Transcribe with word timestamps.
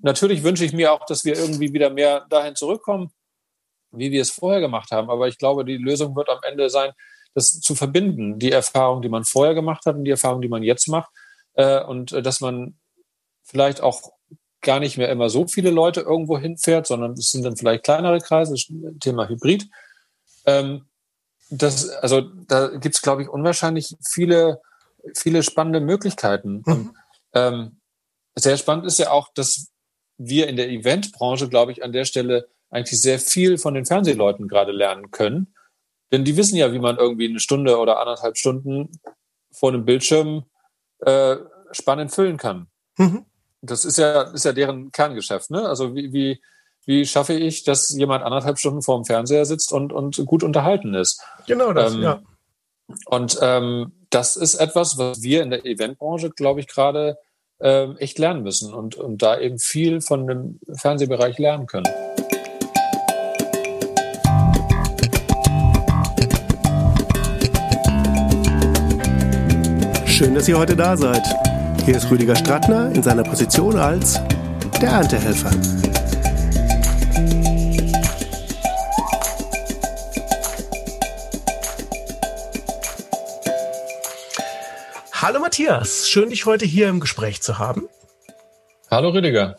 natürlich 0.00 0.42
wünsche 0.42 0.64
ich 0.64 0.72
mir 0.72 0.92
auch, 0.92 1.04
dass 1.06 1.24
wir 1.24 1.36
irgendwie 1.36 1.72
wieder 1.72 1.90
mehr 1.90 2.26
dahin 2.30 2.56
zurückkommen, 2.56 3.10
wie 3.92 4.10
wir 4.10 4.22
es 4.22 4.30
vorher 4.30 4.60
gemacht 4.60 4.90
haben. 4.90 5.10
Aber 5.10 5.28
ich 5.28 5.38
glaube, 5.38 5.64
die 5.64 5.76
Lösung 5.76 6.14
wird 6.16 6.28
am 6.28 6.40
Ende 6.42 6.70
sein, 6.70 6.92
das 7.34 7.60
zu 7.60 7.74
verbinden, 7.74 8.38
die 8.38 8.52
Erfahrung, 8.52 9.02
die 9.02 9.08
man 9.08 9.24
vorher 9.24 9.54
gemacht 9.54 9.86
hat 9.86 9.96
und 9.96 10.04
die 10.04 10.10
Erfahrung, 10.10 10.42
die 10.42 10.48
man 10.48 10.62
jetzt 10.62 10.88
macht. 10.88 11.10
Äh, 11.54 11.82
und 11.84 12.12
äh, 12.12 12.22
dass 12.22 12.40
man 12.40 12.78
vielleicht 13.44 13.80
auch 13.80 14.12
gar 14.60 14.80
nicht 14.80 14.98
mehr 14.98 15.08
immer 15.08 15.30
so 15.30 15.46
viele 15.46 15.70
Leute 15.70 16.00
irgendwo 16.00 16.38
hinfährt, 16.38 16.86
sondern 16.86 17.12
es 17.12 17.30
sind 17.30 17.44
dann 17.44 17.56
vielleicht 17.56 17.84
kleinere 17.84 18.18
Kreise, 18.18 18.54
Thema 19.00 19.28
Hybrid. 19.28 19.68
Ähm, 20.44 20.86
das, 21.50 21.88
also 21.88 22.20
da 22.20 22.68
gibt 22.68 22.94
es, 22.94 23.02
glaube 23.02 23.22
ich, 23.22 23.28
unwahrscheinlich 23.28 23.96
viele, 24.06 24.60
viele 25.16 25.42
spannende 25.42 25.80
Möglichkeiten. 25.80 26.62
Mhm. 26.64 26.96
Ähm, 27.32 27.80
sehr 28.36 28.56
spannend 28.56 28.86
ist 28.86 28.98
ja 28.98 29.10
auch, 29.10 29.32
dass 29.34 29.69
wir 30.22 30.48
in 30.48 30.56
der 30.56 30.68
Eventbranche, 30.68 31.48
glaube 31.48 31.72
ich, 31.72 31.82
an 31.82 31.92
der 31.92 32.04
Stelle 32.04 32.48
eigentlich 32.70 33.00
sehr 33.00 33.18
viel 33.18 33.56
von 33.56 33.74
den 33.74 33.86
Fernsehleuten 33.86 34.48
gerade 34.48 34.70
lernen 34.70 35.10
können. 35.10 35.54
Denn 36.12 36.24
die 36.24 36.36
wissen 36.36 36.56
ja, 36.56 36.72
wie 36.72 36.78
man 36.78 36.98
irgendwie 36.98 37.28
eine 37.28 37.40
Stunde 37.40 37.78
oder 37.78 38.00
anderthalb 38.00 38.36
Stunden 38.36 38.90
vor 39.50 39.70
einem 39.70 39.84
Bildschirm 39.84 40.44
äh, 41.00 41.36
spannend 41.72 42.12
füllen 42.12 42.36
kann. 42.36 42.66
Mhm. 42.98 43.24
Das 43.62 43.84
ist 43.84 43.96
ja, 43.96 44.22
ist 44.22 44.44
ja 44.44 44.52
deren 44.52 44.92
Kerngeschäft. 44.92 45.50
Ne? 45.50 45.66
Also 45.66 45.94
wie, 45.94 46.12
wie, 46.12 46.42
wie 46.84 47.06
schaffe 47.06 47.32
ich, 47.32 47.64
dass 47.64 47.88
jemand 47.90 48.22
anderthalb 48.22 48.58
Stunden 48.58 48.82
vor 48.82 48.98
dem 48.98 49.06
Fernseher 49.06 49.46
sitzt 49.46 49.72
und, 49.72 49.92
und 49.92 50.24
gut 50.26 50.42
unterhalten 50.42 50.94
ist? 50.94 51.22
Genau 51.46 51.72
das, 51.72 51.94
ähm, 51.94 52.02
ja. 52.02 52.22
Und 53.06 53.38
ähm, 53.40 53.92
das 54.10 54.36
ist 54.36 54.54
etwas, 54.54 54.98
was 54.98 55.22
wir 55.22 55.42
in 55.42 55.50
der 55.50 55.64
Eventbranche, 55.64 56.30
glaube 56.30 56.60
ich, 56.60 56.66
gerade 56.66 57.16
ähm, 57.60 57.96
echt 57.98 58.18
lernen 58.18 58.42
müssen 58.42 58.72
und, 58.72 58.94
und 58.94 59.22
da 59.22 59.38
eben 59.38 59.58
viel 59.58 60.00
von 60.00 60.26
dem 60.26 60.60
Fernsehbereich 60.72 61.38
lernen 61.38 61.66
können. 61.66 61.86
Schön, 70.06 70.34
dass 70.34 70.48
ihr 70.48 70.58
heute 70.58 70.76
da 70.76 70.96
seid. 70.96 71.22
Hier 71.84 71.96
ist 71.96 72.10
Rüdiger 72.10 72.36
Strattner 72.36 72.92
in 72.94 73.02
seiner 73.02 73.22
Position 73.22 73.76
als 73.76 74.20
der 74.80 74.90
Erntehelfer. 74.90 75.50
Hallo 85.22 85.38
Matthias, 85.38 86.08
schön 86.08 86.30
dich 86.30 86.46
heute 86.46 86.64
hier 86.64 86.88
im 86.88 86.98
Gespräch 86.98 87.42
zu 87.42 87.58
haben. 87.58 87.90
Hallo 88.90 89.10
Rüdiger. 89.10 89.58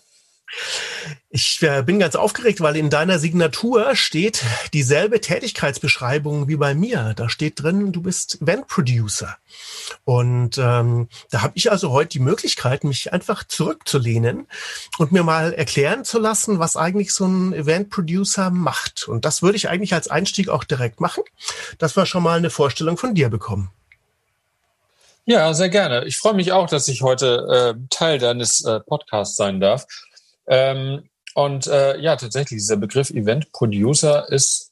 Ich 1.29 1.61
äh, 1.61 1.83
bin 1.83 1.99
ganz 1.99 2.15
aufgeregt, 2.15 2.61
weil 2.61 2.75
in 2.75 2.89
deiner 2.89 3.19
Signatur 3.19 3.95
steht 3.95 4.43
dieselbe 4.73 5.21
Tätigkeitsbeschreibung 5.21 6.47
wie 6.47 6.55
bei 6.55 6.73
mir. 6.73 7.13
Da 7.15 7.29
steht 7.29 7.61
drin, 7.61 7.91
du 7.91 8.01
bist 8.01 8.41
Event 8.41 8.65
Producer. 8.65 9.37
Und 10.03 10.57
ähm, 10.57 11.09
da 11.29 11.43
habe 11.43 11.53
ich 11.53 11.69
also 11.69 11.91
heute 11.91 12.09
die 12.09 12.19
Möglichkeit, 12.19 12.83
mich 12.83 13.13
einfach 13.13 13.43
zurückzulehnen 13.43 14.47
und 14.97 15.11
mir 15.11 15.21
mal 15.21 15.53
erklären 15.53 16.03
zu 16.05 16.17
lassen, 16.17 16.57
was 16.57 16.75
eigentlich 16.75 17.13
so 17.13 17.27
ein 17.27 17.53
Event 17.53 17.91
Producer 17.91 18.49
macht. 18.49 19.07
Und 19.07 19.25
das 19.25 19.43
würde 19.43 19.57
ich 19.57 19.69
eigentlich 19.69 19.93
als 19.93 20.07
Einstieg 20.07 20.49
auch 20.49 20.63
direkt 20.63 21.01
machen, 21.01 21.21
dass 21.77 21.95
wir 21.95 22.07
schon 22.07 22.23
mal 22.23 22.39
eine 22.39 22.49
Vorstellung 22.49 22.97
von 22.97 23.13
dir 23.13 23.29
bekommen. 23.29 23.69
Ja, 25.25 25.53
sehr 25.53 25.69
gerne. 25.69 26.05
Ich 26.05 26.17
freue 26.17 26.33
mich 26.33 26.51
auch, 26.51 26.67
dass 26.67 26.87
ich 26.87 27.03
heute 27.03 27.75
äh, 27.77 27.87
Teil 27.89 28.17
deines 28.17 28.65
äh, 28.65 28.79
Podcasts 28.79 29.35
sein 29.35 29.59
darf. 29.59 29.85
Ähm, 30.47 31.09
und 31.35 31.67
äh, 31.67 31.99
ja, 31.99 32.15
tatsächlich, 32.15 32.59
dieser 32.59 32.77
Begriff 32.77 33.11
Event 33.11 33.51
Producer 33.51 34.27
ist 34.29 34.71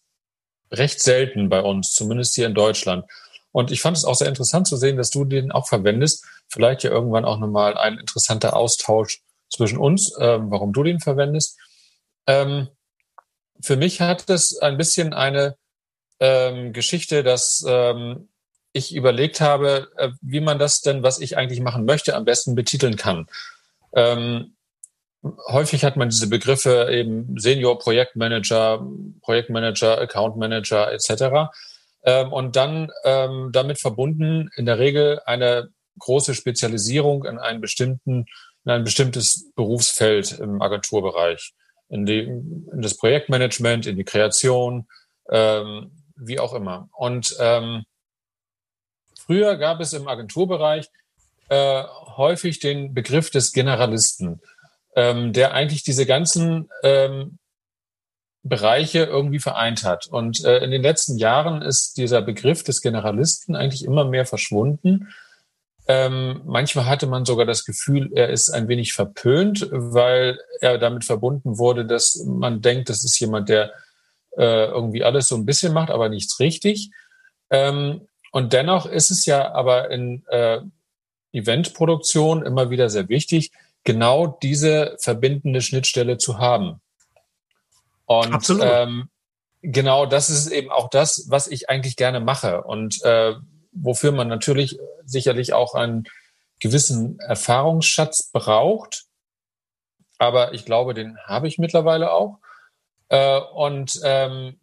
recht 0.72 1.02
selten 1.02 1.50
bei 1.50 1.62
uns, 1.62 1.94
zumindest 1.94 2.36
hier 2.36 2.48
in 2.48 2.56
Deutschland. 2.56 3.06
Und 3.52 3.72
ich 3.72 3.82
fand 3.82 3.98
es 3.98 4.06
auch 4.06 4.16
sehr 4.16 4.28
interessant 4.28 4.68
zu 4.68 4.76
sehen, 4.76 4.98
dass 4.98 5.10
du 5.10 5.26
den 5.26 5.52
auch 5.52 5.68
verwendest. 5.68 6.26
Vielleicht 6.48 6.84
ja 6.84 6.92
irgendwann 6.92 7.26
auch 7.26 7.40
nochmal 7.40 7.78
ein 7.78 7.98
interessanter 7.98 8.56
Austausch 8.56 9.22
zwischen 9.50 9.78
uns, 9.78 10.14
ähm, 10.20 10.52
warum 10.52 10.74
du 10.74 10.84
den 10.84 11.00
verwendest. 11.00 11.58
Ähm, 12.28 12.70
für 13.62 13.76
mich 13.76 14.02
hat 14.02 14.30
es 14.30 14.58
ein 14.60 14.78
bisschen 14.78 15.14
eine 15.14 15.56
ähm, 16.20 16.74
Geschichte, 16.74 17.24
dass 17.24 17.64
ähm, 17.68 18.29
ich 18.74 18.94
überlegt 18.94 19.42
habe, 19.42 19.90
äh, 19.98 20.10
wie 20.22 20.42
man 20.42 20.60
das 20.60 20.82
denn, 20.82 21.04
was 21.04 21.20
ich 21.20 21.38
eigentlich 21.38 21.62
machen 21.62 21.86
möchte, 21.86 22.16
am 22.16 22.26
besten 22.26 22.56
betiteln 22.56 22.96
kann. 22.96 23.28
Ähm, 23.94 24.56
häufig 25.48 25.84
hat 25.84 25.98
man 25.98 26.10
diese 26.10 26.30
Begriffe 26.30 26.88
eben 26.92 27.38
Senior 27.40 27.80
Projektmanager, 27.80 28.86
Projektmanager, 29.22 30.00
Account 30.00 30.38
Manager 30.38 30.92
etc. 30.92 31.52
Ähm, 32.04 32.32
und 32.32 32.56
dann 32.56 32.92
ähm, 33.04 33.50
damit 33.52 33.80
verbunden 33.80 34.50
in 34.56 34.66
der 34.66 34.80
Regel 34.80 35.20
eine 35.26 35.70
große 35.98 36.34
Spezialisierung 36.34 37.26
in 37.26 37.40
einen 37.40 37.62
bestimmten, 37.62 38.26
in 38.66 38.72
ein 38.72 38.84
bestimmtes 38.84 39.52
Berufsfeld 39.56 40.40
im 40.40 40.62
Agenturbereich, 40.62 41.54
in, 41.90 42.06
die, 42.06 42.20
in 42.20 42.82
das 42.82 42.96
Projektmanagement, 42.96 43.86
in 43.86 43.98
die 43.98 44.06
Kreation, 44.06 44.88
ähm, 45.30 45.92
wie 46.16 46.40
auch 46.40 46.54
immer. 46.54 46.90
Und 46.94 47.36
ähm, 47.40 47.84
früher 49.30 49.58
gab 49.58 49.80
es 49.80 49.94
im 49.94 50.08
Agenturbereich 50.08 50.90
äh, 51.50 51.84
häufig 52.18 52.60
den 52.60 52.94
Begriff 52.94 53.30
des 53.30 53.52
Generalisten 53.52 54.42
ähm, 54.96 55.34
der 55.34 55.54
eigentlich 55.54 55.84
diese 55.84 56.06
ganzen 56.06 56.70
ähm, 56.84 57.38
Bereiche 58.44 59.04
irgendwie 59.04 59.40
vereint 59.40 59.84
hat. 59.84 60.08
Und 60.08 60.44
äh, 60.44 60.60
in 60.60 60.72
den 60.72 60.82
letzten 60.82 61.18
Jahren 61.18 61.62
ist 61.62 61.98
dieser 61.98 62.22
Begriff 62.22 62.64
des 62.64 62.82
Generalisten 62.82 63.56
eigentlich 63.56 63.84
immer 63.84 64.06
mehr 64.06 64.26
verschwunden. 64.26 65.10
Ähm, 65.88 66.42
manchmal 66.46 66.86
hatte 66.86 67.08
man 67.08 67.26
sogar 67.26 67.46
das 67.46 67.66
Gefühl, 67.66 68.12
er 68.14 68.30
ist 68.30 68.50
ein 68.50 68.68
wenig 68.68 68.94
verpönt, 68.94 69.68
weil 69.72 70.40
er 70.62 70.78
damit 70.78 71.04
verbunden 71.04 71.58
wurde, 71.58 71.86
dass 71.86 72.24
man 72.26 72.62
denkt, 72.62 72.90
das 72.90 73.04
ist 73.04 73.20
jemand, 73.20 73.50
der 73.50 73.74
äh, 74.38 74.66
irgendwie 74.66 75.04
alles 75.04 75.28
so 75.28 75.36
ein 75.36 75.46
bisschen 75.46 75.74
macht, 75.74 75.90
aber 75.90 76.10
nichts 76.10 76.40
richtig. 76.40 76.92
Ähm, 77.50 78.08
und 78.32 78.54
dennoch 78.54 78.86
ist 78.86 79.12
es 79.12 79.26
ja 79.26 79.52
aber 79.54 79.90
in 79.92 80.26
äh, 80.28 80.60
Eventproduktion 81.32 82.46
immer 82.46 82.70
wieder 82.70 82.90
sehr 82.90 83.10
wichtig, 83.10 83.52
genau 83.84 84.28
diese 84.28 84.98
verbindende 85.00 85.62
Schnittstelle 85.62 86.18
zu 86.18 86.40
haben. 86.40 86.82
Und 88.06 88.34
Absolut. 88.34 88.64
Ähm, 88.66 89.10
genau 89.62 90.06
das 90.06 90.30
ist 90.30 90.48
eben 90.48 90.72
auch 90.72 90.90
das, 90.90 91.26
was 91.30 91.48
ich 91.48 91.70
eigentlich 91.70 91.96
gerne 91.96 92.20
mache 92.20 92.64
und 92.64 93.04
äh, 93.04 93.36
wofür 93.72 94.12
man 94.12 94.28
natürlich 94.28 94.80
sicherlich 95.06 95.54
auch 95.54 95.76
einen 95.76 96.06
gewissen 96.60 97.20
Erfahrungsschatz 97.20 98.32
braucht. 98.32 99.06
Aber 100.18 100.54
ich 100.54 100.66
glaube, 100.66 100.94
den 100.94 101.18
habe 101.26 101.48
ich 101.48 101.58
mittlerweile 101.58 102.12
auch. 102.12 102.40
Äh, 103.08 103.40
und 103.40 104.00
ähm, 104.04 104.60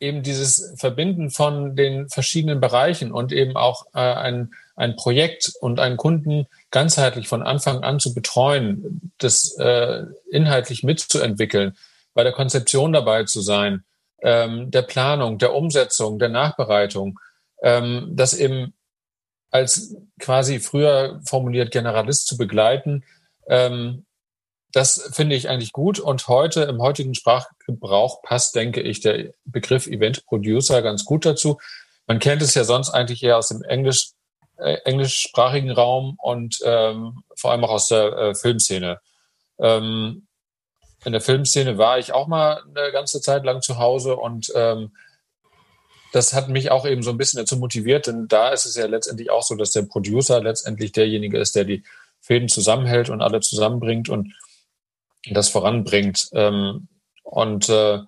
eben 0.00 0.22
dieses 0.22 0.74
Verbinden 0.78 1.30
von 1.30 1.74
den 1.76 2.08
verschiedenen 2.08 2.60
Bereichen 2.60 3.12
und 3.12 3.32
eben 3.32 3.56
auch 3.56 3.86
äh, 3.94 4.00
ein, 4.00 4.52
ein 4.74 4.96
Projekt 4.96 5.52
und 5.60 5.80
einen 5.80 5.96
Kunden 5.96 6.46
ganzheitlich 6.70 7.28
von 7.28 7.42
Anfang 7.42 7.82
an 7.82 7.98
zu 7.98 8.12
betreuen, 8.12 9.12
das 9.18 9.56
äh, 9.58 10.02
inhaltlich 10.30 10.82
mitzuentwickeln, 10.82 11.76
bei 12.14 12.24
der 12.24 12.32
Konzeption 12.32 12.92
dabei 12.92 13.24
zu 13.24 13.40
sein, 13.40 13.84
ähm, 14.22 14.70
der 14.70 14.82
Planung, 14.82 15.38
der 15.38 15.54
Umsetzung, 15.54 16.18
der 16.18 16.28
Nachbereitung, 16.28 17.18
ähm, 17.62 18.10
das 18.12 18.34
eben 18.34 18.74
als 19.50 19.96
quasi 20.18 20.58
früher 20.58 21.20
formuliert 21.24 21.70
Generalist 21.70 22.26
zu 22.26 22.36
begleiten, 22.36 23.04
ähm, 23.48 24.04
das 24.76 25.08
finde 25.14 25.36
ich 25.36 25.48
eigentlich 25.48 25.72
gut. 25.72 25.98
Und 25.98 26.28
heute 26.28 26.64
im 26.64 26.82
heutigen 26.82 27.14
Sprachgebrauch 27.14 28.20
passt, 28.20 28.54
denke 28.54 28.82
ich, 28.82 29.00
der 29.00 29.32
Begriff 29.46 29.86
Event 29.86 30.26
Producer 30.26 30.82
ganz 30.82 31.06
gut 31.06 31.24
dazu. 31.24 31.58
Man 32.06 32.18
kennt 32.18 32.42
es 32.42 32.52
ja 32.52 32.62
sonst 32.62 32.90
eigentlich 32.90 33.22
eher 33.22 33.38
aus 33.38 33.48
dem 33.48 33.62
Englisch 33.62 34.10
äh, 34.58 34.74
englischsprachigen 34.84 35.70
Raum 35.70 36.18
und 36.22 36.58
ähm, 36.62 37.22
vor 37.36 37.52
allem 37.52 37.64
auch 37.64 37.70
aus 37.70 37.88
der 37.88 38.12
äh, 38.12 38.34
Filmszene. 38.34 39.00
Ähm, 39.58 40.26
in 41.06 41.12
der 41.12 41.22
Filmszene 41.22 41.78
war 41.78 41.98
ich 41.98 42.12
auch 42.12 42.26
mal 42.26 42.62
eine 42.68 42.92
ganze 42.92 43.22
Zeit 43.22 43.46
lang 43.46 43.62
zu 43.62 43.78
Hause 43.78 44.16
und 44.16 44.52
ähm, 44.54 44.94
das 46.12 46.34
hat 46.34 46.50
mich 46.50 46.70
auch 46.70 46.84
eben 46.84 47.02
so 47.02 47.10
ein 47.10 47.18
bisschen 47.18 47.38
dazu 47.38 47.56
motiviert, 47.56 48.08
denn 48.08 48.28
da 48.28 48.50
ist 48.50 48.66
es 48.66 48.76
ja 48.76 48.84
letztendlich 48.86 49.30
auch 49.30 49.42
so, 49.42 49.54
dass 49.54 49.70
der 49.70 49.82
Producer 49.82 50.42
letztendlich 50.42 50.92
derjenige 50.92 51.38
ist, 51.38 51.56
der 51.56 51.64
die 51.64 51.82
Fäden 52.20 52.50
zusammenhält 52.50 53.08
und 53.08 53.22
alle 53.22 53.40
zusammenbringt 53.40 54.10
und 54.10 54.34
das 55.34 55.48
voranbringt. 55.48 56.28
Ähm, 56.32 56.88
und 57.22 57.68
äh, 57.68 58.00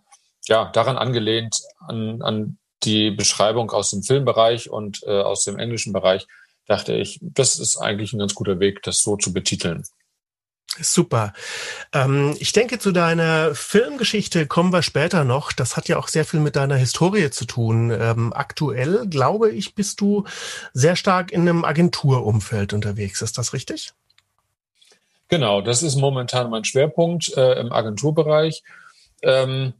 ja, 0.46 0.70
daran 0.72 0.96
angelehnt 0.96 1.60
an, 1.86 2.22
an 2.22 2.58
die 2.84 3.10
Beschreibung 3.10 3.70
aus 3.70 3.90
dem 3.90 4.02
Filmbereich 4.02 4.70
und 4.70 5.02
äh, 5.04 5.20
aus 5.20 5.44
dem 5.44 5.58
englischen 5.58 5.92
Bereich 5.92 6.26
dachte 6.66 6.94
ich, 6.94 7.18
das 7.20 7.58
ist 7.58 7.76
eigentlich 7.76 8.12
ein 8.12 8.18
ganz 8.18 8.34
guter 8.34 8.60
Weg, 8.60 8.82
das 8.82 9.02
so 9.02 9.16
zu 9.16 9.32
betiteln. 9.32 9.84
Super. 10.80 11.32
Ähm, 11.92 12.36
ich 12.38 12.52
denke, 12.52 12.78
zu 12.78 12.92
deiner 12.92 13.54
Filmgeschichte 13.54 14.46
kommen 14.46 14.72
wir 14.72 14.82
später 14.82 15.24
noch. 15.24 15.52
Das 15.52 15.76
hat 15.76 15.88
ja 15.88 15.98
auch 15.98 16.08
sehr 16.08 16.24
viel 16.24 16.40
mit 16.40 16.56
deiner 16.56 16.76
Historie 16.76 17.30
zu 17.30 17.46
tun. 17.46 17.90
Ähm, 17.90 18.32
aktuell, 18.32 19.06
glaube 19.08 19.50
ich, 19.50 19.74
bist 19.74 20.00
du 20.00 20.24
sehr 20.74 20.94
stark 20.94 21.32
in 21.32 21.42
einem 21.42 21.64
Agenturumfeld 21.64 22.74
unterwegs. 22.74 23.22
Ist 23.22 23.38
das 23.38 23.54
richtig? 23.54 23.92
Genau, 25.28 25.60
das 25.60 25.82
ist 25.82 25.96
momentan 25.96 26.50
mein 26.50 26.64
Schwerpunkt 26.64 27.36
äh, 27.36 27.60
im 27.60 27.72
Agenturbereich. 27.72 28.62
Ähm, 29.22 29.74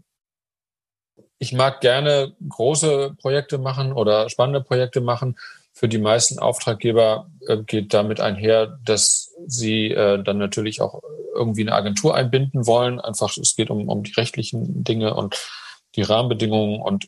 ich 1.39 1.53
mag 1.53 1.81
gerne 1.81 2.35
große 2.47 3.15
Projekte 3.21 3.59
machen 3.59 3.93
oder 3.93 4.29
spannende 4.29 4.61
Projekte 4.61 5.01
machen 5.01 5.37
für 5.79 5.89
die 5.89 5.99
meisten 5.99 6.41
Auftraggeber 6.41 7.31
äh, 7.47 7.59
geht 7.59 7.95
damit 7.95 8.21
einher, 8.21 8.79
dass 8.85 9.33
sie 9.47 9.93
äh, 9.93 10.21
dann 10.21 10.39
natürlich 10.39 10.81
auch 10.81 11.01
irgendwie 11.37 11.61
eine 11.61 11.73
Agentur 11.73 12.17
einbinden 12.17 12.67
wollen. 12.67 13.01
Einfach, 13.01 13.37
es 13.37 13.55
geht 13.55 13.71
um, 13.71 13.89
um 13.89 14.03
die 14.03 14.13
rechtlichen 14.15 14.83
Dinge 14.83 15.15
und 15.15 15.37
die 15.95 16.03
Rahmenbedingungen 16.03 16.81
und 16.81 17.07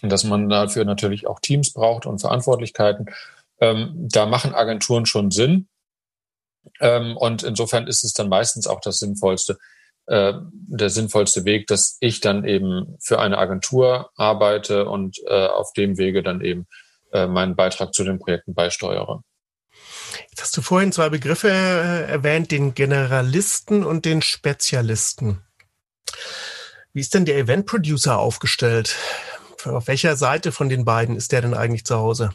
dass 0.00 0.24
man 0.24 0.48
dafür 0.48 0.86
natürlich 0.86 1.26
auch 1.26 1.40
Teams 1.40 1.74
braucht 1.74 2.06
und 2.06 2.20
Verantwortlichkeiten. 2.20 3.10
Ähm, 3.60 3.92
da 4.10 4.24
machen 4.24 4.54
Agenturen 4.54 5.04
schon 5.04 5.30
Sinn. 5.30 5.68
Ähm, 6.80 7.16
und 7.16 7.42
insofern 7.42 7.86
ist 7.86 8.04
es 8.04 8.12
dann 8.12 8.28
meistens 8.28 8.66
auch 8.66 8.80
das 8.80 8.98
sinnvollste, 8.98 9.58
äh, 10.06 10.34
der 10.50 10.90
sinnvollste 10.90 11.44
Weg, 11.44 11.66
dass 11.66 11.96
ich 12.00 12.20
dann 12.20 12.44
eben 12.44 12.96
für 13.00 13.20
eine 13.20 13.38
Agentur 13.38 14.10
arbeite 14.16 14.86
und 14.86 15.18
äh, 15.26 15.46
auf 15.46 15.72
dem 15.72 15.98
Wege 15.98 16.22
dann 16.22 16.40
eben 16.40 16.66
äh, 17.12 17.26
meinen 17.26 17.56
Beitrag 17.56 17.94
zu 17.94 18.04
den 18.04 18.18
Projekten 18.18 18.54
beisteuere. 18.54 19.22
Jetzt 20.30 20.42
hast 20.42 20.56
du 20.56 20.62
vorhin 20.62 20.92
zwei 20.92 21.08
Begriffe 21.08 21.48
äh, 21.48 22.10
erwähnt, 22.10 22.50
den 22.50 22.74
Generalisten 22.74 23.84
und 23.84 24.04
den 24.04 24.22
Spezialisten. 24.22 25.42
Wie 26.92 27.00
ist 27.00 27.14
denn 27.14 27.24
der 27.24 27.36
Event 27.36 27.66
Producer 27.66 28.18
aufgestellt? 28.18 28.96
Auf 29.64 29.86
welcher 29.86 30.16
Seite 30.16 30.52
von 30.52 30.68
den 30.68 30.84
beiden 30.84 31.16
ist 31.16 31.32
der 31.32 31.42
denn 31.42 31.54
eigentlich 31.54 31.84
zu 31.84 31.96
Hause? 31.96 32.32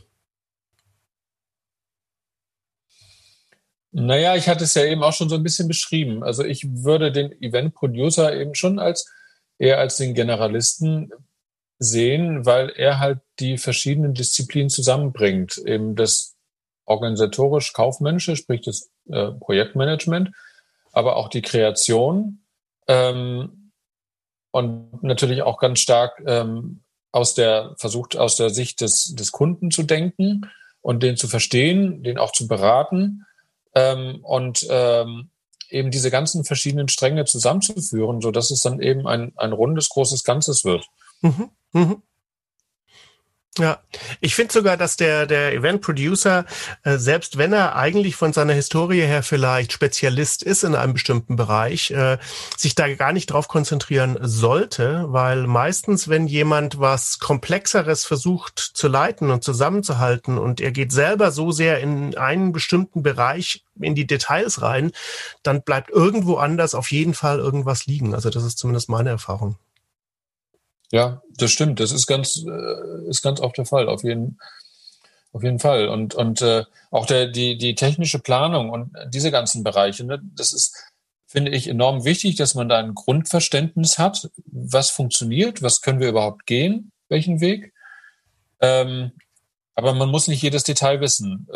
Naja, 3.98 4.36
ich 4.36 4.50
hatte 4.50 4.66
es 4.66 4.74
ja 4.74 4.84
eben 4.84 5.04
auch 5.04 5.14
schon 5.14 5.30
so 5.30 5.36
ein 5.36 5.44
bisschen 5.44 5.70
beschrieben. 5.70 6.22
Also 6.22 6.44
ich 6.44 6.84
würde 6.84 7.14
den 7.14 7.32
Event 7.42 7.74
Producer 7.76 8.36
eben 8.36 8.54
schon 8.54 8.78
als 8.78 9.10
eher 9.58 9.80
als 9.80 9.96
den 9.96 10.14
Generalisten 10.14 11.12
sehen, 11.80 12.46
weil 12.46 12.72
er 12.76 13.00
halt 13.00 13.20
die 13.40 13.58
verschiedenen 13.58 14.14
Disziplinen 14.14 14.70
zusammenbringt. 14.70 15.58
Eben 15.60 15.96
das 15.96 16.36
organisatorisch-kaufmännische, 16.84 18.36
sprich 18.36 18.64
das 18.64 18.92
äh, 19.08 19.32
Projektmanagement, 19.32 20.32
aber 20.92 21.16
auch 21.16 21.30
die 21.30 21.42
Kreation 21.42 22.44
ähm, 22.90 23.72
und 24.52 25.04
natürlich 25.04 25.42
auch 25.42 25.58
ganz 25.58 25.80
stark 25.80 26.22
ähm, 26.28 26.84
aus 27.14 27.34
der, 27.34 27.76
versucht 27.78 28.18
aus 28.18 28.36
der 28.36 28.50
Sicht 28.50 28.82
des, 28.82 29.16
des 29.16 29.32
Kunden 29.32 29.72
zu 29.72 29.84
denken 29.84 30.52
und 30.82 31.02
den 31.02 31.16
zu 31.16 31.30
verstehen, 31.30 32.04
den 32.04 32.18
auch 32.18 32.34
zu 32.34 32.50
beraten 32.50 33.26
ähm, 33.76 34.20
und 34.24 34.66
ähm, 34.70 35.30
eben 35.70 35.92
diese 35.92 36.12
ganzen 36.12 36.44
verschiedenen 36.44 36.88
Stränge 36.88 37.26
zusammenzuführen, 37.26 38.22
so 38.22 38.32
dass 38.32 38.52
es 38.52 38.62
dann 38.62 38.82
eben 38.82 39.08
ein, 39.08 39.34
ein 39.36 39.52
rundes, 39.52 39.90
großes 39.90 40.24
Ganzes 40.24 40.64
wird. 40.64 40.86
Mhm. 41.22 41.50
Mhm. 41.74 42.02
Ja, 43.58 43.80
ich 44.20 44.36
finde 44.36 44.52
sogar, 44.52 44.76
dass 44.76 44.98
der, 44.98 45.26
der 45.26 45.54
Event 45.54 45.80
Producer, 45.82 46.44
äh, 46.84 46.98
selbst 46.98 47.38
wenn 47.38 47.54
er 47.54 47.78
eigentlich 47.78 48.18
von 48.18 48.34
seiner 48.34 48.52
Historie 48.52 49.00
her 49.00 49.24
vielleicht 49.24 49.72
Spezialist 49.72 50.44
ist 50.44 50.66
in 50.66 50.76
einem 50.76 50.92
bestimmten 50.92 51.38
Bereich, 51.38 51.90
äh, 51.92 52.18
sich 52.58 52.76
da 52.76 52.94
gar 52.96 53.14
nicht 53.14 53.28
drauf 53.28 53.48
konzentrieren 53.48 54.18
sollte, 54.20 55.06
weil 55.08 55.48
meistens, 55.48 56.10
wenn 56.10 56.28
jemand 56.28 56.82
was 56.82 57.20
Komplexeres 57.20 58.04
versucht 58.04 58.60
zu 58.60 58.90
leiten 58.90 59.32
und 59.32 59.42
zusammenzuhalten 59.42 60.38
und 60.38 60.60
er 60.60 60.72
geht 60.72 60.92
selber 60.92 61.32
so 61.32 61.54
sehr 61.54 61.80
in 61.80 62.18
einen 62.18 62.52
bestimmten 62.52 63.04
Bereich 63.04 63.65
in 63.80 63.96
die 63.96 64.08
Details 64.08 64.62
rein, 64.62 64.92
dann 65.44 65.64
bleibt 65.64 65.90
irgendwo 65.90 66.36
anders 66.36 66.76
auf 66.76 66.92
jeden 66.92 67.14
Fall 67.14 67.40
irgendwas 67.40 67.86
liegen. 67.86 68.14
Also 68.16 68.30
das 68.30 68.44
ist 68.44 68.58
zumindest 68.58 68.90
meine 68.90 69.10
Erfahrung. 69.10 69.58
Ja, 70.92 71.22
das 71.38 71.52
stimmt. 71.52 71.80
Das 71.80 71.92
ist 71.92 72.08
ganz, 72.08 72.44
äh, 72.46 73.10
ist 73.10 73.22
ganz 73.22 73.40
oft 73.40 73.58
der 73.58 73.66
Fall. 73.66 73.88
Auf 73.88 74.04
jeden, 74.04 74.40
auf 75.32 75.44
jeden 75.44 75.60
Fall. 75.60 75.90
Und, 75.90 76.16
und 76.16 76.42
äh, 76.42 76.64
auch 76.92 77.06
der, 77.06 77.28
die, 77.28 77.58
die 77.58 77.76
technische 77.76 78.20
Planung 78.20 78.70
und 78.70 78.92
diese 79.10 79.32
ganzen 79.32 79.64
Bereiche, 79.64 80.06
ne, 80.06 80.22
das 80.36 80.54
ist, 80.54 80.76
finde 81.28 81.52
ich, 81.52 81.68
enorm 81.68 82.06
wichtig, 82.06 82.36
dass 82.36 82.56
man 82.56 82.70
da 82.70 82.78
ein 82.78 82.94
Grundverständnis 82.94 83.98
hat, 83.98 84.30
was 84.46 84.90
funktioniert, 84.92 85.62
was 85.62 85.82
können 85.82 86.00
wir 86.00 86.10
überhaupt 86.10 86.46
gehen, 86.46 86.92
welchen 87.10 87.42
Weg. 87.42 87.74
Ähm, 88.62 89.12
aber 89.74 89.94
man 89.94 90.10
muss 90.10 90.30
nicht 90.30 90.42
jedes 90.42 90.64
Detail 90.64 91.02
wissen. 91.02 91.48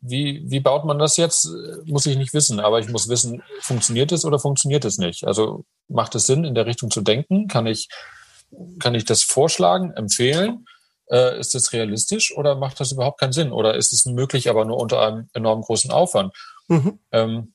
Wie, 0.00 0.42
wie 0.46 0.60
baut 0.60 0.84
man 0.84 0.98
das 0.98 1.16
jetzt? 1.16 1.48
Muss 1.84 2.06
ich 2.06 2.16
nicht 2.16 2.34
wissen, 2.34 2.60
aber 2.60 2.78
ich 2.78 2.88
muss 2.88 3.08
wissen, 3.08 3.42
funktioniert 3.60 4.12
es 4.12 4.24
oder 4.24 4.38
funktioniert 4.38 4.84
es 4.84 4.98
nicht? 4.98 5.26
Also 5.26 5.64
macht 5.88 6.14
es 6.14 6.26
Sinn, 6.26 6.44
in 6.44 6.54
der 6.54 6.66
Richtung 6.66 6.90
zu 6.90 7.00
denken? 7.00 7.48
Kann 7.48 7.66
ich 7.66 7.88
kann 8.78 8.94
ich 8.94 9.04
das 9.04 9.22
vorschlagen, 9.22 9.92
empfehlen? 9.92 10.66
Äh, 11.10 11.38
ist 11.38 11.54
das 11.54 11.72
realistisch 11.72 12.36
oder 12.36 12.56
macht 12.56 12.80
das 12.80 12.92
überhaupt 12.92 13.20
keinen 13.20 13.32
Sinn? 13.32 13.52
Oder 13.52 13.74
ist 13.74 13.92
es 13.92 14.06
möglich, 14.06 14.50
aber 14.50 14.64
nur 14.64 14.78
unter 14.78 15.00
einem 15.00 15.28
enorm 15.34 15.62
großen 15.62 15.90
Aufwand? 15.90 16.34
Mhm. 16.68 16.98
Ähm, 17.12 17.54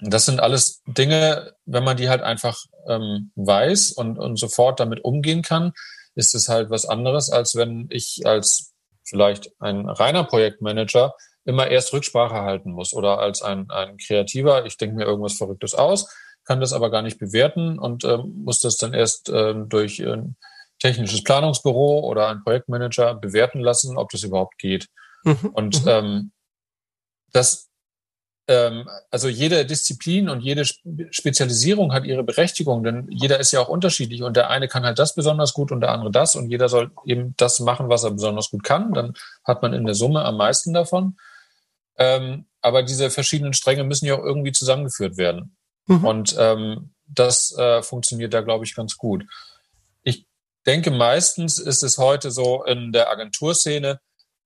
das 0.00 0.26
sind 0.26 0.40
alles 0.40 0.82
Dinge, 0.86 1.54
wenn 1.66 1.84
man 1.84 1.96
die 1.96 2.08
halt 2.08 2.22
einfach 2.22 2.56
ähm, 2.86 3.32
weiß 3.34 3.92
und, 3.92 4.18
und 4.18 4.38
sofort 4.38 4.80
damit 4.80 5.04
umgehen 5.04 5.42
kann, 5.42 5.72
ist 6.14 6.34
es 6.34 6.48
halt 6.48 6.70
was 6.70 6.86
anderes, 6.86 7.30
als 7.30 7.56
wenn 7.56 7.88
ich 7.90 8.22
als 8.24 8.72
vielleicht 9.04 9.50
ein 9.60 9.88
reiner 9.88 10.24
Projektmanager 10.24 11.14
immer 11.48 11.68
erst 11.68 11.94
Rücksprache 11.94 12.42
halten 12.42 12.72
muss 12.72 12.92
oder 12.92 13.20
als 13.20 13.40
ein, 13.40 13.70
ein 13.70 13.96
Kreativer, 13.96 14.66
ich 14.66 14.76
denke 14.76 14.96
mir 14.96 15.06
irgendwas 15.06 15.38
Verrücktes 15.38 15.74
aus, 15.74 16.14
kann 16.44 16.60
das 16.60 16.74
aber 16.74 16.90
gar 16.90 17.00
nicht 17.00 17.18
bewerten 17.18 17.78
und 17.78 18.04
ähm, 18.04 18.42
muss 18.44 18.60
das 18.60 18.76
dann 18.76 18.92
erst 18.92 19.30
ähm, 19.30 19.70
durch 19.70 19.98
ein 20.00 20.36
technisches 20.78 21.24
Planungsbüro 21.24 22.00
oder 22.00 22.28
ein 22.28 22.42
Projektmanager 22.44 23.14
bewerten 23.14 23.60
lassen, 23.60 23.96
ob 23.96 24.10
das 24.10 24.24
überhaupt 24.24 24.58
geht. 24.58 24.88
Mhm. 25.24 25.50
Und 25.54 25.84
mhm. 25.84 25.88
ähm, 25.88 26.32
das, 27.32 27.70
ähm, 28.46 28.86
also 29.10 29.28
jede 29.28 29.64
Disziplin 29.64 30.28
und 30.28 30.40
jede 30.40 30.66
Spezialisierung 30.66 31.94
hat 31.94 32.04
ihre 32.04 32.24
Berechtigung, 32.24 32.84
denn 32.84 33.08
jeder 33.10 33.40
ist 33.40 33.52
ja 33.52 33.60
auch 33.60 33.70
unterschiedlich 33.70 34.22
und 34.22 34.36
der 34.36 34.50
eine 34.50 34.68
kann 34.68 34.84
halt 34.84 34.98
das 34.98 35.14
besonders 35.14 35.54
gut 35.54 35.72
und 35.72 35.80
der 35.80 35.92
andere 35.92 36.10
das 36.10 36.36
und 36.36 36.50
jeder 36.50 36.68
soll 36.68 36.90
eben 37.06 37.32
das 37.38 37.58
machen, 37.60 37.88
was 37.88 38.04
er 38.04 38.10
besonders 38.10 38.50
gut 38.50 38.64
kann. 38.64 38.92
Dann 38.92 39.14
hat 39.44 39.62
man 39.62 39.72
in 39.72 39.86
der 39.86 39.94
Summe 39.94 40.26
am 40.26 40.36
meisten 40.36 40.74
davon. 40.74 41.16
Ähm, 41.98 42.46
aber 42.60 42.82
diese 42.82 43.10
verschiedenen 43.10 43.52
Stränge 43.52 43.84
müssen 43.84 44.06
ja 44.06 44.14
auch 44.14 44.24
irgendwie 44.24 44.52
zusammengeführt 44.52 45.16
werden. 45.16 45.56
Mhm. 45.86 46.04
Und 46.04 46.36
ähm, 46.38 46.94
das 47.06 47.56
äh, 47.56 47.82
funktioniert 47.82 48.34
da, 48.34 48.40
glaube 48.40 48.64
ich, 48.64 48.74
ganz 48.74 48.96
gut. 48.96 49.24
Ich 50.02 50.26
denke, 50.66 50.90
meistens 50.90 51.58
ist 51.58 51.82
es 51.82 51.98
heute 51.98 52.30
so 52.30 52.64
in 52.64 52.92
der 52.92 53.10
Agenturszene, 53.10 54.00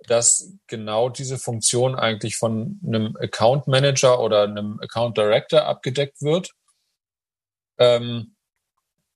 dass 0.06 0.52
genau 0.66 1.08
diese 1.08 1.38
Funktion 1.38 1.94
eigentlich 1.94 2.36
von 2.36 2.80
einem 2.84 3.16
Account 3.20 3.68
Manager 3.68 4.20
oder 4.20 4.44
einem 4.44 4.80
Account 4.80 5.16
Director 5.16 5.64
abgedeckt 5.64 6.22
wird. 6.22 6.50
Ähm, 7.78 8.34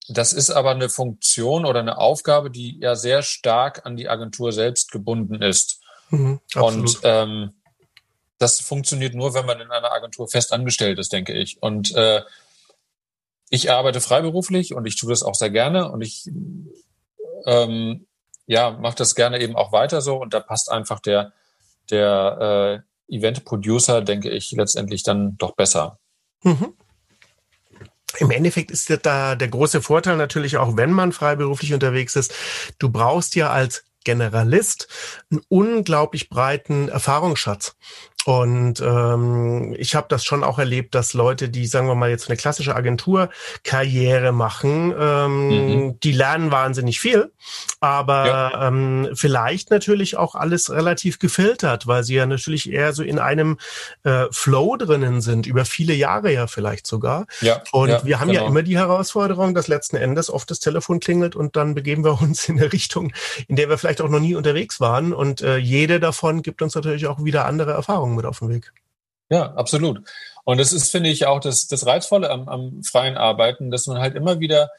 das 0.08 0.32
ist 0.32 0.50
aber 0.50 0.70
eine 0.70 0.88
Funktion 0.88 1.64
oder 1.64 1.80
eine 1.80 1.98
Aufgabe, 1.98 2.50
die 2.50 2.78
ja 2.80 2.94
sehr 2.94 3.22
stark 3.22 3.84
an 3.84 3.96
die 3.96 4.08
Agentur 4.08 4.52
selbst 4.52 4.92
gebunden 4.92 5.42
ist. 5.42 5.80
Mhm, 6.10 6.40
und 6.54 7.00
ähm, 7.02 7.55
das 8.38 8.60
funktioniert 8.60 9.14
nur, 9.14 9.34
wenn 9.34 9.46
man 9.46 9.60
in 9.60 9.70
einer 9.70 9.92
Agentur 9.92 10.28
fest 10.28 10.52
angestellt 10.52 10.98
ist, 10.98 11.12
denke 11.12 11.32
ich. 11.32 11.62
Und 11.62 11.94
äh, 11.94 12.22
ich 13.50 13.70
arbeite 13.70 14.00
freiberuflich 14.00 14.74
und 14.74 14.86
ich 14.86 14.96
tue 14.96 15.10
das 15.10 15.22
auch 15.22 15.34
sehr 15.34 15.50
gerne 15.50 15.90
und 15.90 16.02
ich 16.02 16.28
ähm, 17.44 18.06
ja 18.46 18.70
mache 18.70 18.96
das 18.96 19.14
gerne 19.14 19.40
eben 19.40 19.56
auch 19.56 19.72
weiter 19.72 20.00
so 20.00 20.16
und 20.16 20.34
da 20.34 20.40
passt 20.40 20.70
einfach 20.70 21.00
der 21.00 21.32
der 21.90 22.82
äh, 23.08 23.14
Event 23.16 23.44
Producer, 23.44 24.02
denke 24.02 24.30
ich, 24.30 24.50
letztendlich 24.52 25.04
dann 25.04 25.36
doch 25.38 25.54
besser. 25.54 26.00
Mhm. 26.42 26.74
Im 28.18 28.30
Endeffekt 28.30 28.70
ist 28.70 28.90
da 29.02 29.34
der 29.34 29.48
große 29.48 29.82
Vorteil 29.82 30.16
natürlich 30.16 30.56
auch, 30.56 30.76
wenn 30.76 30.90
man 30.90 31.12
freiberuflich 31.12 31.74
unterwegs 31.74 32.16
ist. 32.16 32.34
Du 32.78 32.90
brauchst 32.90 33.34
ja 33.34 33.50
als 33.50 33.84
Generalist 34.04 34.88
einen 35.30 35.42
unglaublich 35.48 36.28
breiten 36.28 36.88
Erfahrungsschatz. 36.88 37.76
Und 38.26 38.82
ähm, 38.84 39.72
ich 39.78 39.94
habe 39.94 40.08
das 40.10 40.24
schon 40.24 40.42
auch 40.42 40.58
erlebt, 40.58 40.96
dass 40.96 41.14
Leute, 41.14 41.48
die, 41.48 41.68
sagen 41.68 41.86
wir 41.86 41.94
mal, 41.94 42.10
jetzt 42.10 42.28
eine 42.28 42.36
klassische 42.36 42.74
Agenturkarriere 42.74 44.32
machen, 44.32 44.92
ähm, 44.98 45.48
mhm. 45.48 46.00
die 46.00 46.10
lernen 46.10 46.50
wahnsinnig 46.50 46.98
viel, 46.98 47.30
aber 47.78 48.26
ja. 48.26 48.66
ähm, 48.66 49.10
vielleicht 49.14 49.70
natürlich 49.70 50.16
auch 50.16 50.34
alles 50.34 50.70
relativ 50.70 51.20
gefiltert, 51.20 51.86
weil 51.86 52.02
sie 52.02 52.16
ja 52.16 52.26
natürlich 52.26 52.68
eher 52.68 52.92
so 52.92 53.04
in 53.04 53.20
einem 53.20 53.58
äh, 54.02 54.24
Flow 54.32 54.76
drinnen 54.76 55.20
sind, 55.20 55.46
über 55.46 55.64
viele 55.64 55.94
Jahre 55.94 56.32
ja 56.32 56.48
vielleicht 56.48 56.88
sogar. 56.88 57.26
Ja, 57.42 57.62
und 57.70 57.90
ja, 57.90 58.04
wir 58.04 58.18
haben 58.18 58.30
genau. 58.32 58.42
ja 58.42 58.48
immer 58.48 58.64
die 58.64 58.76
Herausforderung, 58.76 59.54
dass 59.54 59.68
letzten 59.68 59.94
Endes 59.94 60.30
oft 60.30 60.50
das 60.50 60.58
Telefon 60.58 60.98
klingelt 60.98 61.36
und 61.36 61.54
dann 61.54 61.76
begeben 61.76 62.02
wir 62.02 62.20
uns 62.20 62.48
in 62.48 62.58
eine 62.58 62.72
Richtung, 62.72 63.12
in 63.46 63.54
der 63.54 63.68
wir 63.68 63.78
vielleicht 63.78 64.00
auch 64.00 64.08
noch 64.08 64.18
nie 64.18 64.34
unterwegs 64.34 64.80
waren. 64.80 65.12
Und 65.12 65.42
äh, 65.42 65.58
jede 65.58 66.00
davon 66.00 66.42
gibt 66.42 66.60
uns 66.60 66.74
natürlich 66.74 67.06
auch 67.06 67.22
wieder 67.22 67.46
andere 67.46 67.70
Erfahrungen 67.70 68.15
mit 68.16 68.26
auf 68.26 68.40
den 68.40 68.48
Weg. 68.48 68.72
Ja, 69.28 69.52
absolut. 69.54 70.02
Und 70.44 70.58
das 70.58 70.72
ist, 70.72 70.90
finde 70.90 71.10
ich, 71.10 71.26
auch 71.26 71.40
das, 71.40 71.66
das 71.66 71.86
Reizvolle 71.86 72.30
am, 72.30 72.48
am 72.48 72.82
freien 72.82 73.16
Arbeiten, 73.16 73.70
dass 73.70 73.86
man 73.86 73.98
halt 73.98 74.14
immer 74.14 74.38
wieder 74.38 74.70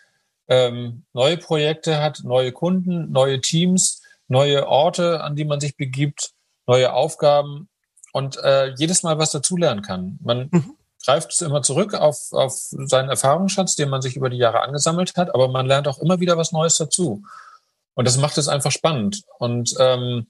ähm, 0.48 1.04
neue 1.14 1.38
Projekte 1.38 2.02
hat, 2.02 2.22
neue 2.24 2.52
Kunden, 2.52 3.12
neue 3.12 3.42
Teams, 3.42 4.02
neue 4.28 4.68
Orte, 4.68 5.22
an 5.22 5.36
die 5.36 5.46
man 5.46 5.60
sich 5.60 5.76
begibt, 5.76 6.32
neue 6.66 6.94
Aufgaben 6.94 7.70
und 8.14 8.38
äh, 8.38 8.74
jedes 8.78 9.04
Mal 9.04 9.18
was 9.20 9.32
dazulernen 9.32 9.82
kann. 9.82 10.18
Man 10.22 10.50
mhm. 10.52 10.76
greift 11.04 11.42
immer 11.42 11.62
zurück 11.62 11.94
auf, 11.94 12.32
auf 12.32 12.54
seinen 12.56 13.10
Erfahrungsschatz, 13.10 13.76
den 13.76 13.90
man 13.90 14.02
sich 14.02 14.16
über 14.16 14.30
die 14.30 14.38
Jahre 14.38 14.62
angesammelt 14.62 15.16
hat, 15.18 15.34
aber 15.34 15.50
man 15.50 15.66
lernt 15.66 15.88
auch 15.88 16.00
immer 16.00 16.20
wieder 16.20 16.38
was 16.38 16.54
Neues 16.54 16.78
dazu. 16.78 17.24
Und 17.94 18.08
das 18.08 18.18
macht 18.18 18.38
es 18.38 18.48
einfach 18.48 18.72
spannend. 18.72 19.24
Und 19.40 19.74
ähm, 19.80 20.28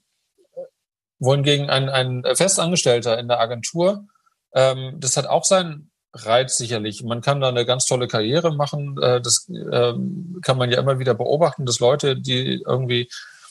wohingegen 1.18 1.68
ein, 1.70 1.88
ein 1.88 2.24
Festangestellter 2.34 3.18
in 3.18 3.28
der 3.28 3.40
Agentur, 3.40 4.06
ähm, 4.54 4.96
das 4.98 5.16
hat 5.16 5.26
auch 5.26 5.44
seinen 5.44 5.90
Reiz 6.14 6.56
sicherlich. 6.56 7.02
Man 7.02 7.20
kann 7.20 7.40
da 7.40 7.48
eine 7.48 7.66
ganz 7.66 7.86
tolle 7.86 8.08
Karriere 8.08 8.54
machen. 8.54 8.96
Äh, 9.00 9.20
das 9.20 9.48
ähm, 9.48 10.40
kann 10.42 10.56
man 10.56 10.70
ja 10.70 10.78
immer 10.78 10.98
wieder 10.98 11.14
beobachten, 11.14 11.66
dass 11.66 11.80
Leute, 11.80 12.16
die 12.16 12.62
irgendwie 12.66 13.08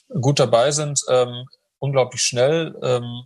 gut 0.09 0.39
dabei 0.39 0.71
sind, 0.71 1.01
ähm, 1.09 1.45
unglaublich 1.79 2.21
schnell 2.21 2.75
ähm, 2.81 3.23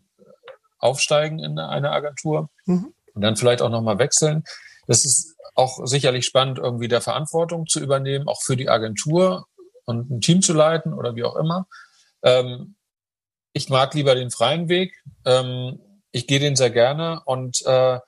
aufsteigen 0.79 1.39
in 1.39 1.59
eine 1.59 1.91
Agentur 1.91 2.49
mhm. 2.65 2.93
und 3.13 3.21
dann 3.21 3.35
vielleicht 3.35 3.61
auch 3.61 3.69
nochmal 3.69 3.99
wechseln. 3.99 4.43
Das 4.87 5.05
ist 5.05 5.35
auch 5.53 5.85
sicherlich 5.85 6.25
spannend, 6.25 6.57
irgendwie 6.57 6.87
der 6.87 7.01
Verantwortung 7.01 7.67
zu 7.67 7.79
übernehmen, 7.79 8.27
auch 8.27 8.41
für 8.41 8.57
die 8.57 8.69
Agentur 8.69 9.45
und 9.85 10.09
ein 10.09 10.21
Team 10.21 10.41
zu 10.41 10.53
leiten 10.53 10.93
oder 10.93 11.15
wie 11.15 11.23
auch 11.23 11.35
immer. 11.35 11.67
Ähm, 12.23 12.75
ich 13.53 13.69
mag 13.69 13.93
lieber 13.93 14.15
den 14.15 14.31
freien 14.31 14.69
Weg. 14.69 14.93
Ähm, 15.25 15.79
ich 16.11 16.27
gehe 16.27 16.39
den 16.39 16.55
sehr 16.55 16.69
gerne 16.69 17.21
und 17.25 17.65
äh, 17.65 17.99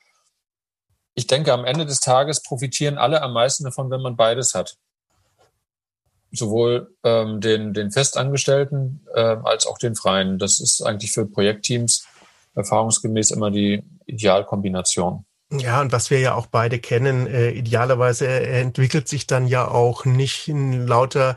ich 1.16 1.28
denke, 1.28 1.54
am 1.54 1.66
Ende 1.66 1.86
des 1.86 2.00
Tages 2.00 2.42
profitieren 2.42 2.98
alle 2.98 3.22
am 3.22 3.34
meisten 3.34 3.64
davon, 3.64 3.92
wenn 3.92 4.02
man 4.02 4.16
beides 4.16 4.54
hat. 4.56 4.78
Sowohl 6.32 6.96
ähm, 7.04 7.40
den, 7.40 7.74
den 7.74 7.92
Festangestellten 7.92 9.06
äh, 9.14 9.38
als 9.44 9.68
auch 9.68 9.78
den 9.78 9.96
Freien. 9.96 10.40
Das 10.40 10.60
ist 10.60 10.82
eigentlich 10.82 11.12
für 11.12 11.28
Projektteams 11.28 12.08
erfahrungsgemäß 12.56 13.32
immer 13.32 13.52
die 13.52 13.84
Idealkombination. 14.06 15.26
Ja, 15.60 15.82
und 15.82 15.92
was 15.92 16.10
wir 16.10 16.20
ja 16.20 16.36
auch 16.36 16.48
beide 16.48 16.80
kennen, 16.80 17.28
äh, 17.28 17.52
idealerweise 17.52 18.28
entwickelt 18.28 19.08
sich 19.08 19.28
dann 19.28 19.48
ja 19.48 19.68
auch 19.68 20.06
nicht 20.06 20.48
in 20.48 20.88
lauter 20.88 21.36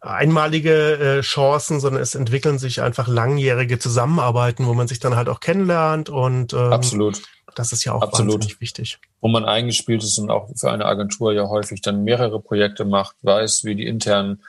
einmalige 0.00 1.18
äh, 1.18 1.20
Chancen, 1.20 1.80
sondern 1.80 2.02
es 2.02 2.14
entwickeln 2.14 2.58
sich 2.58 2.82
einfach 2.82 3.08
langjährige 3.08 3.78
Zusammenarbeiten, 3.78 4.66
wo 4.66 4.74
man 4.74 4.88
sich 4.88 5.00
dann 5.00 5.16
halt 5.16 5.28
auch 5.28 5.40
kennenlernt 5.40 6.08
und 6.08 6.52
ähm, 6.52 6.72
absolut. 6.72 7.22
Das 7.54 7.72
ist 7.72 7.84
ja 7.84 7.92
auch 7.92 8.02
Absolut. 8.02 8.34
wahnsinnig 8.34 8.60
wichtig. 8.60 8.98
Wo 9.20 9.28
man 9.28 9.44
eingespielt 9.44 10.02
ist 10.02 10.18
und 10.18 10.30
auch 10.30 10.48
für 10.56 10.72
eine 10.72 10.86
Agentur 10.86 11.32
ja 11.32 11.48
häufig 11.48 11.80
dann 11.80 12.02
mehrere 12.02 12.40
Projekte 12.40 12.84
macht, 12.84 13.16
weiß, 13.22 13.64
wie 13.64 13.76
die 13.76 13.86
internen 13.86 14.42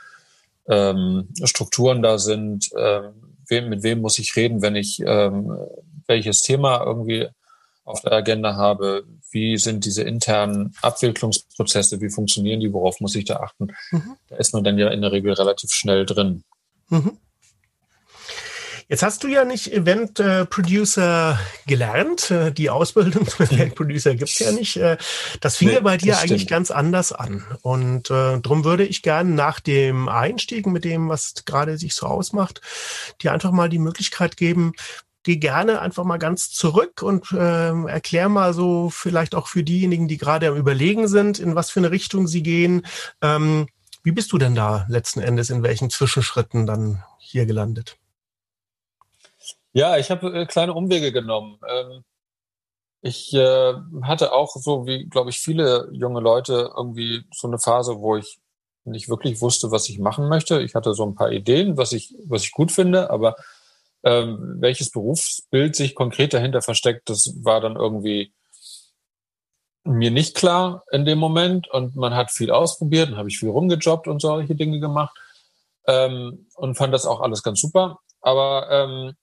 ähm, 0.68 1.30
Strukturen 1.44 2.02
da 2.02 2.18
sind, 2.18 2.70
ähm, 2.76 3.12
wem, 3.48 3.70
mit 3.70 3.84
wem 3.84 4.02
muss 4.02 4.18
ich 4.18 4.36
reden, 4.36 4.62
wenn 4.62 4.76
ich 4.76 5.02
ähm, 5.06 5.56
welches 6.08 6.42
Thema 6.42 6.84
irgendwie 6.84 7.28
auf 7.86 8.02
der 8.02 8.12
Agenda 8.12 8.56
habe, 8.56 9.06
wie 9.32 9.58
sind 9.58 9.86
diese 9.86 10.02
internen 10.02 10.76
Abwicklungsprozesse, 10.82 12.02
wie 12.02 12.10
funktionieren 12.10 12.60
die, 12.60 12.74
worauf 12.74 13.00
muss 13.00 13.16
ich 13.16 13.26
da 13.26 13.38
achten. 13.38 13.68
Mhm. 13.92 14.16
Da 14.28 14.38
ist 14.38 14.54
man 14.54 14.64
dann 14.64 14.78
ja 14.78 14.90
in 14.90 15.02
der 15.02 15.12
Regel 15.12 15.34
relativ 15.34 15.72
schnell 15.72 16.06
drin. 16.06 16.44
Mhm. 16.90 17.18
Jetzt 18.88 19.02
hast 19.02 19.24
du 19.24 19.28
ja 19.28 19.46
nicht 19.46 19.74
Event 19.74 20.20
äh, 20.20 20.46
Producer 20.46 21.40
gelernt. 21.66 22.30
Äh, 22.30 22.52
die 22.52 22.70
Ausbildung 22.70 23.28
zum 23.28 23.48
Event 23.48 23.74
Producer 23.74 24.14
gibt's 24.14 24.38
ja 24.38 24.52
nicht. 24.52 24.78
Äh, 24.78 24.98
das 25.42 25.58
fing 25.58 25.70
nee, 25.70 25.74
ja 25.76 25.80
bei 25.80 25.98
dir 25.98 26.20
eigentlich 26.20 26.46
ganz 26.46 26.70
anders 26.70 27.12
an. 27.12 27.44
Und 27.64 28.12
äh, 28.12 28.40
darum 28.40 28.64
würde 28.64 28.86
ich 28.86 29.02
gerne 29.02 29.32
nach 29.32 29.60
dem 29.60 30.08
Einstieg 30.08 30.68
mit 30.68 30.84
dem, 30.84 31.10
was 31.10 31.34
gerade 31.46 31.80
sich 31.80 31.96
so 31.96 32.06
ausmacht, 32.06 32.62
dir 33.22 33.34
einfach 33.34 33.52
mal 33.52 33.70
die 33.70 33.80
Möglichkeit 33.80 34.38
geben, 34.38 34.74
geh 35.26 35.38
gerne 35.38 35.82
einfach 35.82 36.04
mal 36.04 36.18
ganz 36.18 36.52
zurück 36.52 37.02
und 37.02 37.32
äh, 37.32 37.88
erklär 37.88 38.30
mal 38.30 38.54
so 38.54 38.92
vielleicht 38.92 39.34
auch 39.34 39.48
für 39.48 39.64
diejenigen, 39.64 40.08
die 40.08 40.18
gerade 40.18 40.48
am 40.48 40.56
Überlegen 40.56 41.08
sind, 41.08 41.40
in 41.40 41.56
was 41.56 41.72
für 41.72 41.80
eine 41.80 41.90
Richtung 41.90 42.28
sie 42.28 42.44
gehen. 42.44 42.86
Ähm, 43.22 43.68
wie 44.04 44.12
bist 44.12 44.32
du 44.32 44.38
denn 44.38 44.54
da 44.54 44.86
letzten 44.88 45.22
Endes 45.22 45.50
in 45.50 45.64
welchen 45.64 45.90
Zwischenschritten 45.90 46.68
dann 46.68 47.04
hier 47.18 47.48
gelandet? 47.48 47.98
Ja, 49.74 49.98
ich 49.98 50.12
habe 50.12 50.42
äh, 50.42 50.46
kleine 50.46 50.76
Umwege 50.76 51.12
genommen. 51.12 51.60
Ähm, 51.68 52.04
ich 53.02 53.34
äh, 53.34 53.74
hatte 54.04 54.32
auch 54.32 54.56
so 54.56 54.86
wie, 54.86 55.06
glaube 55.06 55.32
ich, 55.32 55.40
viele 55.40 55.90
junge 55.92 56.20
Leute 56.20 56.72
irgendwie 56.78 57.24
so 57.34 57.48
eine 57.48 57.58
Phase, 57.58 57.98
wo 57.98 58.16
ich 58.16 58.38
nicht 58.84 59.10
wirklich 59.10 59.42
wusste, 59.42 59.72
was 59.72 59.90
ich 59.90 59.98
machen 59.98 60.30
möchte. 60.30 60.62
Ich 60.62 60.76
hatte 60.76 60.94
so 60.94 61.04
ein 61.04 61.16
paar 61.16 61.32
Ideen, 61.32 61.78
was 61.78 61.94
ich, 61.94 62.14
was 62.26 62.44
ich 62.44 62.52
gut 62.52 62.72
finde, 62.72 63.10
aber 63.10 63.36
ähm, 64.06 64.58
welches 64.60 64.92
Berufsbild 64.92 65.76
sich 65.76 65.96
konkret 65.96 66.34
dahinter 66.34 66.62
versteckt, 66.62 67.10
das 67.10 67.34
war 67.44 67.60
dann 67.60 67.76
irgendwie 67.76 68.34
mir 69.84 70.12
nicht 70.12 70.36
klar 70.36 70.84
in 70.92 71.06
dem 71.06 71.18
Moment. 71.20 71.68
Und 71.70 71.96
man 71.96 72.16
hat 72.16 72.32
viel 72.32 72.52
ausprobiert, 72.52 73.10
dann 73.10 73.18
habe 73.18 73.30
ich 73.30 73.40
viel 73.40 73.50
rumgejobbt 73.50 74.08
und 74.08 74.22
solche 74.22 74.56
Dinge 74.56 74.80
gemacht 74.80 75.18
ähm, 75.88 76.48
und 76.56 76.76
fand 76.76 76.94
das 76.94 77.06
auch 77.06 77.22
alles 77.22 77.44
ganz 77.44 77.60
super. 77.60 78.00
Aber 78.22 78.70
ähm, 78.72 79.14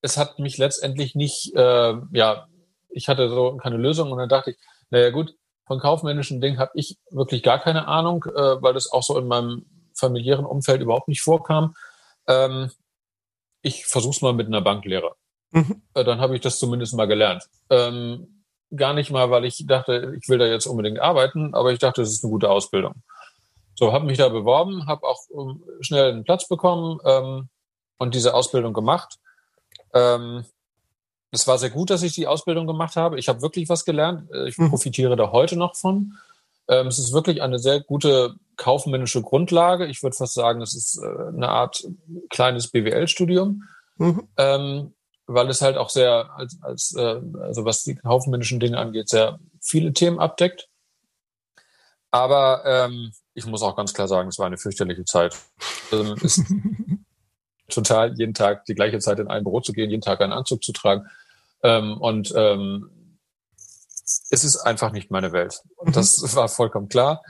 es 0.00 0.16
hat 0.16 0.38
mich 0.38 0.58
letztendlich 0.58 1.14
nicht, 1.14 1.54
äh, 1.54 1.94
ja, 2.12 2.46
ich 2.88 3.08
hatte 3.08 3.28
so 3.28 3.56
keine 3.56 3.76
Lösung 3.76 4.12
und 4.12 4.18
dann 4.18 4.28
dachte 4.28 4.52
ich, 4.52 4.56
naja 4.90 5.10
gut, 5.10 5.34
von 5.66 5.78
kaufmännischen 5.78 6.40
Dingen 6.40 6.58
habe 6.58 6.70
ich 6.74 6.96
wirklich 7.10 7.42
gar 7.42 7.58
keine 7.58 7.88
Ahnung, 7.88 8.24
äh, 8.24 8.62
weil 8.62 8.72
das 8.72 8.90
auch 8.90 9.02
so 9.02 9.18
in 9.18 9.26
meinem 9.26 9.66
familiären 9.94 10.46
Umfeld 10.46 10.80
überhaupt 10.80 11.08
nicht 11.08 11.22
vorkam. 11.22 11.74
Ähm, 12.28 12.70
ich 13.62 13.86
versuch's 13.86 14.22
mal 14.22 14.32
mit 14.32 14.46
einer 14.46 14.60
Banklehre. 14.60 15.14
Mhm. 15.50 15.82
Äh, 15.94 16.04
dann 16.04 16.20
habe 16.20 16.34
ich 16.34 16.40
das 16.40 16.58
zumindest 16.58 16.94
mal 16.94 17.06
gelernt. 17.06 17.44
Ähm, 17.70 18.42
gar 18.74 18.94
nicht 18.94 19.10
mal, 19.10 19.30
weil 19.30 19.44
ich 19.44 19.64
dachte, 19.66 20.16
ich 20.20 20.28
will 20.28 20.38
da 20.38 20.46
jetzt 20.46 20.66
unbedingt 20.66 21.00
arbeiten, 21.00 21.54
aber 21.54 21.72
ich 21.72 21.78
dachte, 21.78 22.02
es 22.02 22.12
ist 22.12 22.24
eine 22.24 22.32
gute 22.32 22.50
Ausbildung. 22.50 22.94
So, 23.74 23.92
habe 23.92 24.06
mich 24.06 24.18
da 24.18 24.28
beworben, 24.28 24.86
habe 24.86 25.06
auch 25.06 25.20
ähm, 25.34 25.62
schnell 25.80 26.10
einen 26.10 26.24
Platz 26.24 26.48
bekommen 26.48 26.98
ähm, 27.04 27.48
und 27.98 28.14
diese 28.14 28.34
Ausbildung 28.34 28.72
gemacht. 28.72 29.18
Ähm, 29.92 30.44
es 31.30 31.46
war 31.46 31.58
sehr 31.58 31.70
gut, 31.70 31.90
dass 31.90 32.02
ich 32.02 32.14
die 32.14 32.26
Ausbildung 32.26 32.66
gemacht 32.66 32.96
habe. 32.96 33.18
Ich 33.18 33.28
habe 33.28 33.42
wirklich 33.42 33.68
was 33.68 33.84
gelernt. 33.84 34.30
Äh, 34.32 34.48
ich 34.48 34.56
mhm. 34.56 34.70
profitiere 34.70 35.16
da 35.16 35.30
heute 35.30 35.56
noch 35.56 35.76
von. 35.76 36.14
Ähm, 36.68 36.86
es 36.86 36.98
ist 36.98 37.12
wirklich 37.12 37.42
eine 37.42 37.58
sehr 37.58 37.80
gute 37.80 38.34
kaufmännische 38.56 39.22
Grundlage. 39.22 39.86
Ich 39.86 40.02
würde 40.02 40.16
fast 40.16 40.34
sagen, 40.34 40.60
es 40.60 40.74
ist 40.74 40.98
äh, 41.02 41.28
eine 41.28 41.48
Art 41.48 41.86
kleines 42.30 42.68
BWL-Studium, 42.68 43.62
mhm. 43.96 44.28
ähm, 44.36 44.94
weil 45.26 45.48
es 45.48 45.60
halt 45.60 45.76
auch 45.76 45.90
sehr, 45.90 46.30
als, 46.36 46.58
als 46.62 46.94
äh, 46.96 47.20
also 47.40 47.64
was 47.64 47.82
die 47.82 47.96
kaufmännischen 47.96 48.60
Dinge 48.60 48.78
angeht, 48.78 49.08
sehr 49.08 49.38
viele 49.60 49.92
Themen 49.92 50.18
abdeckt. 50.18 50.68
Aber 52.10 52.62
ähm, 52.64 53.12
ich 53.34 53.46
muss 53.46 53.62
auch 53.62 53.76
ganz 53.76 53.92
klar 53.92 54.08
sagen, 54.08 54.28
es 54.28 54.38
war 54.38 54.46
eine 54.46 54.58
fürchterliche 54.58 55.04
Zeit. 55.04 55.36
Es 55.90 56.22
ist 56.22 56.44
total 57.68 58.14
jeden 58.16 58.34
Tag 58.34 58.64
die 58.64 58.74
gleiche 58.74 58.98
Zeit 59.00 59.18
in 59.18 59.28
ein 59.28 59.44
Büro 59.44 59.60
zu 59.60 59.72
gehen, 59.72 59.90
jeden 59.90 60.02
Tag 60.02 60.20
einen 60.20 60.32
Anzug 60.32 60.62
zu 60.62 60.72
tragen. 60.72 61.06
Ähm, 61.62 61.98
und 61.98 62.32
ähm, 62.36 62.90
es 64.30 64.44
ist 64.44 64.56
einfach 64.56 64.92
nicht 64.92 65.10
meine 65.10 65.32
Welt. 65.32 65.62
Und 65.76 65.88
mhm. 65.88 65.92
das 65.92 66.20
war 66.36 66.48
vollkommen 66.48 66.88
klar. 66.88 67.22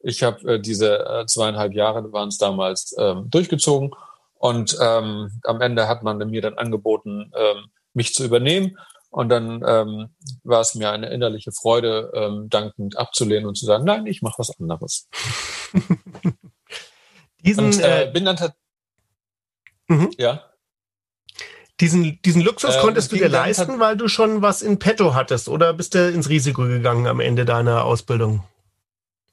Ich 0.00 0.22
habe 0.22 0.54
äh, 0.54 0.60
diese 0.60 1.04
äh, 1.06 1.26
zweieinhalb 1.26 1.72
Jahre 1.74 2.12
waren 2.12 2.28
es 2.28 2.38
damals 2.38 2.94
ähm, 2.98 3.30
durchgezogen 3.30 3.92
und 4.34 4.76
ähm, 4.80 5.30
am 5.44 5.60
Ende 5.60 5.86
hat 5.86 6.02
man 6.02 6.18
mir 6.18 6.42
dann 6.42 6.58
angeboten, 6.58 7.32
ähm, 7.36 7.70
mich 7.94 8.12
zu 8.12 8.24
übernehmen. 8.24 8.76
Und 9.10 9.28
dann 9.28 9.62
ähm, 9.66 10.16
war 10.42 10.62
es 10.62 10.74
mir 10.74 10.90
eine 10.90 11.10
innerliche 11.10 11.52
Freude, 11.52 12.10
ähm, 12.14 12.48
dankend 12.48 12.96
abzulehnen 12.96 13.46
und 13.46 13.56
zu 13.56 13.66
sagen, 13.66 13.84
nein, 13.84 14.06
ich 14.06 14.22
mache 14.22 14.38
was 14.38 14.58
anderes. 14.58 15.06
Diesen, 17.44 17.66
und, 17.66 17.80
äh, 17.80 18.04
äh, 18.04 18.10
bin 18.10 18.24
dann 18.24 18.52
mhm. 19.86 20.10
ja. 20.16 20.42
Diesen, 21.80 22.20
diesen 22.22 22.42
Luxus 22.42 22.76
ähm, 22.76 22.80
konntest 22.80 23.12
du 23.12 23.16
dir 23.16 23.28
leisten, 23.28 23.80
weil 23.80 23.96
du 23.96 24.06
schon 24.08 24.42
was 24.42 24.62
in 24.62 24.78
petto 24.78 25.14
hattest 25.14 25.48
oder 25.48 25.72
bist 25.72 25.94
du 25.94 26.10
ins 26.10 26.28
Risiko 26.28 26.62
gegangen 26.62 27.06
am 27.06 27.20
Ende 27.20 27.44
deiner 27.44 27.84
Ausbildung? 27.84 28.44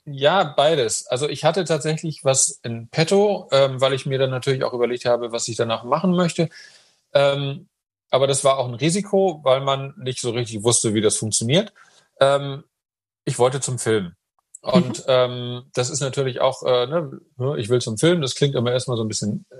Ja, 0.05 0.43
beides. 0.43 1.05
Also 1.07 1.29
ich 1.29 1.43
hatte 1.43 1.65
tatsächlich 1.65 2.23
was 2.23 2.59
in 2.63 2.87
petto, 2.89 3.47
ähm, 3.51 3.79
weil 3.79 3.93
ich 3.93 4.05
mir 4.05 4.17
dann 4.17 4.31
natürlich 4.31 4.63
auch 4.63 4.73
überlegt 4.73 5.05
habe, 5.05 5.31
was 5.31 5.47
ich 5.47 5.57
danach 5.57 5.83
machen 5.83 6.15
möchte. 6.15 6.49
Ähm, 7.13 7.67
aber 8.09 8.25
das 8.25 8.43
war 8.43 8.57
auch 8.57 8.67
ein 8.67 8.73
Risiko, 8.73 9.41
weil 9.43 9.61
man 9.61 9.93
nicht 9.97 10.19
so 10.19 10.31
richtig 10.31 10.63
wusste, 10.63 10.93
wie 10.93 11.01
das 11.01 11.17
funktioniert. 11.17 11.73
Ähm, 12.19 12.63
ich 13.25 13.37
wollte 13.37 13.61
zum 13.61 13.77
Film. 13.77 14.13
Und 14.61 15.07
mhm. 15.07 15.69
das 15.73 15.89
ist 15.89 16.01
natürlich 16.01 16.41
auch, 16.41 16.63
äh, 16.63 16.87
ne, 16.87 17.21
ich 17.57 17.69
will 17.69 17.79
zum 17.79 17.97
Film, 17.97 18.21
das 18.21 18.35
klingt 18.35 18.55
immer 18.55 18.73
erstmal 18.73 18.97
so 18.97 19.03
ein 19.03 19.07
bisschen 19.07 19.45
äh, 19.51 19.55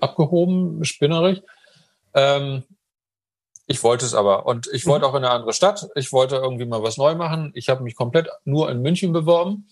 abgehoben, 0.00 0.84
spinnerig. 0.84 1.42
Ähm, 2.14 2.64
ich 3.66 3.82
wollte 3.84 4.04
es 4.04 4.14
aber. 4.14 4.46
Und 4.46 4.68
ich 4.72 4.86
wollte 4.86 5.06
mhm. 5.06 5.12
auch 5.12 5.16
in 5.16 5.24
eine 5.24 5.32
andere 5.32 5.52
Stadt. 5.52 5.88
Ich 5.94 6.12
wollte 6.12 6.36
irgendwie 6.36 6.66
mal 6.66 6.82
was 6.82 6.96
neu 6.96 7.14
machen. 7.14 7.52
Ich 7.54 7.68
habe 7.68 7.84
mich 7.84 7.94
komplett 7.94 8.28
nur 8.44 8.70
in 8.70 8.82
München 8.82 9.12
beworben 9.12 9.68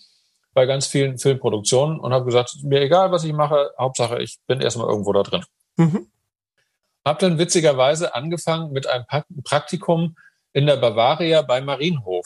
bei 0.53 0.65
ganz 0.65 0.87
vielen 0.87 1.17
Filmproduktionen 1.17 1.99
und 1.99 2.13
habe 2.13 2.25
gesagt, 2.25 2.55
mir 2.63 2.81
egal, 2.81 3.11
was 3.11 3.23
ich 3.23 3.33
mache, 3.33 3.71
Hauptsache, 3.77 4.21
ich 4.21 4.39
bin 4.47 4.61
erstmal 4.61 4.87
irgendwo 4.87 5.13
da 5.13 5.23
drin. 5.23 5.43
Mhm. 5.77 6.07
Habe 7.05 7.19
dann 7.19 7.37
witzigerweise 7.37 8.15
angefangen 8.15 8.71
mit 8.71 8.87
einem 8.87 9.05
Praktikum 9.43 10.15
in 10.53 10.65
der 10.65 10.77
Bavaria 10.77 11.41
bei 11.41 11.61
Marienhof. 11.61 12.25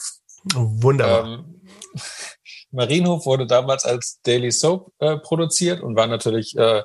Wunderbar. 0.54 1.24
Ähm, 1.24 1.60
Marienhof 2.70 3.26
wurde 3.26 3.46
damals 3.46 3.84
als 3.84 4.20
Daily 4.22 4.50
Soap 4.50 4.92
äh, 4.98 5.16
produziert 5.18 5.80
und 5.80 5.96
war 5.96 6.06
natürlich 6.06 6.56
äh, 6.56 6.82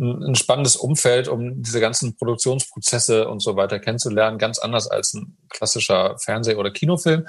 ein, 0.00 0.34
spannendes 0.34 0.76
Umfeld, 0.76 1.28
um 1.28 1.62
diese 1.62 1.80
ganzen 1.80 2.16
Produktionsprozesse 2.16 3.28
und 3.28 3.40
so 3.40 3.56
weiter 3.56 3.78
kennenzulernen. 3.78 4.38
Ganz 4.38 4.58
anders 4.58 4.88
als 4.90 5.14
ein 5.14 5.36
klassischer 5.48 6.16
Fernseh- 6.18 6.56
oder 6.56 6.70
Kinofilm, 6.70 7.26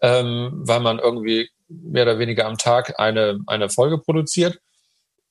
ähm, 0.00 0.50
weil 0.64 0.80
man 0.80 0.98
irgendwie 0.98 1.50
mehr 1.68 2.02
oder 2.02 2.18
weniger 2.18 2.46
am 2.46 2.58
Tag 2.58 2.98
eine, 2.98 3.40
eine 3.46 3.68
Folge 3.68 3.98
produziert. 3.98 4.58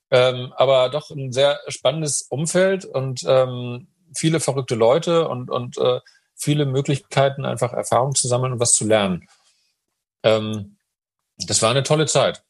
Ähm, 0.09 0.53
aber 0.55 0.89
doch 0.89 1.09
ein 1.09 1.33
sehr 1.33 1.59
spannendes 1.67 2.21
Umfeld 2.21 2.85
und 2.85 3.23
ähm, 3.27 3.89
viele 4.15 4.39
verrückte 4.39 4.75
Leute 4.75 5.27
und, 5.27 5.51
und 5.51 5.77
äh, 5.77 5.99
viele 6.35 6.65
Möglichkeiten, 6.65 7.43
einfach 7.43 7.73
Erfahrung 7.73 8.15
zu 8.15 8.27
sammeln 8.29 8.53
und 8.53 8.59
was 8.61 8.71
zu 8.71 8.85
lernen. 8.85 9.27
Ähm, 10.23 10.77
das 11.37 11.61
war 11.61 11.71
eine 11.71 11.83
tolle 11.83 12.05
Zeit. 12.05 12.43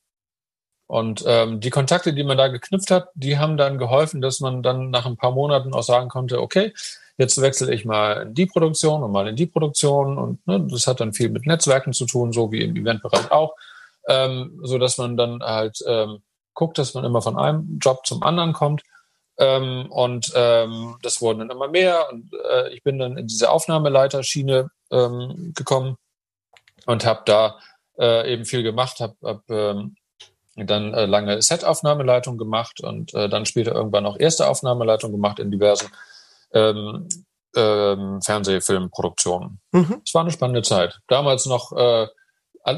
Und 0.87 1.23
ähm, 1.27 1.59
die 1.59 1.69
Kontakte, 1.69 2.13
die 2.13 2.23
man 2.23 2.37
da 2.37 2.47
geknüpft 2.47 2.91
hat, 2.91 3.09
die 3.13 3.37
haben 3.37 3.57
dann 3.57 3.77
geholfen, 3.77 4.21
dass 4.21 4.39
man 4.39 4.63
dann 4.63 4.89
nach 4.89 5.05
ein 5.05 5.17
paar 5.17 5.31
Monaten 5.31 5.73
auch 5.73 5.83
sagen 5.83 6.07
konnte, 6.07 6.41
okay, 6.41 6.73
jetzt 7.17 7.41
wechsle 7.41 7.73
ich 7.73 7.83
mal 7.83 8.23
in 8.23 8.33
die 8.33 8.45
Produktion 8.45 9.03
und 9.03 9.11
mal 9.11 9.27
in 9.27 9.35
die 9.35 9.47
Produktion. 9.47 10.17
Und 10.17 10.45
ne, 10.47 10.65
das 10.69 10.87
hat 10.87 11.01
dann 11.01 11.13
viel 11.13 11.29
mit 11.29 11.45
Netzwerken 11.45 11.91
zu 11.91 12.05
tun, 12.05 12.31
so 12.31 12.51
wie 12.51 12.61
im 12.61 12.75
Eventbereich 12.75 13.31
auch, 13.31 13.55
ähm, 14.07 14.59
so 14.63 14.77
dass 14.77 14.97
man 14.97 15.17
dann 15.17 15.43
halt 15.43 15.83
ähm, 15.85 16.21
guckt, 16.53 16.77
dass 16.77 16.93
man 16.93 17.03
immer 17.03 17.21
von 17.21 17.37
einem 17.37 17.79
Job 17.79 18.05
zum 18.05 18.23
anderen 18.23 18.53
kommt. 18.53 18.83
Ähm, 19.39 19.91
und 19.91 20.31
ähm, 20.35 20.97
das 21.01 21.21
wurden 21.21 21.39
dann 21.39 21.49
immer 21.49 21.67
mehr. 21.67 22.07
Und 22.11 22.31
äh, 22.49 22.73
ich 22.73 22.81
bin 22.83 22.97
dann 22.97 23.17
in 23.17 23.27
diese 23.27 23.51
Aufnahmeleiterschiene 23.51 24.69
ähm, 24.91 25.53
gekommen 25.55 25.97
und 26.85 27.05
habe 27.05 27.21
da 27.25 27.59
äh, 27.99 28.31
eben 28.31 28.45
viel 28.45 28.63
gemacht, 28.63 28.99
habe 28.99 29.15
hab, 29.23 29.49
ähm, 29.49 29.95
dann 30.65 30.93
äh, 30.93 31.05
lange 31.05 31.41
Set-Aufnahmeleitung 31.41 32.37
gemacht 32.37 32.81
und 32.81 33.13
äh, 33.13 33.29
dann 33.29 33.45
später 33.45 33.73
irgendwann 33.73 34.05
auch 34.05 34.17
erste 34.19 34.47
Aufnahmeleitung 34.47 35.11
gemacht 35.11 35.39
in 35.39 35.51
diversen 35.51 35.87
ähm, 36.53 37.07
ähm, 37.55 38.21
Fernsehfilmproduktionen. 38.21 39.59
Mhm. 39.71 40.01
Es 40.05 40.13
war 40.13 40.21
eine 40.21 40.31
spannende 40.31 40.63
Zeit. 40.63 40.99
Damals 41.07 41.45
noch 41.45 41.71
äh, 41.73 42.07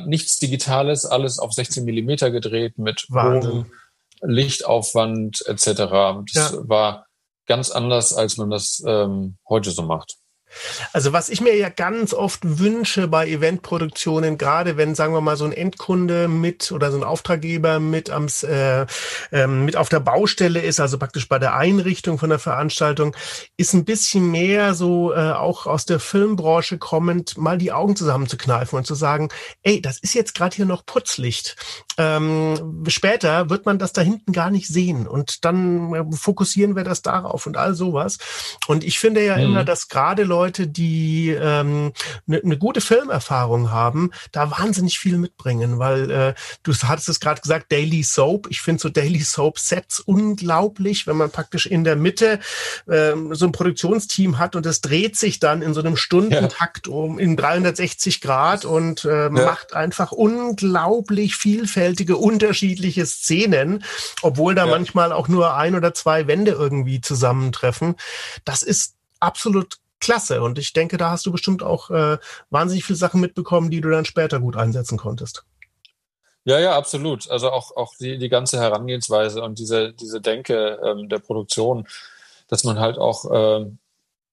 nichts 0.05 0.37
Digitales, 0.37 1.05
alles 1.05 1.39
auf 1.39 1.53
16 1.53 1.83
Millimeter 1.85 2.31
gedreht 2.31 2.77
mit 2.77 3.07
hohem 3.11 3.71
Lichtaufwand 4.21 5.43
etc. 5.47 5.65
Das 5.65 6.33
ja. 6.33 6.51
war 6.69 7.05
ganz 7.47 7.71
anders, 7.71 8.13
als 8.13 8.37
man 8.37 8.49
das 8.49 8.83
ähm, 8.85 9.37
heute 9.47 9.71
so 9.71 9.81
macht. 9.81 10.17
Also 10.93 11.13
was 11.13 11.29
ich 11.29 11.41
mir 11.41 11.55
ja 11.55 11.69
ganz 11.69 12.13
oft 12.13 12.39
wünsche 12.59 13.07
bei 13.07 13.27
Eventproduktionen, 13.27 14.37
gerade 14.37 14.77
wenn, 14.77 14.95
sagen 14.95 15.13
wir 15.13 15.21
mal, 15.21 15.37
so 15.37 15.45
ein 15.45 15.51
Endkunde 15.51 16.27
mit 16.27 16.71
oder 16.71 16.91
so 16.91 16.97
ein 16.97 17.03
Auftraggeber 17.03 17.79
mit, 17.79 18.09
am, 18.09 18.27
äh, 18.43 18.85
äh, 19.31 19.47
mit 19.47 19.75
auf 19.75 19.89
der 19.89 19.99
Baustelle 19.99 20.61
ist, 20.61 20.79
also 20.79 20.97
praktisch 20.97 21.27
bei 21.27 21.39
der 21.39 21.55
Einrichtung 21.55 22.17
von 22.17 22.29
der 22.29 22.39
Veranstaltung, 22.39 23.15
ist 23.57 23.73
ein 23.73 23.85
bisschen 23.85 24.31
mehr 24.31 24.73
so 24.73 25.13
äh, 25.13 25.31
auch 25.31 25.65
aus 25.65 25.85
der 25.85 25.99
Filmbranche 25.99 26.77
kommend, 26.77 27.37
mal 27.37 27.57
die 27.57 27.71
Augen 27.71 27.95
zusammenzukneifen 27.95 28.77
und 28.77 28.85
zu 28.85 28.95
sagen, 28.95 29.29
ey, 29.63 29.81
das 29.81 29.99
ist 29.99 30.13
jetzt 30.13 30.33
gerade 30.35 30.55
hier 30.55 30.65
noch 30.65 30.85
Putzlicht. 30.85 31.55
Ähm, 31.97 32.85
später 32.87 33.49
wird 33.49 33.65
man 33.65 33.77
das 33.77 33.93
da 33.93 34.01
hinten 34.01 34.31
gar 34.31 34.49
nicht 34.49 34.67
sehen 34.67 35.07
und 35.07 35.45
dann 35.45 35.93
äh, 35.93 36.03
fokussieren 36.15 36.75
wir 36.75 36.83
das 36.83 37.01
darauf 37.01 37.45
und 37.45 37.57
all 37.57 37.73
sowas. 37.75 38.17
Und 38.67 38.83
ich 38.83 38.99
finde 38.99 39.23
ja 39.23 39.35
mhm. 39.35 39.43
immer, 39.43 39.63
dass 39.65 39.89
gerade 39.89 40.23
Leute, 40.23 40.38
Leute, 40.39 40.67
die 40.67 41.31
ähm, 41.31 41.91
eine 42.25 42.39
ne 42.43 42.57
gute 42.57 42.79
Filmerfahrung 42.79 43.71
haben, 43.71 44.11
da 44.31 44.49
wahnsinnig 44.49 44.97
viel 44.97 45.17
mitbringen, 45.17 45.79
weil 45.79 46.09
äh, 46.09 46.33
du 46.63 46.73
hattest 46.73 47.09
es 47.09 47.19
gerade 47.19 47.41
gesagt, 47.41 47.73
Daily 47.73 48.03
Soap. 48.03 48.47
Ich 48.49 48.61
finde 48.61 48.81
so 48.81 48.87
Daily 48.87 49.19
Soap 49.19 49.59
Sets 49.59 49.99
unglaublich, 49.99 51.07
wenn 51.07 51.17
man 51.17 51.29
praktisch 51.29 51.65
in 51.65 51.83
der 51.83 51.97
Mitte 51.97 52.39
ähm, 52.89 53.35
so 53.35 53.47
ein 53.47 53.51
Produktionsteam 53.51 54.37
hat 54.37 54.55
und 54.55 54.65
es 54.65 54.79
dreht 54.79 55.17
sich 55.17 55.39
dann 55.39 55.61
in 55.61 55.73
so 55.73 55.81
einem 55.81 55.97
Stundentakt 55.97 56.87
ja. 56.87 56.93
um 56.93 57.19
in 57.19 57.35
360 57.35 58.21
Grad 58.21 58.63
und 58.63 59.03
äh, 59.03 59.23
ja. 59.23 59.29
macht 59.29 59.73
einfach 59.73 60.13
unglaublich 60.13 61.35
vielfältige, 61.35 62.15
unterschiedliche 62.15 63.05
Szenen, 63.05 63.83
obwohl 64.21 64.55
da 64.55 64.65
ja. 64.65 64.71
manchmal 64.71 65.11
auch 65.11 65.27
nur 65.27 65.57
ein 65.57 65.75
oder 65.75 65.93
zwei 65.93 66.27
Wände 66.27 66.51
irgendwie 66.51 67.01
zusammentreffen. 67.01 67.95
Das 68.45 68.63
ist 68.63 68.95
absolut 69.19 69.79
klasse. 69.99 70.41
Und 70.41 70.59
ich 70.59 70.73
denke, 70.73 70.97
da 70.97 71.11
hast 71.11 71.25
du 71.25 71.31
bestimmt 71.31 71.63
auch 71.63 71.89
äh, 71.89 72.17
wahnsinnig 72.49 72.85
viele 72.85 72.97
Sachen 72.97 73.21
mitbekommen, 73.21 73.69
die 73.69 73.81
du 73.81 73.89
dann 73.89 74.05
später 74.05 74.39
gut 74.39 74.55
einsetzen 74.55 74.97
konntest. 74.97 75.45
Ja, 76.45 76.59
ja, 76.59 76.75
absolut. 76.75 77.29
Also 77.29 77.51
auch, 77.51 77.75
auch 77.75 77.93
die, 77.99 78.17
die 78.17 78.29
ganze 78.29 78.59
Herangehensweise 78.59 79.41
und 79.43 79.59
diese, 79.59 79.93
diese 79.93 80.21
Denke 80.21 80.79
ähm, 80.83 81.09
der 81.09 81.19
Produktion, 81.19 81.87
dass 82.47 82.63
man 82.63 82.79
halt 82.79 82.97
auch 82.97 83.25
ähm, 83.31 83.77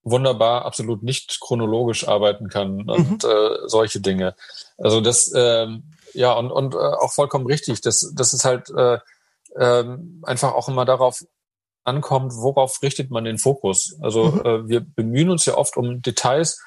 wunderbar 0.02 0.64
absolut 0.64 1.02
nicht 1.02 1.40
chronologisch 1.40 2.06
arbeiten 2.06 2.48
kann 2.48 2.88
und 2.88 3.24
mhm. 3.24 3.30
äh, 3.30 3.68
solche 3.68 4.00
Dinge. 4.00 4.34
Also 4.78 5.00
das, 5.00 5.32
ähm, 5.34 5.82
ja, 6.14 6.32
und, 6.32 6.50
und 6.52 6.74
äh, 6.74 6.78
auch 6.78 7.12
vollkommen 7.12 7.46
richtig. 7.46 7.80
Das, 7.80 8.12
das 8.14 8.32
ist 8.32 8.44
halt 8.44 8.70
äh, 8.70 8.98
äh, 9.56 9.84
einfach 10.22 10.54
auch 10.54 10.68
immer 10.68 10.84
darauf 10.84 11.24
ankommt, 11.86 12.32
worauf 12.34 12.82
richtet 12.82 13.10
man 13.10 13.24
den 13.24 13.38
Fokus? 13.38 13.96
Also 14.00 14.32
mhm. 14.32 14.40
äh, 14.40 14.68
wir 14.68 14.80
bemühen 14.80 15.30
uns 15.30 15.46
ja 15.46 15.56
oft 15.56 15.76
um 15.76 16.02
Details, 16.02 16.62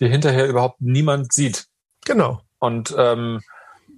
die 0.00 0.08
hinterher 0.08 0.48
überhaupt 0.48 0.80
niemand 0.80 1.32
sieht. 1.32 1.66
Genau. 2.04 2.40
Und 2.58 2.94
ähm, 2.96 3.40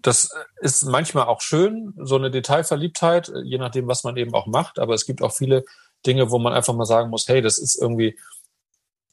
das 0.02 0.30
ist 0.60 0.84
manchmal 0.84 1.26
auch 1.26 1.40
schön, 1.40 1.94
so 1.96 2.16
eine 2.16 2.30
Detailverliebtheit, 2.30 3.32
je 3.44 3.58
nachdem, 3.58 3.86
was 3.86 4.02
man 4.04 4.16
eben 4.16 4.34
auch 4.34 4.46
macht. 4.46 4.78
Aber 4.78 4.94
es 4.94 5.06
gibt 5.06 5.22
auch 5.22 5.32
viele 5.32 5.64
Dinge, 6.04 6.30
wo 6.30 6.38
man 6.38 6.52
einfach 6.52 6.74
mal 6.74 6.84
sagen 6.84 7.10
muss, 7.10 7.28
hey, 7.28 7.40
das 7.40 7.58
ist 7.58 7.80
irgendwie, 7.80 8.18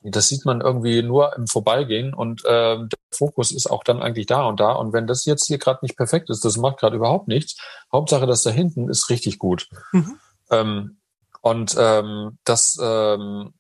das 0.02 0.28
sieht 0.30 0.46
man 0.46 0.62
irgendwie 0.62 1.04
nur 1.04 1.36
im 1.36 1.46
Vorbeigehen 1.46 2.14
und 2.14 2.44
äh, 2.46 2.78
der 2.78 2.98
Fokus 3.12 3.52
ist 3.52 3.70
auch 3.70 3.84
dann 3.84 4.02
eigentlich 4.02 4.26
da 4.26 4.46
und 4.46 4.60
da. 4.60 4.72
Und 4.72 4.94
wenn 4.94 5.08
das 5.08 5.26
jetzt 5.26 5.46
hier 5.46 5.60
gerade 5.60 5.80
nicht 5.84 5.98
perfekt 5.98 6.30
ist, 6.30 6.44
das 6.44 6.58
macht 6.58 6.80
gerade 6.80 6.96
überhaupt 6.96 7.28
nichts. 7.28 7.58
Hauptsache, 7.92 8.26
das 8.26 8.44
da 8.44 8.50
hinten 8.50 8.90
ist 8.90 9.10
richtig 9.10 9.38
gut. 9.38 9.68
Mhm. 9.92 10.20
Ähm, 10.52 10.99
und 11.42 11.76
ähm, 11.78 12.38
das 12.44 12.78
ähm, 12.82 13.54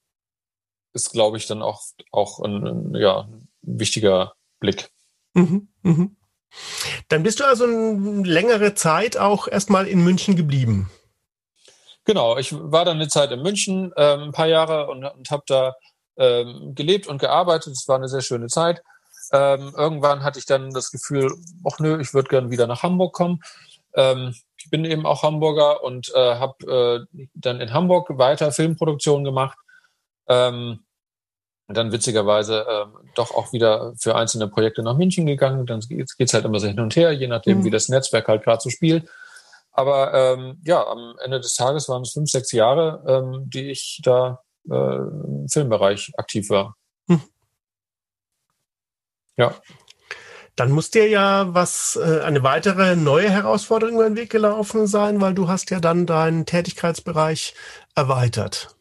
ist, 0.94 1.12
glaube 1.12 1.38
ich, 1.38 1.48
dann 1.48 1.62
auch, 1.62 1.82
auch 2.12 2.39
ein, 2.39 2.94
ja, 2.96 3.28
wichtiger 3.62 4.34
Blick. 4.60 4.92
Mhm, 5.34 5.70
mhm. 5.84 6.18
Dann 7.10 7.24
bist 7.24 7.39
du 7.39 7.46
also 7.46 7.65
eine 7.65 8.24
längere 8.24 8.74
Zeit 8.74 9.18
auch 9.18 9.48
erstmal 9.48 9.88
in 9.88 10.04
München 10.04 10.36
geblieben. 10.36 10.89
Genau, 12.06 12.38
ich 12.38 12.54
war 12.54 12.86
dann 12.86 12.98
eine 12.98 13.08
Zeit 13.08 13.32
in 13.32 13.44
München, 13.44 13.92
ähm, 13.96 14.22
ein 14.22 14.32
paar 14.32 14.48
Jahre 14.48 14.88
und, 14.88 15.06
und 15.06 15.30
habe 15.30 15.44
da 15.46 15.76
ähm, 16.18 16.74
gelebt 16.74 17.08
und 17.08 17.20
gearbeitet. 17.20 17.74
Es 17.74 17.88
war 17.88 17.98
eine 17.98 18.10
sehr 18.10 18.22
schöne 18.22 18.48
Zeit. 18.48 18.82
Ähm, 19.32 19.74
irgendwann 19.78 20.24
hatte 20.24 20.39
ich 20.39 20.46
dann 20.46 20.72
das 20.72 20.89
Gefühl, 20.92 21.32
ach 21.63 21.78
nö, 21.80 22.02
ich 22.02 22.13
würde 22.13 22.30
gerne 22.30 22.50
wieder 22.50 22.65
nach 22.65 22.82
Hamburg 22.82 23.13
kommen. 23.13 23.42
Ähm, 24.00 24.34
ich 24.58 24.70
bin 24.70 24.86
eben 24.86 25.06
auch 25.06 25.24
Hamburger 25.24 25.84
und 25.84 26.10
äh, 26.16 26.36
habe 26.36 27.06
äh, 27.12 27.28
dann 27.34 27.60
in 27.60 27.74
Hamburg 27.74 28.18
weiter 28.18 28.52
Filmproduktion 28.52 29.24
gemacht. 29.26 29.58
Ähm, 30.28 30.86
dann 31.68 31.92
witzigerweise 31.92 32.66
äh, 32.68 32.86
doch 33.16 33.32
auch 33.36 33.54
wieder 33.54 33.94
für 34.00 34.16
einzelne 34.16 34.48
Projekte 34.48 34.82
nach 34.82 34.98
München 34.98 35.26
gegangen. 35.26 35.66
Dann 35.66 35.82
geht 35.82 36.10
es 36.18 36.34
halt 36.34 36.46
immer 36.46 36.60
so 36.60 36.68
hin 36.68 36.80
und 36.80 36.96
her, 36.96 37.12
je 37.12 37.28
nachdem, 37.28 37.60
mhm. 37.60 37.66
wie 37.66 37.70
das 37.70 37.90
Netzwerk 37.90 38.28
halt 38.28 38.44
gerade 38.44 38.62
so 38.62 38.70
spielt. 38.70 39.08
Aber 39.72 40.14
ähm, 40.14 40.62
ja, 40.66 40.86
am 40.86 41.16
Ende 41.24 41.40
des 41.40 41.56
Tages 41.56 41.90
waren 41.90 42.02
es 42.02 42.14
fünf, 42.14 42.30
sechs 42.30 42.52
Jahre, 42.52 43.04
ähm, 43.08 43.50
die 43.50 43.70
ich 43.70 44.02
da 44.04 44.42
äh, 44.70 44.74
im 44.74 45.48
Filmbereich 45.48 46.12
aktiv 46.18 46.50
war. 46.50 46.76
Hm. 47.08 47.22
Ja. 49.38 49.54
Dann 50.60 50.72
muss 50.72 50.91
dir 50.91 51.08
ja 51.08 51.54
was, 51.54 51.98
äh, 52.02 52.19
eine 52.19 52.43
weitere 52.43 52.98
neue 52.98 53.30
Herausforderung 53.30 53.95
über 53.95 54.10
den 54.10 54.17
Weg 54.17 54.30
gelaufen 54.30 54.88
sein, 54.88 55.22
weil 55.22 55.34
du 55.34 55.48
hast 55.48 55.69
ja 55.69 55.80
dann 55.80 56.06
deinen 56.06 56.45
Tätigkeitsbereich 56.45 57.54
erweitert. 57.95 58.76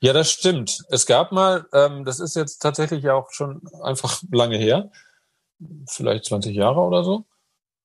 Ja, 0.00 0.14
das 0.14 0.30
stimmt. 0.30 0.78
Es 0.88 1.04
gab 1.04 1.30
mal, 1.30 1.66
ähm, 1.74 2.06
das 2.06 2.20
ist 2.20 2.36
jetzt 2.36 2.60
tatsächlich 2.60 3.10
auch 3.10 3.32
schon 3.32 3.60
einfach 3.82 4.22
lange 4.30 4.56
her, 4.56 4.90
vielleicht 5.90 6.24
20 6.24 6.56
Jahre 6.56 6.80
oder 6.80 7.04
so. 7.04 7.26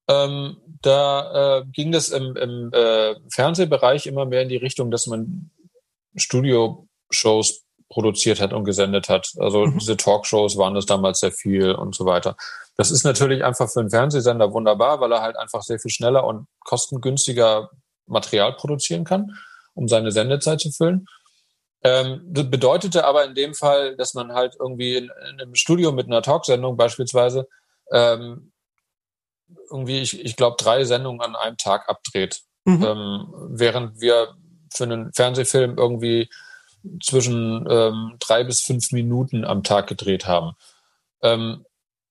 Ähm, 0.07 0.55
da 0.81 1.59
äh, 1.59 1.65
ging 1.65 1.91
das 1.91 2.07
im, 2.07 2.37
im 2.37 2.71
äh, 2.71 3.15
Fernsehbereich 3.29 4.07
immer 4.07 4.25
mehr 4.25 4.43
in 4.43 4.49
die 4.49 4.55
Richtung, 4.55 4.91
dass 4.91 5.07
man 5.07 5.51
Studio-Shows 6.15 7.65
produziert 7.91 8.39
hat 8.39 8.53
und 8.53 8.63
gesendet 8.63 9.09
hat. 9.09 9.33
Also 9.37 9.65
mhm. 9.65 9.77
diese 9.77 9.97
Talkshows 9.97 10.57
waren 10.57 10.73
das 10.73 10.85
damals 10.85 11.19
sehr 11.19 11.31
viel 11.31 11.71
und 11.73 11.93
so 11.93 12.05
weiter. 12.05 12.35
Das 12.77 12.89
ist 12.89 13.03
natürlich 13.03 13.43
einfach 13.43 13.69
für 13.69 13.81
einen 13.81 13.89
Fernsehsender 13.89 14.53
wunderbar, 14.53 15.01
weil 15.01 15.11
er 15.11 15.21
halt 15.21 15.35
einfach 15.35 15.61
sehr 15.61 15.77
viel 15.77 15.91
schneller 15.91 16.25
und 16.25 16.47
kostengünstiger 16.61 17.69
Material 18.07 18.53
produzieren 18.53 19.03
kann, 19.03 19.37
um 19.73 19.87
seine 19.87 20.11
Sendezeit 20.11 20.61
zu 20.61 20.71
füllen. 20.71 21.05
Ähm, 21.83 22.21
das 22.27 22.49
bedeutete 22.49 23.05
aber 23.05 23.25
in 23.25 23.35
dem 23.35 23.53
Fall, 23.53 23.97
dass 23.97 24.13
man 24.13 24.33
halt 24.33 24.55
irgendwie 24.57 24.95
in, 24.95 25.11
in 25.29 25.41
einem 25.41 25.55
Studio 25.55 25.91
mit 25.91 26.07
einer 26.07 26.21
Talksendung 26.21 26.77
beispielsweise 26.77 27.47
ähm, 27.91 28.53
irgendwie, 29.69 29.99
ich, 29.99 30.23
ich 30.23 30.37
glaube, 30.37 30.55
drei 30.57 30.85
Sendungen 30.85 31.21
an 31.21 31.35
einem 31.35 31.57
Tag 31.57 31.89
abdreht. 31.89 32.41
Mhm. 32.63 32.83
Ähm, 32.83 33.33
während 33.49 33.99
wir 33.99 34.35
für 34.73 34.85
einen 34.85 35.11
Fernsehfilm 35.11 35.77
irgendwie 35.77 36.29
zwischen 37.01 37.65
ähm, 37.69 38.15
drei 38.19 38.43
bis 38.43 38.61
fünf 38.61 38.91
Minuten 38.91 39.45
am 39.45 39.63
Tag 39.63 39.87
gedreht 39.87 40.27
haben. 40.27 40.53
Ähm, 41.21 41.65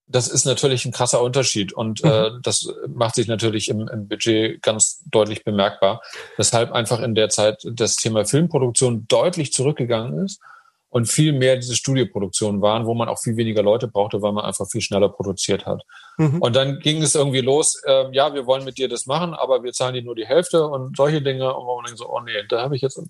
das 0.07 0.27
ist 0.27 0.45
natürlich 0.45 0.85
ein 0.85 0.93
krasser 0.93 1.23
Unterschied 1.23 1.73
und 1.73 2.03
äh, 2.03 2.31
mhm. 2.31 2.41
das 2.43 2.69
macht 2.89 3.15
sich 3.15 3.29
natürlich 3.29 3.69
im, 3.69 3.87
im 3.89 4.09
Budget 4.09 4.61
ganz 4.61 5.05
deutlich 5.11 5.45
bemerkbar, 5.45 6.03
weshalb 6.37 6.73
einfach 6.73 7.01
in 7.01 7.15
der 7.15 7.29
Zeit 7.29 7.63
das 7.65 7.95
Thema 7.95 8.25
Filmproduktion 8.25 9.07
deutlich 9.07 9.53
zurückgegangen 9.53 10.25
ist 10.25 10.41
und 10.89 11.07
viel 11.07 11.33
mehr 11.33 11.57
diese 11.57 11.77
Studioproduktionen 11.77 12.61
waren, 12.61 12.87
wo 12.87 12.95
man 12.95 13.09
auch 13.09 13.21
viel 13.21 13.37
weniger 13.37 13.63
Leute 13.63 13.87
brauchte, 13.87 14.21
weil 14.21 14.33
man 14.33 14.45
einfach 14.45 14.69
viel 14.69 14.81
schneller 14.81 15.09
produziert 15.09 15.65
hat. 15.65 15.85
Mhm. 16.21 16.43
Und 16.43 16.55
dann 16.55 16.81
ging 16.81 17.03
es 17.03 17.15
irgendwie 17.15 17.41
los, 17.41 17.81
äh, 17.87 18.13
ja, 18.13 18.35
wir 18.35 18.45
wollen 18.45 18.63
mit 18.63 18.77
dir 18.77 18.91
das 18.91 19.07
machen, 19.07 19.33
aber 19.33 19.63
wir 19.63 19.73
zahlen 19.73 19.95
dir 19.95 20.03
nur 20.03 20.15
die 20.15 20.27
Hälfte 20.27 20.67
und 20.67 20.95
solche 20.95 21.23
Dinge. 21.23 21.55
Und 21.55 21.65
man 21.65 21.85
denkt 21.87 21.99
so, 21.99 22.11
oh 22.11 22.21
nee, 22.21 22.45
da 22.47 22.61
habe 22.61 22.77
ich 22.77 22.83
jetzt 22.83 23.01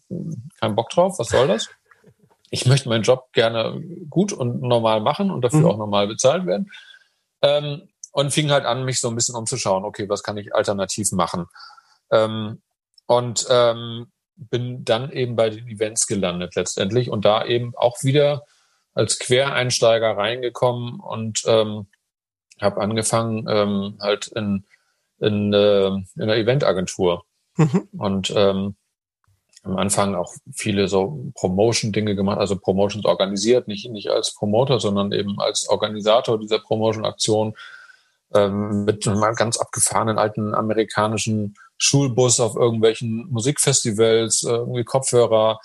keinen 0.60 0.76
Bock 0.76 0.90
drauf, 0.90 1.18
was 1.18 1.30
soll 1.30 1.48
das? 1.48 1.68
Ich 2.50 2.66
möchte 2.66 2.88
meinen 2.88 3.02
Job 3.02 3.32
gerne 3.32 3.82
gut 4.08 4.32
und 4.32 4.62
normal 4.62 5.00
machen 5.00 5.32
und 5.32 5.42
dafür 5.42 5.58
mhm. 5.58 5.66
auch 5.66 5.76
normal 5.76 6.06
bezahlt 6.06 6.46
werden. 6.46 6.70
Ähm, 7.42 7.88
und 8.12 8.32
fing 8.32 8.52
halt 8.52 8.64
an, 8.64 8.84
mich 8.84 9.00
so 9.00 9.08
ein 9.08 9.16
bisschen 9.16 9.34
umzuschauen, 9.34 9.84
okay, 9.84 10.08
was 10.08 10.22
kann 10.22 10.36
ich 10.36 10.54
alternativ 10.54 11.10
machen? 11.10 11.46
Ähm, 12.12 12.62
und 13.06 13.44
ähm, 13.50 14.06
bin 14.36 14.84
dann 14.84 15.10
eben 15.10 15.34
bei 15.34 15.50
den 15.50 15.66
Events 15.66 16.06
gelandet 16.06 16.54
letztendlich 16.54 17.10
und 17.10 17.24
da 17.24 17.44
eben 17.44 17.72
auch 17.76 18.04
wieder 18.04 18.44
als 18.94 19.18
Quereinsteiger 19.18 20.16
reingekommen 20.16 21.00
und 21.00 21.42
ähm, 21.46 21.88
habe 22.62 22.80
angefangen 22.80 23.46
ähm, 23.48 23.98
halt 24.00 24.28
in, 24.28 24.64
in, 25.18 25.52
äh, 25.52 25.88
in 25.88 26.04
einer 26.18 26.36
Eventagentur 26.36 27.24
mhm. 27.56 27.88
und 27.96 28.32
ähm, 28.36 28.76
am 29.62 29.76
Anfang 29.76 30.14
auch 30.14 30.32
viele 30.52 30.88
so 30.88 31.30
Promotion-Dinge 31.34 32.14
gemacht, 32.14 32.38
also 32.38 32.56
Promotions 32.56 33.04
organisiert, 33.04 33.68
nicht, 33.68 33.90
nicht 33.90 34.08
als 34.08 34.34
Promoter, 34.34 34.80
sondern 34.80 35.12
eben 35.12 35.38
als 35.38 35.68
Organisator 35.68 36.38
dieser 36.38 36.60
Promotion-Aktion 36.60 37.54
ähm, 38.32 38.84
mit 38.84 39.06
einem 39.06 39.20
ganz 39.34 39.58
abgefahrenen 39.58 40.18
alten 40.18 40.54
amerikanischen 40.54 41.56
Schulbus 41.76 42.40
auf 42.40 42.56
irgendwelchen 42.56 43.26
Musikfestivals, 43.30 44.44
äh, 44.44 44.50
irgendwie 44.50 44.84
Kopfhörer, 44.84 45.60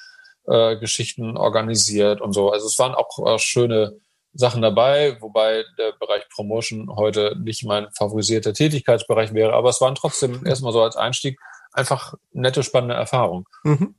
äh, 0.47 0.77
Geschichten 0.77 1.37
organisiert 1.37 2.21
und 2.21 2.33
so. 2.33 2.51
Also 2.51 2.67
es 2.67 2.77
waren 2.79 2.95
auch 2.95 3.25
äh, 3.25 3.39
schöne 3.39 3.97
Sachen 4.35 4.61
dabei, 4.61 5.17
wobei 5.21 5.63
der 5.77 5.93
Bereich 5.93 6.27
Promotion 6.29 6.93
heute 6.95 7.35
nicht 7.41 7.63
mein 7.63 7.87
favorisierter 7.91 8.53
Tätigkeitsbereich 8.53 9.33
wäre, 9.33 9.53
aber 9.53 9.69
es 9.69 9.81
waren 9.81 9.95
trotzdem 9.95 10.45
erstmal 10.45 10.73
so 10.73 10.81
als 10.81 10.95
Einstieg 10.95 11.39
einfach 11.71 12.13
nette, 12.31 12.61
spannende 12.63 12.95
Erfahrungen. 12.95 13.45
Mhm. 13.63 13.95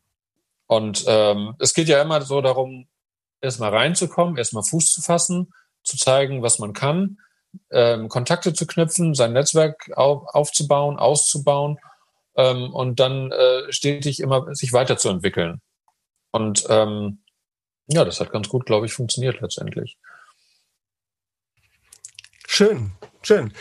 Und 0.67 1.05
ähm, 1.07 1.55
es 1.59 1.75
geht 1.75 1.89
ja 1.89 2.03
immer 2.03 2.21
so 2.23 2.41
darum, 2.41 2.87
erstmal 3.41 3.71
reinzukommen, 3.71 4.37
erstmal 4.37 4.63
Fuß 4.63 4.93
zu 4.93 5.03
fassen, 5.03 5.53
zu 5.83 5.97
zeigen, 5.97 6.43
was 6.43 6.59
man 6.59 6.73
kann, 6.73 7.19
ähm, 7.71 8.09
Kontakte 8.09 8.53
zu 8.53 8.67
knüpfen, 8.67 9.15
sein 9.15 9.33
Netzwerk 9.33 9.91
auf, 9.95 10.27
aufzubauen, 10.35 10.99
auszubauen 10.99 11.79
ähm, 12.37 12.75
und 12.75 13.01
dann 13.01 13.33
äh, 13.33 13.73
stetig 13.73 14.21
immer 14.21 14.55
sich 14.55 14.73
weiterzuentwickeln. 14.73 15.61
Und 16.33 16.67
ähm, 16.69 17.23
ja, 17.87 18.05
das 18.05 18.21
hat 18.21 18.33
ganz 18.33 18.49
gut, 18.49 18.67
glaube 18.67 18.87
ich, 18.87 18.93
funktioniert 18.93 19.41
letztendlich. 19.41 19.97
Schön, 22.49 22.93
schön. 23.23 23.53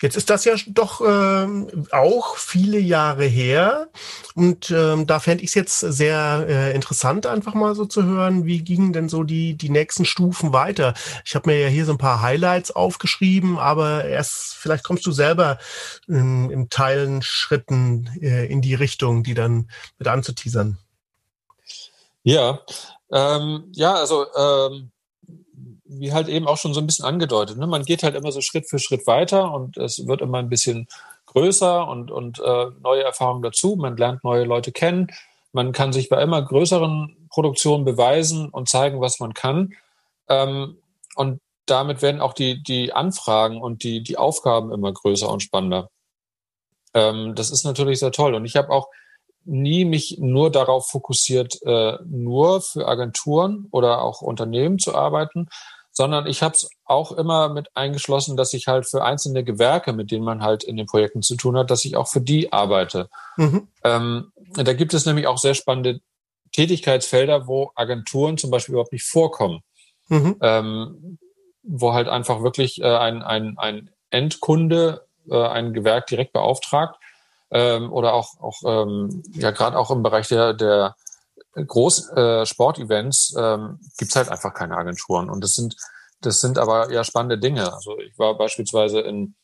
Jetzt 0.00 0.16
ist 0.16 0.30
das 0.30 0.44
ja 0.44 0.54
doch 0.68 1.00
ähm, 1.00 1.86
auch 1.90 2.36
viele 2.36 2.78
Jahre 2.78 3.24
her 3.24 3.88
und 4.34 4.70
ähm, 4.70 5.06
da 5.08 5.18
fände 5.18 5.42
ich 5.42 5.50
es 5.50 5.54
jetzt 5.54 5.80
sehr 5.80 6.46
äh, 6.48 6.74
interessant, 6.74 7.26
einfach 7.26 7.54
mal 7.54 7.74
so 7.74 7.84
zu 7.84 8.04
hören, 8.04 8.46
wie 8.46 8.62
gingen 8.62 8.92
denn 8.92 9.08
so 9.08 9.24
die 9.24 9.56
die 9.56 9.70
nächsten 9.70 10.04
Stufen 10.04 10.52
weiter. 10.52 10.94
Ich 11.24 11.34
habe 11.34 11.50
mir 11.50 11.58
ja 11.58 11.68
hier 11.68 11.84
so 11.84 11.92
ein 11.92 11.98
paar 11.98 12.22
Highlights 12.22 12.70
aufgeschrieben, 12.70 13.58
aber 13.58 14.04
erst 14.04 14.54
vielleicht 14.54 14.84
kommst 14.84 15.04
du 15.04 15.12
selber 15.12 15.58
ähm, 16.08 16.50
im 16.50 16.70
Teilen 16.70 17.20
Schritten 17.22 18.08
äh, 18.22 18.46
in 18.46 18.62
die 18.62 18.74
Richtung, 18.74 19.24
die 19.24 19.34
dann 19.34 19.68
mit 19.98 20.06
anzuteasern. 20.06 20.78
Ja, 22.22 22.60
ähm, 23.10 23.64
ja, 23.72 23.94
also 23.94 24.26
ähm 24.36 24.92
wie 25.84 26.12
halt 26.12 26.28
eben 26.28 26.46
auch 26.46 26.56
schon 26.56 26.74
so 26.74 26.80
ein 26.80 26.86
bisschen 26.86 27.04
angedeutet, 27.04 27.56
ne? 27.58 27.66
man 27.66 27.84
geht 27.84 28.02
halt 28.02 28.14
immer 28.14 28.32
so 28.32 28.40
Schritt 28.40 28.68
für 28.68 28.78
Schritt 28.78 29.06
weiter 29.06 29.52
und 29.52 29.76
es 29.76 30.06
wird 30.06 30.20
immer 30.20 30.38
ein 30.38 30.48
bisschen 30.48 30.88
größer 31.26 31.86
und, 31.86 32.10
und 32.10 32.38
äh, 32.40 32.66
neue 32.80 33.04
Erfahrungen 33.04 33.42
dazu. 33.42 33.76
Man 33.76 33.96
lernt 33.96 34.24
neue 34.24 34.44
Leute 34.44 34.72
kennen. 34.72 35.08
Man 35.52 35.72
kann 35.72 35.92
sich 35.92 36.08
bei 36.08 36.22
immer 36.22 36.42
größeren 36.42 37.28
Produktionen 37.30 37.84
beweisen 37.84 38.48
und 38.48 38.68
zeigen, 38.68 39.00
was 39.00 39.20
man 39.20 39.34
kann. 39.34 39.74
Ähm, 40.28 40.78
und 41.16 41.40
damit 41.66 42.02
werden 42.02 42.20
auch 42.20 42.32
die, 42.32 42.62
die 42.62 42.92
Anfragen 42.92 43.60
und 43.60 43.82
die, 43.82 44.02
die 44.02 44.16
Aufgaben 44.16 44.72
immer 44.72 44.92
größer 44.92 45.28
und 45.28 45.42
spannender. 45.42 45.90
Ähm, 46.94 47.34
das 47.34 47.50
ist 47.50 47.64
natürlich 47.64 47.98
sehr 47.98 48.12
toll. 48.12 48.34
Und 48.34 48.44
ich 48.44 48.56
habe 48.56 48.70
auch 48.70 48.88
nie 49.48 49.84
mich 49.84 50.18
nur 50.18 50.50
darauf 50.50 50.88
fokussiert, 50.88 51.60
äh, 51.62 51.98
nur 52.04 52.60
für 52.60 52.86
Agenturen 52.86 53.66
oder 53.70 54.02
auch 54.02 54.20
Unternehmen 54.20 54.78
zu 54.78 54.94
arbeiten, 54.94 55.48
sondern 55.90 56.26
ich 56.26 56.42
habe 56.42 56.54
es 56.54 56.70
auch 56.84 57.12
immer 57.12 57.48
mit 57.48 57.74
eingeschlossen, 57.74 58.36
dass 58.36 58.52
ich 58.52 58.68
halt 58.68 58.86
für 58.86 59.02
einzelne 59.02 59.42
Gewerke, 59.42 59.92
mit 59.92 60.10
denen 60.10 60.24
man 60.24 60.42
halt 60.42 60.62
in 60.62 60.76
den 60.76 60.86
Projekten 60.86 61.22
zu 61.22 61.34
tun 61.34 61.56
hat, 61.56 61.70
dass 61.70 61.84
ich 61.84 61.96
auch 61.96 62.08
für 62.08 62.20
die 62.20 62.52
arbeite. 62.52 63.08
Mhm. 63.36 63.68
Ähm, 63.82 64.32
da 64.54 64.72
gibt 64.74 64.94
es 64.94 65.06
nämlich 65.06 65.26
auch 65.26 65.38
sehr 65.38 65.54
spannende 65.54 66.00
Tätigkeitsfelder, 66.52 67.48
wo 67.48 67.72
Agenturen 67.74 68.38
zum 68.38 68.50
Beispiel 68.50 68.74
überhaupt 68.74 68.92
nicht 68.92 69.06
vorkommen. 69.06 69.60
Mhm. 70.08 70.36
Ähm, 70.40 71.18
wo 71.62 71.92
halt 71.92 72.08
einfach 72.08 72.42
wirklich 72.42 72.80
äh, 72.80 72.96
ein, 72.96 73.22
ein, 73.22 73.58
ein 73.58 73.90
Endkunde 74.10 75.06
äh, 75.28 75.46
ein 75.46 75.74
Gewerk 75.74 76.06
direkt 76.06 76.32
beauftragt 76.32 76.98
ähm, 77.50 77.92
oder 77.92 78.14
auch, 78.14 78.40
auch 78.40 78.62
ähm, 78.64 79.22
ja 79.32 79.50
gerade 79.50 79.78
auch 79.78 79.90
im 79.90 80.02
Bereich 80.02 80.28
der, 80.28 80.54
der 80.54 80.96
Großsportevents 81.54 83.34
äh, 83.36 83.40
ähm, 83.40 83.80
gibt 83.98 84.10
es 84.10 84.16
halt 84.16 84.28
einfach 84.28 84.54
keine 84.54 84.76
Agenturen. 84.76 85.30
Und 85.30 85.42
das 85.42 85.54
sind, 85.54 85.76
das 86.20 86.40
sind 86.40 86.58
aber 86.58 86.92
ja 86.92 87.04
spannende 87.04 87.38
Dinge. 87.38 87.72
Also 87.72 87.98
ich 87.98 88.18
war 88.18 88.36
beispielsweise 88.36 89.00
in 89.00 89.34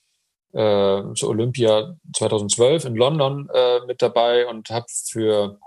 äh, 0.52 1.02
zur 1.14 1.30
Olympia 1.30 1.96
2012 2.14 2.84
in 2.84 2.94
London 2.94 3.48
äh, 3.52 3.80
mit 3.86 4.00
dabei 4.02 4.46
und 4.46 4.70
habe 4.70 4.86
für 4.88 5.58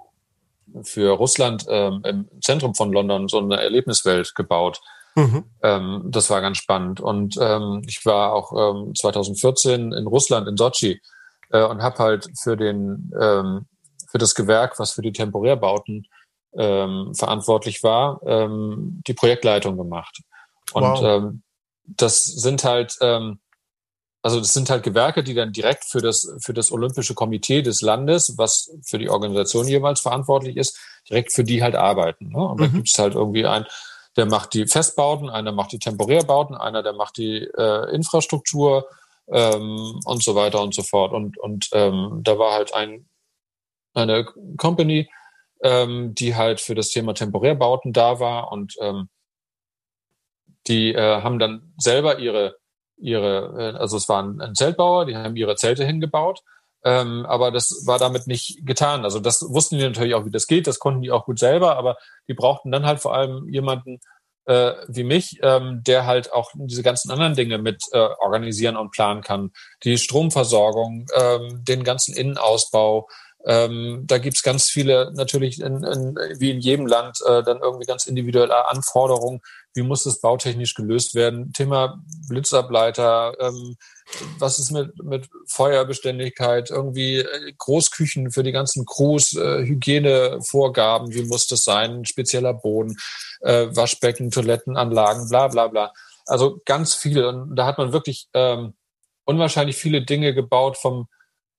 für 0.84 1.12
Russland 1.12 1.65
ähm, 1.69 2.02
im 2.04 2.30
Zentrum 2.41 2.76
von 2.76 2.91
London 2.91 3.28
so 3.28 3.39
eine 3.39 3.62
Erlebniswelt 3.62 4.36
gebaut. 4.36 4.82
Mhm. 5.15 5.45
Ähm, 5.63 6.04
das 6.06 6.30
war 6.30 6.41
ganz 6.41 6.58
spannend. 6.58 7.00
Und 7.00 7.38
ähm, 7.39 7.82
ich 7.88 8.06
war 8.06 8.34
auch 8.34 8.52
ähm, 8.54 8.93
2014 8.93 9.93
in 9.93 10.08
Russland, 10.08 10.47
in 10.47 10.58
Sochi, 10.58 11.02
äh, 11.49 11.63
und 11.63 11.81
habe 11.81 11.97
halt 11.97 12.27
für 12.41 12.57
den 12.57 13.12
ähm, 13.19 13.65
für 14.10 14.17
das 14.17 14.36
Gewerk, 14.36 14.79
was 14.79 14.93
für 14.93 15.01
die 15.01 15.12
Temporärbauten 15.12 16.07
ähm, 16.57 17.13
verantwortlich 17.13 17.83
war, 17.83 18.21
ähm, 18.25 19.01
die 19.05 19.13
Projektleitung 19.13 19.77
gemacht. 19.77 20.21
Und 20.73 20.83
wow. 20.83 21.03
ähm, 21.03 21.43
das 21.86 22.23
sind 22.23 22.63
halt, 22.63 22.97
ähm, 23.01 23.39
also 24.21 24.39
das 24.39 24.53
sind 24.53 24.69
halt 24.69 24.83
Gewerke, 24.83 25.23
die 25.23 25.33
dann 25.33 25.53
direkt 25.53 25.86
für 25.86 26.01
das, 26.01 26.33
für 26.41 26.53
das 26.53 26.71
Olympische 26.71 27.13
Komitee 27.13 27.62
des 27.62 27.81
Landes, 27.81 28.38
was 28.38 28.71
für 28.83 28.97
die 28.97 29.10
Organisation 29.10 29.67
jeweils 29.67 30.01
verantwortlich 30.01 30.57
ist, 30.57 30.79
direkt 31.10 31.31
für 31.31 31.43
die 31.43 31.62
halt 31.63 31.75
arbeiten. 31.75 32.29
Ne? 32.29 32.39
Und 32.39 32.60
mhm. 32.60 32.63
da 32.63 32.67
gibt 32.69 32.89
es 32.89 32.97
halt 32.97 33.13
irgendwie 33.13 33.45
einen, 33.45 33.65
der 34.15 34.25
macht 34.25 34.53
die 34.53 34.65
Festbauten, 34.65 35.29
einer 35.29 35.51
macht 35.51 35.71
die 35.73 35.79
Temporärbauten, 35.79 36.55
einer 36.55 36.81
der 36.81 36.93
macht 36.93 37.17
die 37.17 37.43
äh, 37.57 37.93
Infrastruktur 37.93 38.88
ähm, 39.32 40.00
und 40.06 40.24
so 40.24 40.36
weiter 40.36 40.62
und 40.62 40.74
so 40.74 40.84
fort. 40.84 41.13
Und, 41.13 41.38
und 41.38 41.70
ähm, 41.74 42.22
da 42.24 42.38
war 42.38 42.54
halt 42.54 42.74
ein, 42.74 43.08
eine 43.94 44.26
Company, 44.58 45.10
ähm, 45.63 46.13
die 46.16 46.36
halt 46.36 46.60
für 46.60 46.76
das 46.76 46.90
Thema 46.90 47.13
Temporärbauten 47.13 47.94
da 47.94 48.20
war 48.20 48.52
und 48.52 48.76
ähm, 48.80 49.10
die 50.68 50.94
äh, 50.94 51.22
haben 51.22 51.40
dann 51.40 51.74
selber 51.78 52.20
ihre, 52.20 52.58
ihre, 52.98 53.74
äh, 53.76 53.78
also 53.78 53.98
es 53.98 54.08
war 54.10 54.22
ein, 54.22 54.54
Zeltbauer, 54.56 55.06
die 55.06 55.16
haben 55.16 55.36
ihre 55.36 55.56
Zelte 55.56 55.86
hingebaut 55.86 56.44
ähm, 56.88 57.26
aber 57.26 57.52
das 57.52 57.84
war 57.86 58.00
damit 58.00 58.28
nicht 58.28 58.66
getan. 58.66 59.04
Also 59.04 59.20
das 59.20 59.42
wussten 59.42 59.78
die 59.78 59.84
natürlich 59.84 60.16
auch, 60.16 60.26
wie 60.26 60.32
das 60.32 60.48
geht. 60.48 60.68
Das 60.68 60.80
konnten 60.80 61.02
die 61.02 61.12
auch 61.12 61.26
gut 61.26 61.38
selber, 61.38 61.76
aber 61.76 61.98
die 62.30 62.34
brauchten 62.34 62.72
dann 62.72 62.86
halt 62.86 63.02
vor 63.02 63.13
allem 63.13 63.50
jemanden 63.50 64.00
äh, 64.47 64.73
wie 64.88 65.03
mich, 65.03 65.39
ähm, 65.43 65.83
der 65.86 66.05
halt 66.05 66.33
auch 66.33 66.51
diese 66.55 66.83
ganzen 66.83 67.12
anderen 67.12 67.36
Dinge 67.36 67.57
mit 67.57 67.83
äh, 67.91 67.99
organisieren 67.99 68.77
und 68.77 68.91
planen 68.91 69.21
kann. 69.21 69.51
Die 69.83 69.97
Stromversorgung, 69.97 71.05
ähm, 71.13 71.63
den 71.63 71.83
ganzen 71.83 72.15
Innenausbau, 72.15 73.07
ähm, 73.45 74.03
da 74.05 74.17
gibt's 74.17 74.43
ganz 74.43 74.69
viele, 74.69 75.12
natürlich 75.15 75.62
in, 75.62 75.83
in, 75.83 76.15
wie 76.38 76.51
in 76.51 76.60
jedem 76.60 76.86
Land, 76.86 77.19
äh, 77.25 77.43
dann 77.43 77.60
irgendwie 77.62 77.86
ganz 77.86 78.05
individuelle 78.05 78.67
Anforderungen. 78.67 79.41
Wie 79.78 79.84
muss 79.84 80.04
das 80.04 80.20
bautechnisch 80.20 80.74
gelöst 80.74 81.16
werden? 81.16 81.54
Thema 81.54 82.04
Blitzableiter, 82.28 83.34
ähm, 83.40 83.78
was 84.40 84.58
ist 84.58 84.72
mit, 84.72 85.04
mit 85.04 85.30
Feuerbeständigkeit, 85.48 86.72
irgendwie 86.72 87.20
äh, 87.20 87.54
Großküchen 87.58 88.32
für 88.32 88.44
die 88.44 88.52
ganzen 88.52 88.86
Crews, 88.86 89.36
äh, 89.36 89.63
Hygienevorgaben, 89.66 91.13
wie 91.13 91.24
muss 91.24 91.48
das 91.48 91.63
sein, 91.63 92.06
spezieller 92.06 92.54
Boden, 92.54 92.98
äh, 93.42 93.68
Waschbecken, 93.70 94.32
Toilettenanlagen, 94.32 95.30
bla 95.30 95.48
bla 95.48 95.68
bla. 95.68 95.94
Also 96.26 96.60
ganz 96.66 96.96
viel. 96.96 97.24
Und 97.24 97.56
da 97.56 97.66
hat 97.66 97.78
man 97.78 97.94
wirklich 97.94 98.28
ähm, 98.34 98.74
unwahrscheinlich 99.26 99.76
viele 99.78 100.02
Dinge 100.04 100.34
gebaut 100.34 100.78
vom 100.78 101.08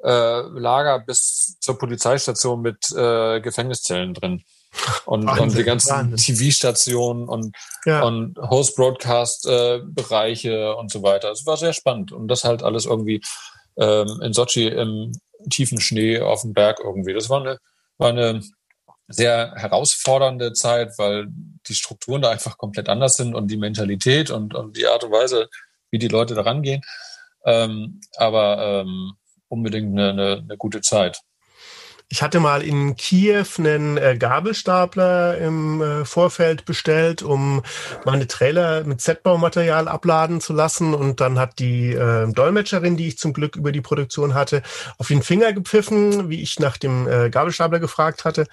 äh, 0.02 0.40
Lager 0.40 0.98
bis 1.00 1.58
zur 1.60 1.78
Polizeistation 1.78 2.62
mit 2.62 2.90
äh, 2.92 3.40
Gefängniszellen 3.40 4.14
drin. 4.14 4.42
Und, 5.04 5.26
Wahnsinn, 5.26 5.44
und 5.44 5.54
die 5.56 5.64
ganzen 5.64 6.16
TV-Stationen 6.16 7.28
und, 7.28 7.54
ja. 7.84 8.02
und 8.02 8.38
Host-Broadcast-Bereiche 8.38 10.74
und 10.76 10.90
so 10.90 11.02
weiter. 11.02 11.30
Es 11.30 11.44
war 11.46 11.56
sehr 11.56 11.72
spannend. 11.72 12.10
Und 12.12 12.28
das 12.28 12.44
halt 12.44 12.62
alles 12.62 12.84
irgendwie 12.86 13.20
ähm, 13.76 14.20
in 14.22 14.32
Sochi 14.32 14.68
im 14.68 15.12
tiefen 15.50 15.80
Schnee 15.80 16.20
auf 16.20 16.42
dem 16.42 16.52
Berg 16.52 16.78
irgendwie. 16.82 17.14
Das 17.14 17.30
war 17.30 17.40
eine, 17.40 17.58
war 17.96 18.10
eine 18.10 18.42
sehr 19.08 19.54
herausfordernde 19.56 20.52
Zeit, 20.52 20.98
weil 20.98 21.26
die 21.30 21.74
Strukturen 21.74 22.22
da 22.22 22.30
einfach 22.30 22.58
komplett 22.58 22.88
anders 22.88 23.16
sind 23.16 23.34
und 23.34 23.50
die 23.50 23.56
Mentalität 23.56 24.30
und, 24.30 24.54
und 24.54 24.76
die 24.76 24.86
Art 24.86 25.02
und 25.04 25.12
Weise, 25.12 25.48
wie 25.90 25.98
die 25.98 26.08
Leute 26.08 26.34
da 26.34 26.42
rangehen. 26.42 26.82
Ähm, 27.44 28.00
aber 28.16 28.82
ähm, 28.82 29.12
unbedingt 29.48 29.92
eine, 29.92 30.10
eine, 30.10 30.42
eine 30.44 30.56
gute 30.58 30.82
Zeit. 30.82 31.20
Ich 32.10 32.22
hatte 32.22 32.40
mal 32.40 32.62
in 32.62 32.96
Kiew 32.96 33.44
einen 33.58 33.98
äh, 33.98 34.16
Gabelstapler 34.16 35.36
im 35.36 35.82
äh, 35.82 36.04
Vorfeld 36.06 36.64
bestellt, 36.64 37.22
um 37.22 37.62
meine 38.06 38.26
Trailer 38.26 38.84
mit 38.84 39.02
Z-Baumaterial 39.02 39.88
abladen 39.88 40.40
zu 40.40 40.54
lassen. 40.54 40.94
Und 40.94 41.20
dann 41.20 41.38
hat 41.38 41.58
die 41.58 41.92
äh, 41.92 42.32
Dolmetscherin, 42.32 42.96
die 42.96 43.08
ich 43.08 43.18
zum 43.18 43.34
Glück 43.34 43.56
über 43.56 43.72
die 43.72 43.82
Produktion 43.82 44.32
hatte, 44.32 44.62
auf 44.96 45.08
den 45.08 45.22
Finger 45.22 45.52
gepfiffen, 45.52 46.30
wie 46.30 46.40
ich 46.40 46.58
nach 46.58 46.78
dem 46.78 47.06
äh, 47.06 47.28
Gabelstapler 47.28 47.78
gefragt 47.78 48.24
hatte. 48.24 48.46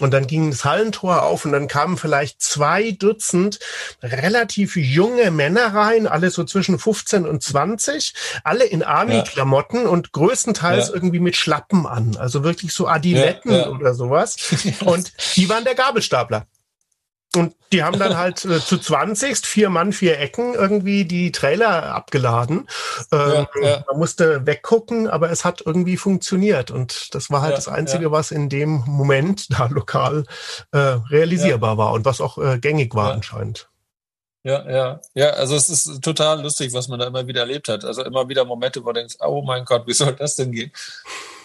Und 0.00 0.12
dann 0.12 0.26
ging 0.26 0.50
das 0.50 0.64
Hallentor 0.64 1.22
auf 1.22 1.44
und 1.44 1.52
dann 1.52 1.68
kamen 1.68 1.98
vielleicht 1.98 2.42
zwei 2.42 2.90
Dutzend 2.90 3.60
relativ 4.02 4.74
junge 4.74 5.30
Männer 5.30 5.72
rein, 5.72 6.08
alle 6.08 6.30
so 6.30 6.42
zwischen 6.42 6.80
15 6.80 7.24
und 7.24 7.40
20, 7.40 8.14
alle 8.42 8.64
in 8.64 8.82
Army-Klamotten 8.82 9.82
ja. 9.82 9.88
und 9.90 10.10
größtenteils 10.10 10.88
ja. 10.88 10.94
irgendwie 10.94 11.20
mit 11.20 11.36
Schlappen 11.36 11.86
an. 11.86 12.16
Also 12.16 12.42
wirklich 12.42 12.72
so 12.72 12.95
Adiletten 12.96 13.52
ja, 13.52 13.58
ja. 13.58 13.68
oder 13.68 13.94
sowas. 13.94 14.36
Und 14.84 15.12
die 15.36 15.48
waren 15.48 15.64
der 15.64 15.74
Gabelstapler. 15.74 16.46
Und 17.34 17.54
die 17.72 17.82
haben 17.82 17.98
dann 17.98 18.16
halt 18.16 18.44
äh, 18.44 18.60
zu 18.60 18.78
20, 18.78 19.38
vier 19.44 19.68
Mann, 19.68 19.92
vier 19.92 20.18
Ecken 20.18 20.54
irgendwie 20.54 21.04
die 21.04 21.32
Trailer 21.32 21.94
abgeladen. 21.94 22.66
Ähm, 23.12 23.46
ja, 23.60 23.68
ja. 23.68 23.84
Man 23.88 23.98
musste 23.98 24.46
weggucken, 24.46 25.08
aber 25.08 25.30
es 25.30 25.44
hat 25.44 25.62
irgendwie 25.64 25.96
funktioniert. 25.96 26.70
Und 26.70 27.14
das 27.14 27.30
war 27.30 27.42
halt 27.42 27.52
ja, 27.52 27.56
das 27.56 27.68
Einzige, 27.68 28.10
was 28.10 28.30
in 28.30 28.48
dem 28.48 28.84
Moment 28.86 29.52
da 29.58 29.66
lokal 29.66 30.24
äh, 30.72 30.78
realisierbar 30.78 31.76
war 31.76 31.92
und 31.92 32.04
was 32.04 32.20
auch 32.20 32.38
äh, 32.38 32.58
gängig 32.58 32.94
war 32.94 33.12
anscheinend. 33.12 33.68
Ja, 34.46 34.70
ja, 34.70 35.00
ja, 35.14 35.30
also 35.30 35.56
es 35.56 35.68
ist 35.68 36.02
total 36.02 36.40
lustig, 36.40 36.72
was 36.72 36.86
man 36.86 37.00
da 37.00 37.08
immer 37.08 37.26
wieder 37.26 37.40
erlebt 37.40 37.68
hat. 37.68 37.84
Also 37.84 38.04
immer 38.04 38.28
wieder 38.28 38.44
Momente, 38.44 38.80
wo 38.80 38.92
du 38.92 39.00
denkst, 39.00 39.16
oh 39.18 39.42
mein 39.42 39.64
Gott, 39.64 39.88
wie 39.88 39.92
soll 39.92 40.12
das 40.12 40.36
denn 40.36 40.52
gehen? 40.52 40.70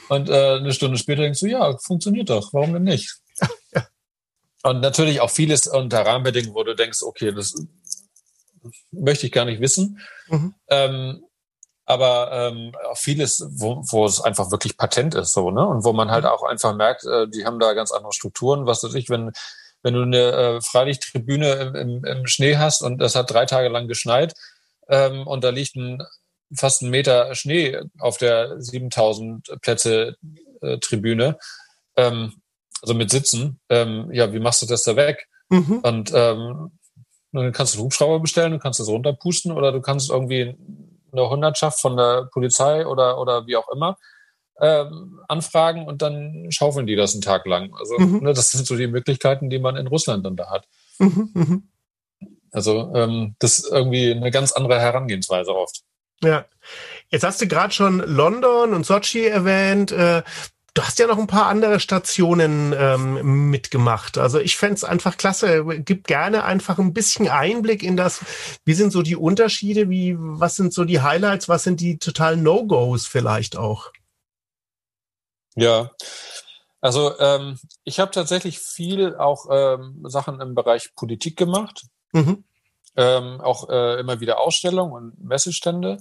Und 0.10 0.30
äh, 0.30 0.56
eine 0.56 0.74
Stunde 0.74 0.98
später 0.98 1.22
denkst 1.22 1.40
du, 1.40 1.48
ja, 1.48 1.78
funktioniert 1.78 2.30
doch, 2.30 2.54
warum 2.54 2.74
denn 2.74 2.84
nicht? 2.84 3.16
Und 4.64 4.82
natürlich 4.82 5.22
auch 5.22 5.30
vieles 5.30 5.68
unter 5.68 6.06
Rahmenbedingungen, 6.06 6.56
wo 6.56 6.64
du 6.64 6.76
denkst, 6.76 7.02
okay, 7.02 7.32
das 7.32 7.56
möchte 8.92 9.26
ich 9.26 9.32
gar 9.32 9.46
nicht 9.46 9.62
wissen. 9.62 10.00
Mhm. 10.28 10.54
Ähm, 10.70 11.24
aber 11.86 12.32
ähm, 12.32 12.72
auch 12.90 12.98
vieles, 12.98 13.46
wo, 13.50 13.84
wo 13.90 14.06
es 14.06 14.22
einfach 14.22 14.52
wirklich 14.52 14.78
patent 14.78 15.16
ist, 15.16 15.34
so, 15.34 15.52
ne? 15.52 15.66
Und 15.66 15.84
wo 15.84 15.94
man 15.94 16.12
halt 16.12 16.24
mhm. 16.24 16.30
auch 16.30 16.44
einfach 16.44 16.76
merkt, 16.76 17.04
äh, 17.06 17.28
die 17.28 17.46
haben 17.46 17.60
da 17.60 17.74
ganz 17.74 17.92
andere 17.92 18.14
Strukturen. 18.14 18.66
Was 18.66 18.84
weiß 18.84 18.94
ich, 18.94 19.10
wenn, 19.10 19.32
wenn 19.82 19.94
du 19.96 20.04
eine 20.04 20.32
äh, 20.32 20.62
Freilichttribüne 20.62 21.54
im, 21.54 21.76
im, 21.76 22.06
im 22.06 22.28
Schnee 22.28 22.58
hast 22.58 22.82
und 22.82 23.00
das 23.00 23.16
hat 23.16 23.32
drei 23.32 23.46
Tage 23.46 23.70
lang 23.70 23.88
geschneit 23.88 24.36
ähm, 24.90 25.26
und 25.28 25.44
da 25.44 25.50
liegt 25.50 25.76
ein 25.76 26.04
fast 26.56 26.82
einen 26.82 26.92
Meter 26.92 27.34
Schnee 27.36 27.80
auf 28.00 28.18
der 28.18 28.62
7000 28.62 29.62
Plätze 29.62 30.18
äh, 30.62 30.78
Tribüne, 30.80 31.38
ähm, 31.96 32.34
also 32.82 32.94
mit 32.94 33.12
Sitzen. 33.12 33.60
Ähm, 33.70 34.10
ja, 34.12 34.34
wie 34.34 34.40
machst 34.40 34.62
du 34.62 34.66
das 34.66 34.84
da 34.84 34.96
weg? 34.96 35.28
Mhm. 35.50 35.80
Und 35.84 36.12
ähm, 36.14 36.72
dann 37.32 37.52
kannst 37.52 37.74
du 37.74 37.78
einen 37.78 37.86
Hubschrauber 37.86 38.20
bestellen, 38.20 38.52
du 38.52 38.60
kannst 38.60 38.80
das 38.80 38.88
runterpusten 38.88 39.52
oder 39.52 39.72
du 39.72 39.82
kannst 39.82 40.10
irgendwie 40.10 40.56
eine 41.12 41.30
Hundertschaft 41.30 41.80
von 41.80 41.98
der 41.98 42.30
Polizei 42.32 42.86
oder, 42.86 43.20
oder 43.20 43.48
wie 43.48 43.58
auch 43.58 43.70
immer 43.70 43.98
ähm, 44.60 45.20
anfragen 45.28 45.86
und 45.88 46.02
dann 46.02 46.48
schaufeln 46.52 46.88
die 46.88 46.96
das 46.96 47.14
einen 47.14 47.22
Tag 47.22 47.46
lang. 47.46 47.74
Also 47.76 47.98
mhm. 47.98 48.20
ne, 48.24 48.34
das 48.34 48.52
sind 48.52 48.66
so 48.66 48.78
die 48.78 48.88
Möglichkeiten, 48.88 49.50
die 49.50 49.60
man 49.60 49.76
in 49.76 49.88
Russland 49.88 50.26
dann 50.26 50.36
da 50.36 50.50
hat. 50.50 50.68
Mhm, 51.00 51.30
mhm. 51.34 51.70
Also 52.52 52.94
ähm, 52.94 53.36
das 53.40 53.60
ist 53.60 53.72
irgendwie 53.72 54.12
eine 54.12 54.30
ganz 54.30 54.52
andere 54.52 54.80
Herangehensweise 54.80 55.56
oft. 55.56 55.82
Ja. 56.24 56.46
Jetzt 57.10 57.24
hast 57.24 57.42
du 57.42 57.48
gerade 57.48 57.74
schon 57.74 58.00
London 58.00 58.74
und 58.74 58.86
Sochi 58.86 59.26
erwähnt. 59.26 59.92
Äh, 59.92 60.24
du 60.74 60.82
hast 60.82 61.00
ja 61.00 61.08
noch 61.08 61.18
ein 61.18 61.28
paar 61.28 61.48
andere 61.48 61.80
Stationen 61.80 62.74
ähm, 62.78 63.50
mitgemacht. 63.50 64.18
Also 64.18 64.40
ich 64.40 64.56
fände 64.56 64.88
einfach 64.88 65.18
klasse. 65.18 65.66
Gib 65.80 66.08
gerne 66.08 66.44
einfach 66.44 66.80
ein 66.80 66.94
bisschen 66.94 67.28
Einblick 67.28 67.84
in 67.84 67.98
das, 67.98 68.22
wie 68.64 68.74
sind 68.74 68.92
so 68.92 69.02
die 69.02 69.16
Unterschiede, 69.16 69.90
wie, 69.90 70.16
was 70.18 70.56
sind 70.56 70.74
so 70.74 70.86
die 70.86 71.02
Highlights, 71.02 71.50
was 71.50 71.64
sind 71.64 71.82
die 71.82 71.98
totalen 71.98 72.44
No-Gos 72.44 73.08
vielleicht 73.08 73.58
auch? 73.58 73.92
Ja, 75.56 75.92
also 76.80 77.20
ähm, 77.20 77.60
ich 77.84 78.00
habe 78.00 78.12
tatsächlich 78.12 78.60
viel 78.60 79.16
auch 79.16 79.48
ähm, 79.52 80.02
Sachen 80.08 80.40
im 80.40 80.56
Bereich 80.56 80.96
Politik 80.96 81.36
gemacht. 81.36 81.84
Mhm 82.14 82.46
ähm, 82.96 83.42
auch 83.42 83.70
äh, 83.70 84.00
immer 84.00 84.20
wieder 84.20 84.40
Ausstellungen 84.40 84.94
und 84.94 85.24
Messestände, 85.24 85.98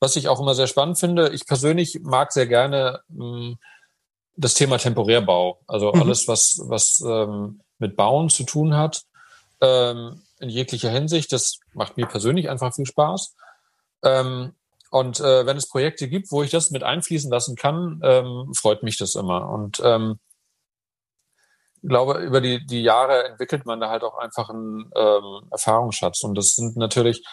was 0.00 0.16
ich 0.16 0.28
auch 0.28 0.40
immer 0.40 0.54
sehr 0.54 0.66
spannend 0.66 0.98
finde. 0.98 1.30
Ich 1.30 1.46
persönlich 1.46 2.00
mag 2.02 2.32
sehr 2.32 2.46
gerne 2.46 3.00
mh, 3.08 3.24
hm, 3.24 3.58
das 4.36 4.54
Thema 4.54 4.78
Temporärbau, 4.78 5.60
also 5.66 5.92
mhm. 5.92 6.02
alles, 6.02 6.26
was, 6.26 6.60
was 6.64 7.02
ähm, 7.06 7.60
mit 7.78 7.96
Bauen 7.96 8.30
zu 8.30 8.44
tun 8.44 8.76
hat, 8.76 9.02
ähm, 9.60 10.22
in 10.40 10.48
jeglicher 10.48 10.90
Hinsicht. 10.90 11.32
Das 11.32 11.58
macht 11.74 11.96
mir 11.96 12.06
persönlich 12.06 12.48
einfach 12.48 12.74
viel 12.74 12.86
Spaß. 12.86 13.34
Ähm, 14.02 14.54
und 14.90 15.20
äh, 15.20 15.46
wenn 15.46 15.56
es 15.56 15.68
Projekte 15.68 16.08
gibt, 16.08 16.30
wo 16.32 16.42
ich 16.42 16.50
das 16.50 16.70
mit 16.70 16.82
einfließen 16.82 17.30
lassen 17.30 17.56
kann, 17.56 18.00
ähm, 18.02 18.52
freut 18.54 18.82
mich 18.82 18.98
das 18.98 19.14
immer. 19.14 19.48
Und 19.48 19.80
ähm, 19.84 20.18
glaube, 21.82 22.20
über 22.20 22.40
die, 22.40 22.64
die 22.64 22.82
Jahre 22.82 23.24
entwickelt 23.24 23.66
man 23.66 23.80
da 23.80 23.90
halt 23.90 24.04
auch 24.04 24.18
einfach 24.18 24.50
einen 24.50 24.90
ähm, 24.94 25.48
Erfahrungsschatz. 25.50 26.22
Und 26.22 26.36
das 26.36 26.54
sind 26.54 26.76
natürlich, 26.76 27.24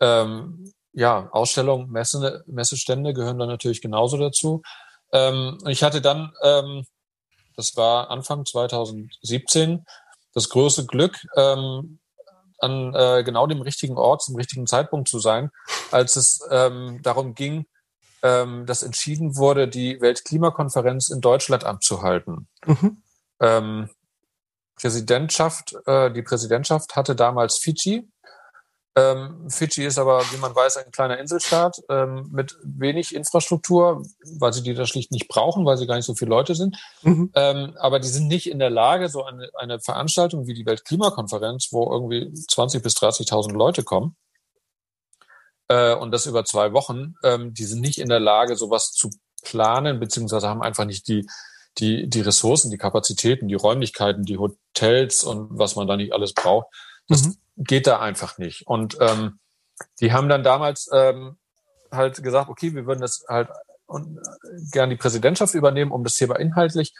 ähm, 0.00 0.72
ja, 0.92 1.28
Ausstellungen, 1.32 1.90
Messe, 1.90 2.44
Messestände 2.46 3.12
gehören 3.12 3.38
da 3.38 3.46
natürlich 3.46 3.82
genauso 3.82 4.16
dazu. 4.16 4.62
Ähm, 5.12 5.58
ich 5.66 5.82
hatte 5.82 6.00
dann, 6.00 6.32
ähm, 6.42 6.84
das 7.56 7.76
war 7.76 8.10
Anfang 8.10 8.44
2017, 8.44 9.84
das 10.34 10.48
große 10.48 10.86
Glück, 10.86 11.18
ähm, 11.36 11.98
an 12.58 12.94
äh, 12.94 13.22
genau 13.24 13.46
dem 13.46 13.60
richtigen 13.60 13.98
Ort 13.98 14.22
zum 14.22 14.36
richtigen 14.36 14.66
Zeitpunkt 14.66 15.08
zu 15.08 15.18
sein, 15.18 15.50
als 15.90 16.16
es 16.16 16.40
ähm, 16.50 17.00
darum 17.02 17.34
ging, 17.34 17.66
ähm, 18.22 18.66
dass 18.66 18.82
entschieden 18.82 19.36
wurde, 19.36 19.68
die 19.68 20.00
Weltklimakonferenz 20.00 21.10
in 21.10 21.20
Deutschland 21.20 21.64
abzuhalten. 21.64 22.48
Mhm. 22.64 23.02
Ähm, 23.40 23.90
Präsidentschaft, 24.76 25.74
äh, 25.86 26.10
die 26.12 26.22
Präsidentschaft 26.22 26.96
hatte 26.96 27.16
damals 27.16 27.58
Fidschi. 27.58 28.08
Ähm, 28.94 29.50
Fidschi 29.50 29.84
ist 29.84 29.98
aber, 29.98 30.22
wie 30.32 30.38
man 30.38 30.54
weiß, 30.54 30.78
ein 30.78 30.90
kleiner 30.90 31.18
Inselstaat 31.18 31.82
ähm, 31.90 32.30
mit 32.32 32.56
wenig 32.62 33.14
Infrastruktur, 33.14 34.02
weil 34.38 34.52
sie 34.54 34.62
die 34.62 34.72
da 34.72 34.86
schlicht 34.86 35.12
nicht 35.12 35.28
brauchen, 35.28 35.66
weil 35.66 35.76
sie 35.76 35.86
gar 35.86 35.96
nicht 35.96 36.06
so 36.06 36.14
viele 36.14 36.30
Leute 36.30 36.54
sind. 36.54 36.78
Mhm. 37.02 37.30
Ähm, 37.34 37.76
aber 37.78 38.00
die 38.00 38.08
sind 38.08 38.26
nicht 38.26 38.50
in 38.50 38.58
der 38.58 38.70
Lage, 38.70 39.08
so 39.08 39.24
eine, 39.24 39.50
eine 39.54 39.80
Veranstaltung 39.80 40.46
wie 40.46 40.54
die 40.54 40.64
Weltklimakonferenz, 40.64 41.68
wo 41.72 41.92
irgendwie 41.92 42.32
20.000 42.32 42.82
bis 42.82 42.94
30.000 42.94 43.52
Leute 43.52 43.82
kommen, 43.82 44.16
äh, 45.68 45.94
und 45.94 46.12
das 46.12 46.26
über 46.26 46.44
zwei 46.44 46.72
Wochen, 46.72 47.14
ähm, 47.24 47.52
die 47.52 47.64
sind 47.64 47.80
nicht 47.80 47.98
in 47.98 48.08
der 48.08 48.20
Lage, 48.20 48.56
sowas 48.56 48.92
zu 48.92 49.10
planen, 49.42 49.98
beziehungsweise 49.98 50.48
haben 50.48 50.62
einfach 50.62 50.84
nicht 50.84 51.08
die, 51.08 51.26
die, 51.78 52.08
die 52.08 52.20
Ressourcen, 52.20 52.70
die 52.70 52.78
Kapazitäten, 52.78 53.48
die 53.48 53.54
Räumlichkeiten, 53.54 54.24
die 54.24 54.38
Hotels 54.38 55.24
und 55.24 55.58
was 55.58 55.76
man 55.76 55.86
da 55.86 55.96
nicht 55.96 56.12
alles 56.12 56.32
braucht. 56.32 56.68
Das 57.08 57.24
mhm. 57.24 57.36
geht 57.56 57.86
da 57.86 58.00
einfach 58.00 58.38
nicht. 58.38 58.66
Und 58.66 58.96
ähm, 59.00 59.38
die 60.00 60.12
haben 60.12 60.28
dann 60.28 60.42
damals 60.42 60.88
ähm, 60.92 61.36
halt 61.90 62.22
gesagt, 62.22 62.48
okay, 62.48 62.74
wir 62.74 62.86
würden 62.86 63.00
das 63.00 63.24
halt 63.28 63.48
und, 63.86 64.18
äh, 64.18 64.20
gern 64.72 64.90
die 64.90 64.96
Präsidentschaft 64.96 65.54
übernehmen, 65.54 65.92
um 65.92 66.04
das 66.04 66.14
Thema 66.14 66.36
inhaltlich 66.36 66.94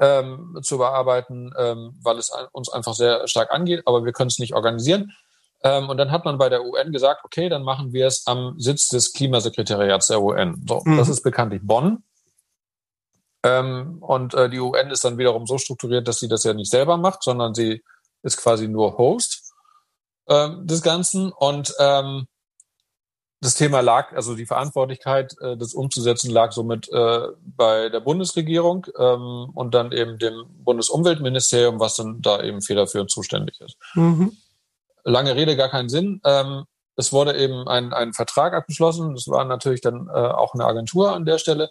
ähm, 0.00 0.58
zu 0.62 0.78
bearbeiten, 0.78 1.52
ähm, 1.58 1.98
weil 2.02 2.18
es 2.18 2.32
uns 2.52 2.72
einfach 2.72 2.94
sehr 2.94 3.28
stark 3.28 3.50
angeht, 3.50 3.82
aber 3.86 4.04
wir 4.04 4.12
können 4.12 4.28
es 4.28 4.38
nicht 4.38 4.54
organisieren. 4.54 5.12
Ähm, 5.62 5.88
und 5.88 5.96
dann 5.96 6.10
hat 6.10 6.24
man 6.24 6.38
bei 6.38 6.48
der 6.48 6.64
UN 6.64 6.92
gesagt, 6.92 7.24
okay, 7.24 7.48
dann 7.48 7.62
machen 7.62 7.92
wir 7.92 8.06
es 8.06 8.26
am 8.26 8.58
Sitz 8.58 8.88
des 8.88 9.12
Klimasekretariats 9.12 10.08
der 10.08 10.20
UN. 10.20 10.60
So, 10.66 10.82
mhm. 10.84 10.96
das 10.96 11.08
ist 11.08 11.22
bekanntlich 11.22 11.62
Bonn. 11.62 12.02
Ähm, 13.42 13.98
und 14.00 14.34
äh, 14.34 14.48
die 14.48 14.60
UN 14.60 14.90
ist 14.90 15.04
dann 15.04 15.18
wiederum 15.18 15.46
so 15.46 15.58
strukturiert, 15.58 16.06
dass 16.06 16.20
sie 16.20 16.28
das 16.28 16.44
ja 16.44 16.54
nicht 16.54 16.70
selber 16.70 16.96
macht, 16.96 17.22
sondern 17.22 17.54
sie 17.54 17.82
ist 18.22 18.36
quasi 18.36 18.68
nur 18.68 18.98
Host 18.98 19.52
ähm, 20.28 20.66
des 20.66 20.82
Ganzen. 20.82 21.32
Und 21.32 21.74
ähm, 21.78 22.26
das 23.40 23.56
Thema 23.56 23.80
lag, 23.80 24.12
also 24.12 24.36
die 24.36 24.46
Verantwortlichkeit, 24.46 25.34
äh, 25.40 25.56
das 25.56 25.74
umzusetzen, 25.74 26.30
lag 26.30 26.52
somit 26.52 26.88
äh, 26.92 27.26
bei 27.42 27.88
der 27.88 27.98
Bundesregierung 27.98 28.86
ähm, 28.96 29.50
und 29.54 29.74
dann 29.74 29.90
eben 29.90 30.18
dem 30.18 30.44
Bundesumweltministerium, 30.62 31.80
was 31.80 31.96
dann 31.96 32.22
da 32.22 32.40
eben 32.40 32.62
federführend 32.62 33.10
zuständig 33.10 33.60
ist. 33.60 33.76
Mhm. 33.94 34.36
Lange 35.02 35.34
Rede, 35.34 35.56
gar 35.56 35.70
keinen 35.70 35.88
Sinn. 35.88 36.20
Ähm, 36.24 36.64
es 36.94 37.12
wurde 37.12 37.36
eben 37.36 37.66
ein, 37.66 37.92
ein 37.92 38.12
Vertrag 38.12 38.52
abgeschlossen. 38.52 39.14
Das 39.14 39.26
war 39.26 39.44
natürlich 39.44 39.80
dann 39.80 40.06
äh, 40.08 40.12
auch 40.12 40.54
eine 40.54 40.64
Agentur 40.64 41.12
an 41.12 41.24
der 41.24 41.38
Stelle 41.38 41.70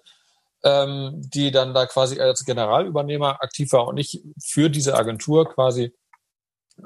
ähm, 0.64 1.14
die 1.16 1.52
dann 1.52 1.74
da 1.74 1.86
quasi 1.86 2.20
als 2.20 2.46
Generalübernehmer 2.46 3.42
aktiv 3.42 3.72
war 3.72 3.88
und 3.88 3.98
ich 3.98 4.24
für 4.44 4.70
diese 4.70 4.96
Agentur 4.96 5.50
quasi 5.50 5.94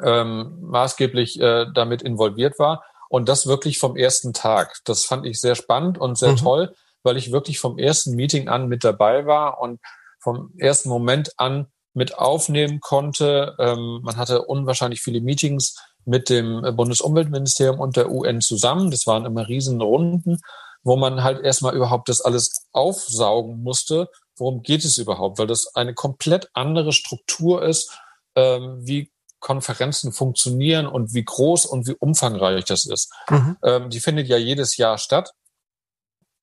ähm, 0.04 0.58
maßgeblich 0.62 1.40
äh, 1.40 1.66
damit 1.74 2.02
involviert 2.02 2.60
war. 2.60 2.84
Und 3.10 3.30
das 3.30 3.48
wirklich 3.48 3.78
vom 3.78 3.96
ersten 3.96 4.34
Tag. 4.34 4.78
Das 4.86 5.06
fand 5.06 5.26
ich 5.26 5.40
sehr 5.40 5.56
spannend 5.56 5.98
und 5.98 6.18
sehr 6.18 6.32
mhm. 6.32 6.38
toll, 6.38 6.76
weil 7.04 7.18
ich 7.18 7.32
wirklich 7.32 7.60
vom 7.60 7.78
ersten 7.78 8.16
Meeting 8.16 8.50
an 8.50 8.68
mit 8.68 8.84
dabei 8.84 9.26
war 9.26 9.62
und 9.62 9.80
vom 10.20 10.52
ersten 10.58 10.90
Moment 10.90 11.32
an 11.38 11.68
mit 11.94 12.18
aufnehmen 12.18 12.80
konnte. 12.82 13.56
Ähm, 13.60 14.02
man 14.04 14.18
hatte 14.18 14.42
unwahrscheinlich 14.42 15.02
viele 15.02 15.22
Meetings 15.22 15.76
mit 16.04 16.30
dem 16.30 16.62
Bundesumweltministerium 16.76 17.80
und 17.80 17.96
der 17.96 18.12
UN 18.12 18.42
zusammen. 18.42 18.92
Das 18.92 19.08
waren 19.08 19.26
immer 19.26 19.48
Riesenrunden 19.48 20.40
wo 20.86 20.96
man 20.96 21.24
halt 21.24 21.44
erstmal 21.44 21.76
überhaupt 21.76 22.08
das 22.08 22.22
alles 22.22 22.68
aufsaugen 22.72 23.64
musste. 23.64 24.08
Worum 24.38 24.62
geht 24.62 24.86
es 24.86 24.98
überhaupt? 25.00 25.40
Weil 25.40 25.48
das 25.48 25.76
eine 25.76 25.96
komplett 25.96 26.50
andere 26.54 26.94
Struktur 26.94 27.64
ist, 27.64 28.00
ähm, 28.36 28.78
wie 28.82 29.12
Konferenzen 29.40 30.12
funktionieren 30.14 30.86
und 30.86 31.14
wie 31.14 31.26
groß 31.26 31.66
und 31.66 31.88
wie 31.88 31.96
umfangreich 32.00 32.66
das 32.66 32.86
ist. 32.86 33.12
Mhm. 33.30 33.58
Ähm, 33.64 33.90
die 33.90 34.00
findet 34.00 34.28
ja 34.28 34.38
jedes 34.38 34.78
Jahr 34.78 35.00
statt. 35.00 35.32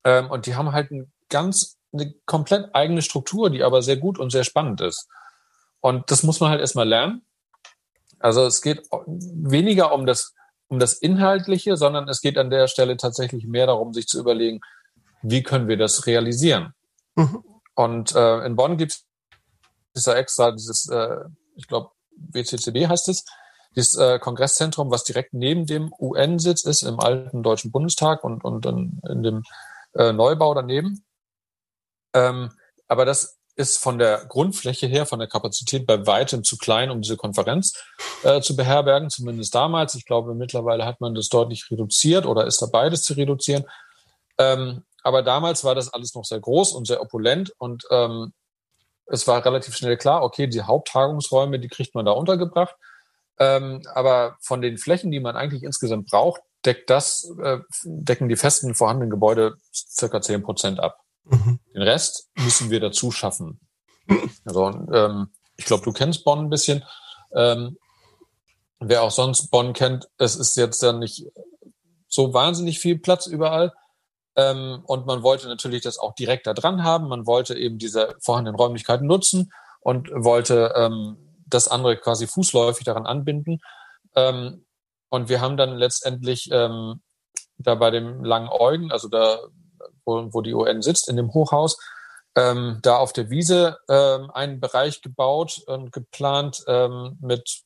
Ähm, 0.04 0.28
und 0.28 0.46
die 0.46 0.56
haben 0.56 0.72
halt 0.72 0.90
ein 0.90 1.12
ganz, 1.28 1.78
eine 1.92 2.12
komplett 2.26 2.74
eigene 2.74 3.02
Struktur, 3.02 3.48
die 3.48 3.62
aber 3.62 3.80
sehr 3.80 3.96
gut 3.96 4.18
und 4.18 4.30
sehr 4.30 4.44
spannend 4.44 4.80
ist. 4.80 5.08
Und 5.80 6.10
das 6.10 6.24
muss 6.24 6.40
man 6.40 6.50
halt 6.50 6.60
erstmal 6.60 6.88
lernen. 6.88 7.24
Also 8.18 8.44
es 8.44 8.60
geht 8.60 8.88
weniger 8.90 9.92
um 9.92 10.04
das 10.04 10.34
um 10.72 10.78
das 10.78 10.94
Inhaltliche, 10.94 11.76
sondern 11.76 12.08
es 12.08 12.22
geht 12.22 12.38
an 12.38 12.48
der 12.48 12.66
Stelle 12.66 12.96
tatsächlich 12.96 13.46
mehr 13.46 13.66
darum, 13.66 13.92
sich 13.92 14.06
zu 14.06 14.18
überlegen, 14.18 14.62
wie 15.20 15.42
können 15.42 15.68
wir 15.68 15.76
das 15.76 16.06
realisieren. 16.06 16.72
Mhm. 17.14 17.44
Und 17.74 18.14
äh, 18.14 18.46
in 18.46 18.56
Bonn 18.56 18.78
gibt 18.78 19.02
es 19.92 20.02
da 20.04 20.14
extra 20.14 20.50
dieses, 20.50 20.88
äh, 20.88 21.26
ich 21.56 21.68
glaube, 21.68 21.90
WCCD 22.16 22.88
heißt 22.88 23.10
es, 23.10 23.26
dieses 23.76 23.98
äh, 23.98 24.18
Kongresszentrum, 24.18 24.90
was 24.90 25.04
direkt 25.04 25.34
neben 25.34 25.66
dem 25.66 25.92
UN-Sitz 25.98 26.64
ist, 26.64 26.84
im 26.84 27.00
alten 27.00 27.42
Deutschen 27.42 27.70
Bundestag 27.70 28.24
und, 28.24 28.42
und 28.42 28.64
dann 28.64 29.02
in 29.10 29.22
dem 29.22 29.42
äh, 29.92 30.14
Neubau 30.14 30.54
daneben. 30.54 31.04
Ähm, 32.14 32.50
aber 32.88 33.04
das 33.04 33.38
ist 33.54 33.78
von 33.78 33.98
der 33.98 34.24
Grundfläche 34.26 34.86
her, 34.86 35.06
von 35.06 35.18
der 35.18 35.28
Kapazität 35.28 35.86
bei 35.86 36.06
weitem 36.06 36.42
zu 36.42 36.56
klein, 36.56 36.90
um 36.90 37.02
diese 37.02 37.16
Konferenz 37.16 37.74
äh, 38.22 38.40
zu 38.40 38.56
beherbergen, 38.56 39.10
zumindest 39.10 39.54
damals. 39.54 39.94
Ich 39.94 40.06
glaube, 40.06 40.34
mittlerweile 40.34 40.86
hat 40.86 41.00
man 41.00 41.14
das 41.14 41.28
deutlich 41.28 41.70
reduziert 41.70 42.24
oder 42.24 42.46
ist 42.46 42.62
dabei, 42.62 42.88
das 42.88 43.02
zu 43.02 43.14
reduzieren. 43.14 43.64
Ähm, 44.38 44.84
aber 45.02 45.22
damals 45.22 45.64
war 45.64 45.74
das 45.74 45.92
alles 45.92 46.14
noch 46.14 46.24
sehr 46.24 46.40
groß 46.40 46.72
und 46.72 46.86
sehr 46.86 47.02
opulent 47.02 47.52
und 47.58 47.84
ähm, 47.90 48.32
es 49.06 49.26
war 49.26 49.44
relativ 49.44 49.76
schnell 49.76 49.96
klar, 49.96 50.22
okay, 50.22 50.46
die 50.46 50.62
Haupttagungsräume, 50.62 51.58
die 51.58 51.68
kriegt 51.68 51.94
man 51.94 52.06
da 52.06 52.12
untergebracht. 52.12 52.74
Ähm, 53.38 53.82
aber 53.94 54.36
von 54.40 54.62
den 54.62 54.78
Flächen, 54.78 55.10
die 55.10 55.20
man 55.20 55.36
eigentlich 55.36 55.62
insgesamt 55.62 56.08
braucht, 56.08 56.42
deckt 56.64 56.88
das, 56.90 57.30
äh, 57.42 57.58
decken 57.84 58.28
die 58.28 58.36
festen 58.36 58.74
vorhandenen 58.74 59.10
Gebäude 59.10 59.56
circa 59.72 60.20
zehn 60.20 60.42
Prozent 60.42 60.80
ab. 60.80 61.01
Mhm. 61.24 61.60
Den 61.74 61.82
Rest 61.82 62.30
müssen 62.36 62.70
wir 62.70 62.80
dazu 62.80 63.10
schaffen. 63.10 63.60
Also, 64.44 64.68
ähm, 64.92 65.28
ich 65.56 65.64
glaube, 65.64 65.84
du 65.84 65.92
kennst 65.92 66.24
Bonn 66.24 66.40
ein 66.40 66.50
bisschen. 66.50 66.84
Ähm, 67.34 67.78
wer 68.80 69.02
auch 69.02 69.10
sonst 69.10 69.50
Bonn 69.50 69.72
kennt, 69.72 70.08
es 70.18 70.36
ist 70.36 70.56
jetzt 70.56 70.82
ja 70.82 70.92
nicht 70.92 71.26
so 72.08 72.34
wahnsinnig 72.34 72.78
viel 72.78 72.98
Platz 72.98 73.26
überall. 73.26 73.72
Ähm, 74.34 74.82
und 74.86 75.06
man 75.06 75.22
wollte 75.22 75.46
natürlich 75.46 75.82
das 75.82 75.98
auch 75.98 76.14
direkt 76.14 76.46
da 76.46 76.54
dran 76.54 76.82
haben. 76.82 77.08
Man 77.08 77.26
wollte 77.26 77.56
eben 77.56 77.78
diese 77.78 78.16
vorhandenen 78.20 78.58
Räumlichkeiten 78.58 79.06
nutzen 79.06 79.52
und 79.80 80.10
wollte 80.12 80.72
ähm, 80.74 81.16
das 81.46 81.68
andere 81.68 81.96
quasi 81.96 82.26
fußläufig 82.26 82.84
daran 82.84 83.06
anbinden. 83.06 83.60
Ähm, 84.16 84.64
und 85.10 85.28
wir 85.28 85.40
haben 85.40 85.56
dann 85.56 85.76
letztendlich 85.76 86.48
ähm, 86.50 87.02
da 87.58 87.74
bei 87.74 87.90
dem 87.90 88.24
Langen 88.24 88.48
Eugen, 88.50 88.90
also 88.90 89.08
da 89.08 89.38
wo, 90.04 90.32
wo 90.32 90.40
die 90.40 90.54
UN 90.54 90.82
sitzt, 90.82 91.08
in 91.08 91.16
dem 91.16 91.32
Hochhaus, 91.32 91.78
ähm, 92.36 92.78
da 92.82 92.96
auf 92.96 93.12
der 93.12 93.30
Wiese 93.30 93.78
ähm, 93.88 94.30
einen 94.30 94.60
Bereich 94.60 95.02
gebaut 95.02 95.62
und 95.66 95.92
geplant 95.92 96.64
ähm, 96.66 97.18
mit, 97.20 97.62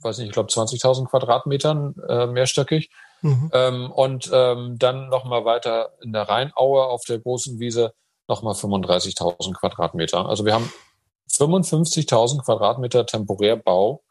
weiß 0.00 0.18
nicht, 0.18 0.28
ich 0.28 0.32
glaube 0.32 0.50
20.000 0.50 1.08
Quadratmetern 1.08 1.94
äh, 2.08 2.26
mehrstöckig. 2.26 2.90
Mhm. 3.20 3.50
Ähm, 3.52 3.90
und 3.90 4.30
ähm, 4.32 4.78
dann 4.78 5.08
nochmal 5.08 5.44
weiter 5.44 5.92
in 6.00 6.12
der 6.12 6.28
Rheinaue 6.28 6.84
auf 6.86 7.04
der 7.04 7.20
großen 7.20 7.60
Wiese 7.60 7.94
nochmal 8.26 8.54
35.000 8.54 9.54
Quadratmeter. 9.54 10.26
Also 10.26 10.44
wir 10.44 10.54
haben 10.54 10.72
55.000 11.30 12.44
Quadratmeter 12.44 13.06
Temporärbau 13.06 14.02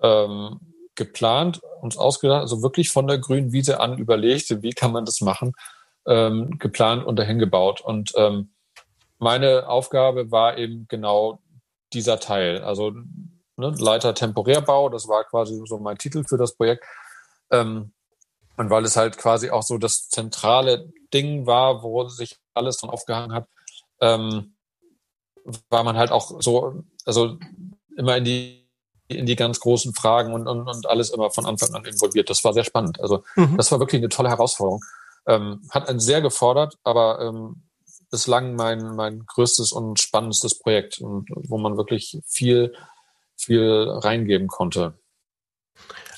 ähm, 0.00 0.60
geplant, 0.94 1.60
uns 1.80 1.96
ausgedacht, 1.96 2.40
also 2.40 2.62
wirklich 2.62 2.90
von 2.90 3.06
der 3.06 3.18
grünen 3.18 3.52
Wiese 3.52 3.80
an 3.80 3.98
überlegt, 3.98 4.62
wie 4.62 4.72
kann 4.72 4.92
man 4.92 5.04
das 5.04 5.20
machen, 5.20 5.54
ähm, 6.08 6.58
geplant 6.58 7.04
und 7.04 7.16
dahin 7.16 7.38
gebaut. 7.38 7.80
Und 7.80 8.12
ähm, 8.16 8.50
meine 9.18 9.68
Aufgabe 9.68 10.30
war 10.30 10.58
eben 10.58 10.86
genau 10.88 11.40
dieser 11.92 12.18
Teil. 12.18 12.62
Also 12.62 12.92
ne, 13.56 13.74
Leiter 13.78 14.14
Temporärbau, 14.14 14.88
das 14.88 15.06
war 15.06 15.24
quasi 15.24 15.60
so 15.66 15.78
mein 15.78 15.98
Titel 15.98 16.24
für 16.24 16.38
das 16.38 16.54
Projekt. 16.54 16.84
Ähm, 17.50 17.92
und 18.56 18.70
weil 18.70 18.84
es 18.84 18.96
halt 18.96 19.18
quasi 19.18 19.50
auch 19.50 19.62
so 19.62 19.78
das 19.78 20.08
zentrale 20.08 20.92
Ding 21.14 21.46
war, 21.46 21.82
wo 21.82 22.08
sich 22.08 22.38
alles 22.54 22.78
dran 22.78 22.90
aufgehangen 22.90 23.32
hat, 23.32 23.46
ähm, 24.00 24.54
war 25.70 25.84
man 25.84 25.96
halt 25.96 26.10
auch 26.10 26.40
so, 26.40 26.82
also 27.04 27.38
immer 27.96 28.16
in 28.16 28.24
die 28.24 28.68
in 29.08 29.24
die 29.24 29.36
ganz 29.36 29.58
großen 29.60 29.94
Fragen 29.94 30.34
und, 30.34 30.46
und, 30.46 30.68
und 30.68 30.86
alles 30.86 31.10
immer 31.10 31.30
von 31.30 31.46
Anfang 31.46 31.74
an 31.74 31.84
involviert. 31.86 32.28
Das 32.28 32.44
war 32.44 32.52
sehr 32.52 32.64
spannend. 32.64 33.00
Also 33.00 33.24
mhm. 33.36 33.56
das 33.56 33.72
war 33.72 33.80
wirklich 33.80 34.00
eine 34.00 34.10
tolle 34.10 34.28
Herausforderung. 34.28 34.84
Ähm, 35.28 35.60
hat 35.70 35.88
einen 35.88 36.00
sehr 36.00 36.22
gefordert, 36.22 36.78
aber 36.82 37.20
ähm, 37.20 37.62
bislang 38.10 38.56
mein, 38.56 38.96
mein 38.96 39.24
größtes 39.26 39.72
und 39.72 40.00
spannendstes 40.00 40.58
Projekt, 40.58 41.00
wo 41.00 41.58
man 41.58 41.76
wirklich 41.76 42.20
viel, 42.26 42.74
viel 43.36 43.86
reingeben 43.88 44.48
konnte. 44.48 44.98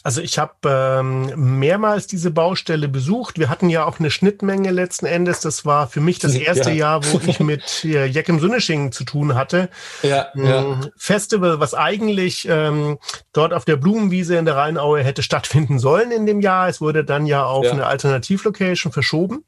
Also 0.03 0.23
ich 0.23 0.39
habe 0.39 0.55
ähm, 0.65 1.59
mehrmals 1.59 2.07
diese 2.07 2.31
Baustelle 2.31 2.89
besucht. 2.89 3.39
Wir 3.39 3.51
hatten 3.51 3.69
ja 3.69 3.85
auch 3.85 3.99
eine 3.99 4.11
Schnittmenge 4.11 4.71
letzten 4.71 5.05
Endes. 5.05 5.41
Das 5.41 5.67
war 5.67 5.89
für 5.89 6.01
mich 6.01 6.19
das 6.19 6.35
erste 6.37 6.71
ja. 6.71 6.77
Jahr, 6.77 7.05
wo 7.05 7.21
ich 7.27 7.39
mit 7.41 7.85
äh, 7.85 8.07
Jekem 8.07 8.41
Sunnesching 8.41 8.93
zu 8.93 9.05
tun 9.05 9.35
hatte. 9.35 9.69
Ja, 10.03 10.29
ähm, 10.35 10.45
ja. 10.45 10.81
Festival, 10.97 11.61
was 11.61 11.75
eigentlich 11.75 12.49
ähm, 12.49 12.99
dort 13.35 13.53
auf 13.53 13.67
der 13.67 13.77
Blumenwiese 13.77 14.37
in 14.37 14.47
der 14.47 14.57
Rheinaue 14.57 15.03
hätte 15.03 15.23
stattfinden 15.23 15.79
sollen 15.79 16.13
in 16.13 16.25
dem 16.25 16.41
Jahr. 16.41 16.69
Es 16.69 16.81
wurde 16.81 17.05
dann 17.05 17.27
ja 17.27 17.45
auf 17.45 17.67
ja. 17.67 17.73
eine 17.73 17.87
Alternativlocation 17.87 18.93
verschoben. 18.93 19.45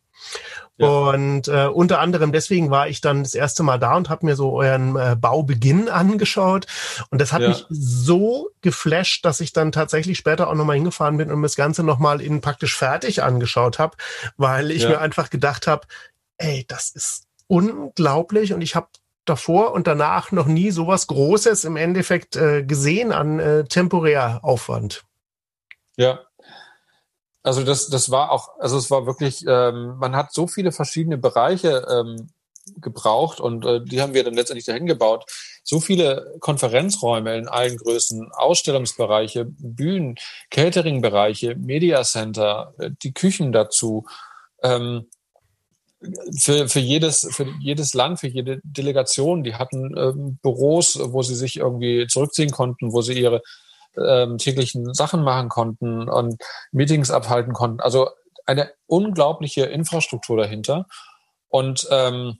Und 0.78 1.48
äh, 1.48 1.66
unter 1.66 2.00
anderem 2.00 2.32
deswegen 2.32 2.70
war 2.70 2.88
ich 2.88 3.00
dann 3.00 3.22
das 3.22 3.34
erste 3.34 3.62
Mal 3.62 3.78
da 3.78 3.96
und 3.96 4.08
habe 4.08 4.26
mir 4.26 4.36
so 4.36 4.52
euren 4.52 4.96
äh, 4.96 5.16
Baubeginn 5.20 5.88
angeschaut. 5.88 6.66
Und 7.10 7.20
das 7.20 7.32
hat 7.32 7.42
ja. 7.42 7.48
mich 7.48 7.66
so 7.68 8.50
geflasht, 8.62 9.24
dass 9.24 9.40
ich 9.40 9.52
dann 9.52 9.70
tatsächlich 9.70 10.18
später 10.18 10.48
auch 10.48 10.54
nochmal 10.54 10.76
hingefahren 10.76 11.18
bin 11.18 11.30
und 11.30 11.40
mir 11.40 11.46
das 11.46 11.56
Ganze 11.56 11.82
nochmal 11.82 12.20
in 12.20 12.40
praktisch 12.40 12.76
fertig 12.76 13.22
angeschaut 13.22 13.78
habe, 13.78 13.96
weil 14.36 14.70
ich 14.70 14.84
ja. 14.84 14.90
mir 14.90 15.00
einfach 15.00 15.30
gedacht 15.30 15.66
habe, 15.66 15.86
ey, 16.38 16.64
das 16.66 16.90
ist 16.90 17.26
unglaublich 17.46 18.54
und 18.54 18.62
ich 18.62 18.74
habe 18.74 18.88
davor 19.24 19.72
und 19.72 19.86
danach 19.86 20.32
noch 20.32 20.46
nie 20.46 20.70
sowas 20.70 21.06
Großes 21.06 21.64
im 21.64 21.76
Endeffekt 21.76 22.34
äh, 22.36 22.64
gesehen 22.64 23.12
an 23.12 23.38
äh, 23.38 23.64
Temporäraufwand. 23.64 25.04
Ja, 25.96 26.20
also 27.42 27.64
das, 27.64 27.88
das 27.88 28.10
war 28.10 28.30
auch, 28.30 28.58
also 28.58 28.76
es 28.76 28.90
war 28.90 29.06
wirklich, 29.06 29.44
ähm, 29.46 29.96
man 29.98 30.14
hat 30.14 30.32
so 30.32 30.46
viele 30.46 30.72
verschiedene 30.72 31.18
Bereiche 31.18 31.86
ähm, 31.90 32.28
gebraucht 32.76 33.40
und 33.40 33.66
äh, 33.66 33.84
die 33.84 34.00
haben 34.00 34.14
wir 34.14 34.22
dann 34.22 34.34
letztendlich 34.34 34.66
dahin 34.66 34.86
gebaut. 34.86 35.24
So 35.64 35.80
viele 35.80 36.36
Konferenzräume 36.40 37.36
in 37.36 37.48
allen 37.48 37.76
Größen, 37.76 38.30
Ausstellungsbereiche, 38.32 39.46
Bühnen, 39.46 40.16
Catering-Bereiche, 40.50 41.56
Mediacenter, 41.56 42.74
äh, 42.78 42.90
die 43.02 43.12
Küchen 43.12 43.52
dazu. 43.52 44.06
Ähm, 44.62 45.06
für, 46.36 46.68
für, 46.68 46.80
jedes, 46.80 47.28
für 47.30 47.46
jedes 47.60 47.94
Land, 47.94 48.20
für 48.20 48.26
jede 48.26 48.60
Delegation, 48.64 49.44
die 49.44 49.54
hatten 49.54 49.96
ähm, 49.96 50.38
Büros, 50.42 50.98
wo 51.00 51.22
sie 51.22 51.36
sich 51.36 51.56
irgendwie 51.58 52.06
zurückziehen 52.08 52.50
konnten, 52.50 52.92
wo 52.92 53.02
sie 53.02 53.20
ihre 53.20 53.42
ähm, 53.96 54.38
täglichen 54.38 54.94
Sachen 54.94 55.22
machen 55.22 55.48
konnten 55.48 56.08
und 56.08 56.42
Meetings 56.70 57.10
abhalten 57.10 57.52
konnten. 57.52 57.80
Also 57.80 58.10
eine 58.46 58.72
unglaubliche 58.86 59.64
Infrastruktur 59.64 60.36
dahinter. 60.36 60.86
Und 61.48 61.86
ähm, 61.90 62.38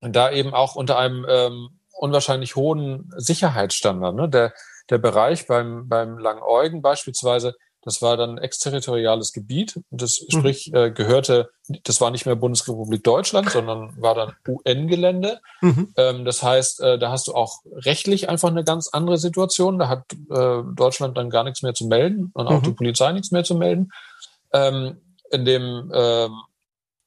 da 0.00 0.30
eben 0.30 0.54
auch 0.54 0.76
unter 0.76 0.98
einem 0.98 1.26
ähm, 1.28 1.80
unwahrscheinlich 1.92 2.56
hohen 2.56 3.10
Sicherheitsstandard. 3.16 4.14
Ne? 4.14 4.28
Der, 4.28 4.52
der 4.90 4.98
Bereich 4.98 5.46
beim, 5.46 5.88
beim 5.88 6.18
Langeugen 6.18 6.82
beispielsweise 6.82 7.54
das 7.86 8.02
war 8.02 8.16
dann 8.16 8.36
exterritoriales 8.36 9.32
Gebiet. 9.32 9.80
Das 9.90 10.20
mhm. 10.20 10.38
sprich 10.38 10.74
äh, 10.74 10.90
gehörte, 10.90 11.50
das 11.84 12.00
war 12.00 12.10
nicht 12.10 12.26
mehr 12.26 12.34
Bundesrepublik 12.34 13.04
Deutschland, 13.04 13.48
sondern 13.48 13.94
war 14.02 14.16
dann 14.16 14.32
UN-Gelände. 14.48 15.40
Mhm. 15.60 15.94
Ähm, 15.96 16.24
das 16.24 16.42
heißt, 16.42 16.80
äh, 16.80 16.98
da 16.98 17.12
hast 17.12 17.28
du 17.28 17.34
auch 17.34 17.60
rechtlich 17.64 18.28
einfach 18.28 18.48
eine 18.48 18.64
ganz 18.64 18.88
andere 18.88 19.18
Situation. 19.18 19.78
Da 19.78 19.86
hat 19.86 20.02
äh, 20.12 20.62
Deutschland 20.74 21.16
dann 21.16 21.30
gar 21.30 21.44
nichts 21.44 21.62
mehr 21.62 21.74
zu 21.74 21.86
melden 21.86 22.32
und 22.34 22.48
auch 22.48 22.60
mhm. 22.60 22.64
die 22.64 22.72
Polizei 22.72 23.12
nichts 23.12 23.30
mehr 23.30 23.44
zu 23.44 23.54
melden. 23.54 23.92
Ähm, 24.52 25.00
in 25.30 25.44
dem 25.44 25.92
ähm, 25.94 26.32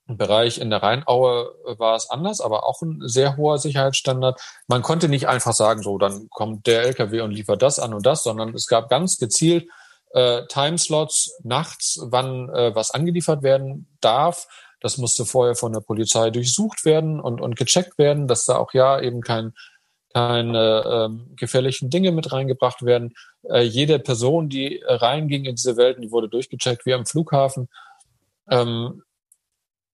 Bereich 0.08 0.60
in 0.60 0.70
der 0.70 0.82
Rheinaue 0.82 1.54
war 1.78 1.98
es 1.98 2.10
anders, 2.10 2.40
aber 2.40 2.66
auch 2.66 2.82
ein 2.82 3.02
sehr 3.02 3.36
hoher 3.36 3.58
Sicherheitsstandard. 3.58 4.40
Man 4.68 4.82
konnte 4.82 5.10
nicht 5.10 5.28
einfach 5.28 5.54
sagen, 5.54 5.84
so, 5.84 5.98
dann 5.98 6.30
kommt 6.30 6.68
der 6.68 6.84
LKW 6.84 7.20
und 7.20 7.32
liefert 7.32 7.62
das 7.62 7.80
an 7.80 7.94
und 7.94 8.06
das, 8.06 8.24
sondern 8.24 8.54
es 8.54 8.68
gab 8.68 8.90
ganz 8.90 9.18
gezielt 9.18 9.68
äh, 10.12 10.46
Timeslots 10.48 11.40
nachts, 11.44 12.00
wann 12.04 12.50
äh, 12.50 12.74
was 12.76 12.92
angeliefert 12.92 13.44
werden 13.44 13.88
darf. 14.02 14.48
Das 14.82 14.98
musste 14.98 15.26
vorher 15.26 15.56
von 15.56 15.74
der 15.74 15.82
Polizei 15.82 16.30
durchsucht 16.30 16.86
werden 16.86 17.20
und, 17.20 17.42
und 17.42 17.56
gecheckt 17.56 17.98
werden, 17.98 18.28
dass 18.28 18.46
da 18.46 18.58
auch 18.58 18.74
ja 18.74 19.00
eben 19.00 19.22
kein, 19.22 19.54
keine 20.14 20.84
ähm, 20.86 21.34
gefährlichen 21.36 21.90
Dinge 21.90 22.12
mit 22.12 22.32
reingebracht 22.32 22.84
werden. 22.84 23.14
Äh, 23.44 23.64
jede 23.64 24.00
Person, 24.00 24.50
die 24.50 24.82
reinging 24.86 25.46
in 25.46 25.56
diese 25.56 25.78
Welten, 25.78 26.02
die 26.02 26.12
wurde 26.12 26.30
durchgecheckt 26.30 26.86
wie 26.86 26.94
am 26.94 27.06
Flughafen. 27.06 27.70
Ähm, 28.50 29.04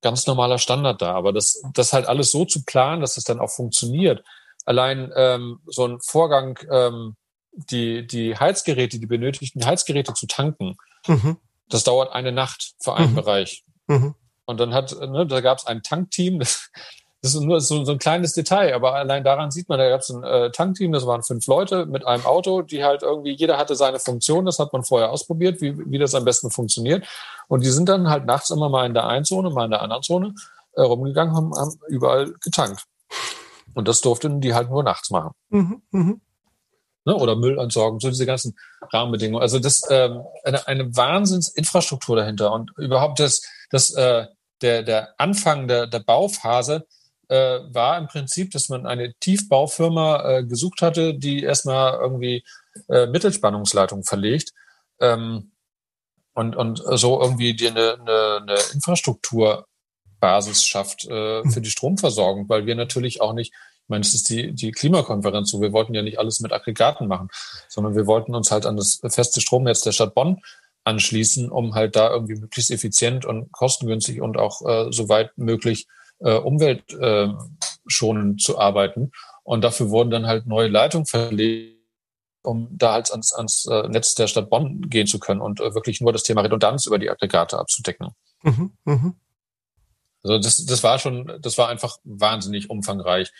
ganz 0.01 0.27
normaler 0.27 0.59
Standard 0.59 1.01
da. 1.01 1.13
Aber 1.13 1.33
das, 1.33 1.61
das 1.73 1.91
halt 1.91 2.05
alles 2.05 2.31
so 2.31 2.45
zu 2.45 2.63
planen, 2.63 3.01
dass 3.01 3.17
es 3.17 3.23
dann 3.23 3.39
auch 3.39 3.49
funktioniert. 3.49 4.23
Allein 4.65 5.11
ähm, 5.15 5.59
so 5.65 5.85
ein 5.85 5.99
Vorgang, 5.99 6.59
ähm, 6.71 7.15
die, 7.55 8.05
die 8.05 8.37
Heizgeräte, 8.37 8.99
die 8.99 9.07
benötigten 9.07 9.65
Heizgeräte 9.65 10.13
zu 10.13 10.27
tanken, 10.27 10.77
mhm. 11.07 11.37
das 11.69 11.83
dauert 11.83 12.13
eine 12.13 12.31
Nacht 12.31 12.73
für 12.79 12.95
einen 12.95 13.11
mhm. 13.11 13.15
Bereich. 13.15 13.63
Mhm. 13.87 14.15
Und 14.45 14.59
dann 14.59 14.73
hat, 14.73 14.95
ne, 14.99 15.25
da 15.25 15.41
gab 15.41 15.57
es 15.57 15.65
ein 15.65 15.81
Tankteam, 15.81 16.39
das, 16.39 16.69
das 17.21 17.33
ist 17.33 17.41
nur 17.41 17.59
so, 17.59 17.83
so 17.85 17.93
ein 17.93 17.97
kleines 17.97 18.33
Detail, 18.33 18.75
aber 18.75 18.93
allein 18.93 19.23
daran 19.23 19.49
sieht 19.49 19.67
man, 19.67 19.79
da 19.79 19.89
gab 19.89 20.01
es 20.01 20.09
ein 20.11 20.23
äh, 20.23 20.51
Tankteam, 20.51 20.91
das 20.91 21.07
waren 21.07 21.23
fünf 21.23 21.47
Leute 21.47 21.87
mit 21.87 22.05
einem 22.05 22.25
Auto, 22.25 22.61
die 22.61 22.83
halt 22.83 23.01
irgendwie, 23.01 23.31
jeder 23.31 23.57
hatte 23.57 23.75
seine 23.75 23.99
Funktion, 23.99 24.45
das 24.45 24.59
hat 24.59 24.73
man 24.73 24.83
vorher 24.83 25.09
ausprobiert, 25.09 25.59
wie, 25.61 25.75
wie 25.89 25.97
das 25.97 26.13
am 26.13 26.25
besten 26.25 26.51
funktioniert. 26.51 27.07
Und 27.47 27.63
die 27.63 27.69
sind 27.69 27.89
dann 27.89 28.09
halt 28.09 28.25
nachts 28.25 28.51
immer 28.51 28.69
mal 28.69 28.85
in 28.85 28.93
der 28.93 29.07
einen 29.07 29.25
Zone, 29.25 29.49
mal 29.49 29.65
in 29.65 29.71
der 29.71 29.81
anderen 29.81 30.03
Zone 30.03 30.35
äh, 30.73 30.81
rumgegangen, 30.81 31.35
haben, 31.35 31.51
haben 31.55 31.79
überall 31.87 32.31
getankt. 32.43 32.85
Und 33.73 33.87
das 33.87 34.01
durften 34.01 34.39
die 34.39 34.53
halt 34.53 34.69
nur 34.69 34.83
nachts 34.83 35.09
machen. 35.09 35.31
Mhm, 35.49 35.81
mh 35.91 36.15
ne, 37.05 37.15
oder 37.15 37.35
Müll 37.35 37.59
entsorgen, 37.59 37.99
so 37.99 38.09
diese 38.09 38.25
ganzen 38.25 38.55
Rahmenbedingungen. 38.91 39.41
Also 39.41 39.59
das 39.59 39.83
ähm, 39.89 40.23
eine, 40.43 40.67
eine 40.67 40.95
Wahnsinnsinfrastruktur 40.95 42.15
dahinter 42.15 42.51
und 42.51 42.71
überhaupt 42.77 43.19
das, 43.19 43.41
das 43.69 43.93
äh, 43.93 44.25
der, 44.61 44.83
der 44.83 45.19
Anfang 45.19 45.67
der, 45.67 45.87
der 45.87 45.99
Bauphase 45.99 46.85
äh, 47.27 47.59
war 47.71 47.97
im 47.97 48.07
Prinzip, 48.07 48.51
dass 48.51 48.69
man 48.69 48.85
eine 48.85 49.13
Tiefbaufirma 49.19 50.29
äh, 50.29 50.43
gesucht 50.43 50.81
hatte, 50.81 51.13
die 51.15 51.43
erstmal 51.43 51.93
irgendwie 51.93 52.43
äh, 52.89 53.07
Mittelspannungsleitung 53.07 54.03
verlegt 54.03 54.53
ähm, 54.99 55.51
und, 56.33 56.55
und 56.55 56.81
so 56.93 57.21
irgendwie 57.21 57.53
die 57.55 57.67
eine, 57.69 57.97
eine, 57.99 58.39
eine 58.41 58.57
Infrastrukturbasis 58.73 60.65
schafft 60.65 61.05
äh, 61.05 61.47
für 61.49 61.61
die 61.61 61.69
Stromversorgung, 61.69 62.49
weil 62.49 62.65
wir 62.65 62.75
natürlich 62.75 63.21
auch 63.21 63.33
nicht 63.33 63.53
ich 63.85 63.89
meine, 63.89 64.01
es 64.01 64.15
ist 64.15 64.29
die, 64.29 64.51
die 64.51 64.71
Klimakonferenz 64.71 65.51
so. 65.51 65.61
Wir 65.61 65.71
wollten 65.71 65.93
ja 65.93 66.01
nicht 66.01 66.17
alles 66.17 66.39
mit 66.39 66.51
Aggregaten 66.51 67.07
machen, 67.07 67.27
sondern 67.69 67.95
wir 67.95 68.07
wollten 68.07 68.33
uns 68.33 68.49
halt 68.49 68.65
an 68.65 68.77
das 68.77 68.99
feste 69.09 69.41
Stromnetz 69.41 69.81
der 69.81 69.91
Stadt 69.91 70.15
Bonn 70.15 70.41
anschließen, 70.85 71.51
um 71.51 71.75
halt 71.75 71.95
da 71.95 72.09
irgendwie 72.09 72.33
möglichst 72.33 72.71
effizient 72.71 73.25
und 73.25 73.51
kostengünstig 73.51 74.21
und 74.21 74.37
auch 74.37 74.67
äh, 74.67 74.91
so 74.91 75.07
weit 75.07 75.37
möglich 75.37 75.85
äh, 76.17 76.33
umweltschonend 76.33 78.41
äh, 78.41 78.43
zu 78.43 78.57
arbeiten. 78.57 79.11
Und 79.43 79.63
dafür 79.63 79.91
wurden 79.91 80.09
dann 80.09 80.25
halt 80.25 80.47
neue 80.47 80.67
Leitungen 80.67 81.05
verlegt, 81.05 81.77
um 82.41 82.67
da 82.71 82.93
halt 82.93 83.11
ans, 83.11 83.33
ans 83.33 83.67
äh, 83.67 83.87
Netz 83.87 84.15
der 84.15 84.25
Stadt 84.25 84.49
Bonn 84.49 84.89
gehen 84.89 85.05
zu 85.05 85.19
können 85.19 85.41
und 85.41 85.59
äh, 85.59 85.75
wirklich 85.75 86.01
nur 86.01 86.11
das 86.11 86.23
Thema 86.23 86.41
Redundanz 86.41 86.87
über 86.87 86.97
die 86.97 87.11
Aggregate 87.11 87.59
abzudecken. 87.59 88.15
Mhm, 88.41 88.71
mh. 88.85 89.13
Also 90.23 90.39
das, 90.39 90.65
das 90.65 90.83
war 90.83 90.97
schon, 90.97 91.37
das 91.39 91.59
war 91.59 91.69
einfach 91.69 91.99
wahnsinnig 92.03 92.71
umfangreich. 92.71 93.31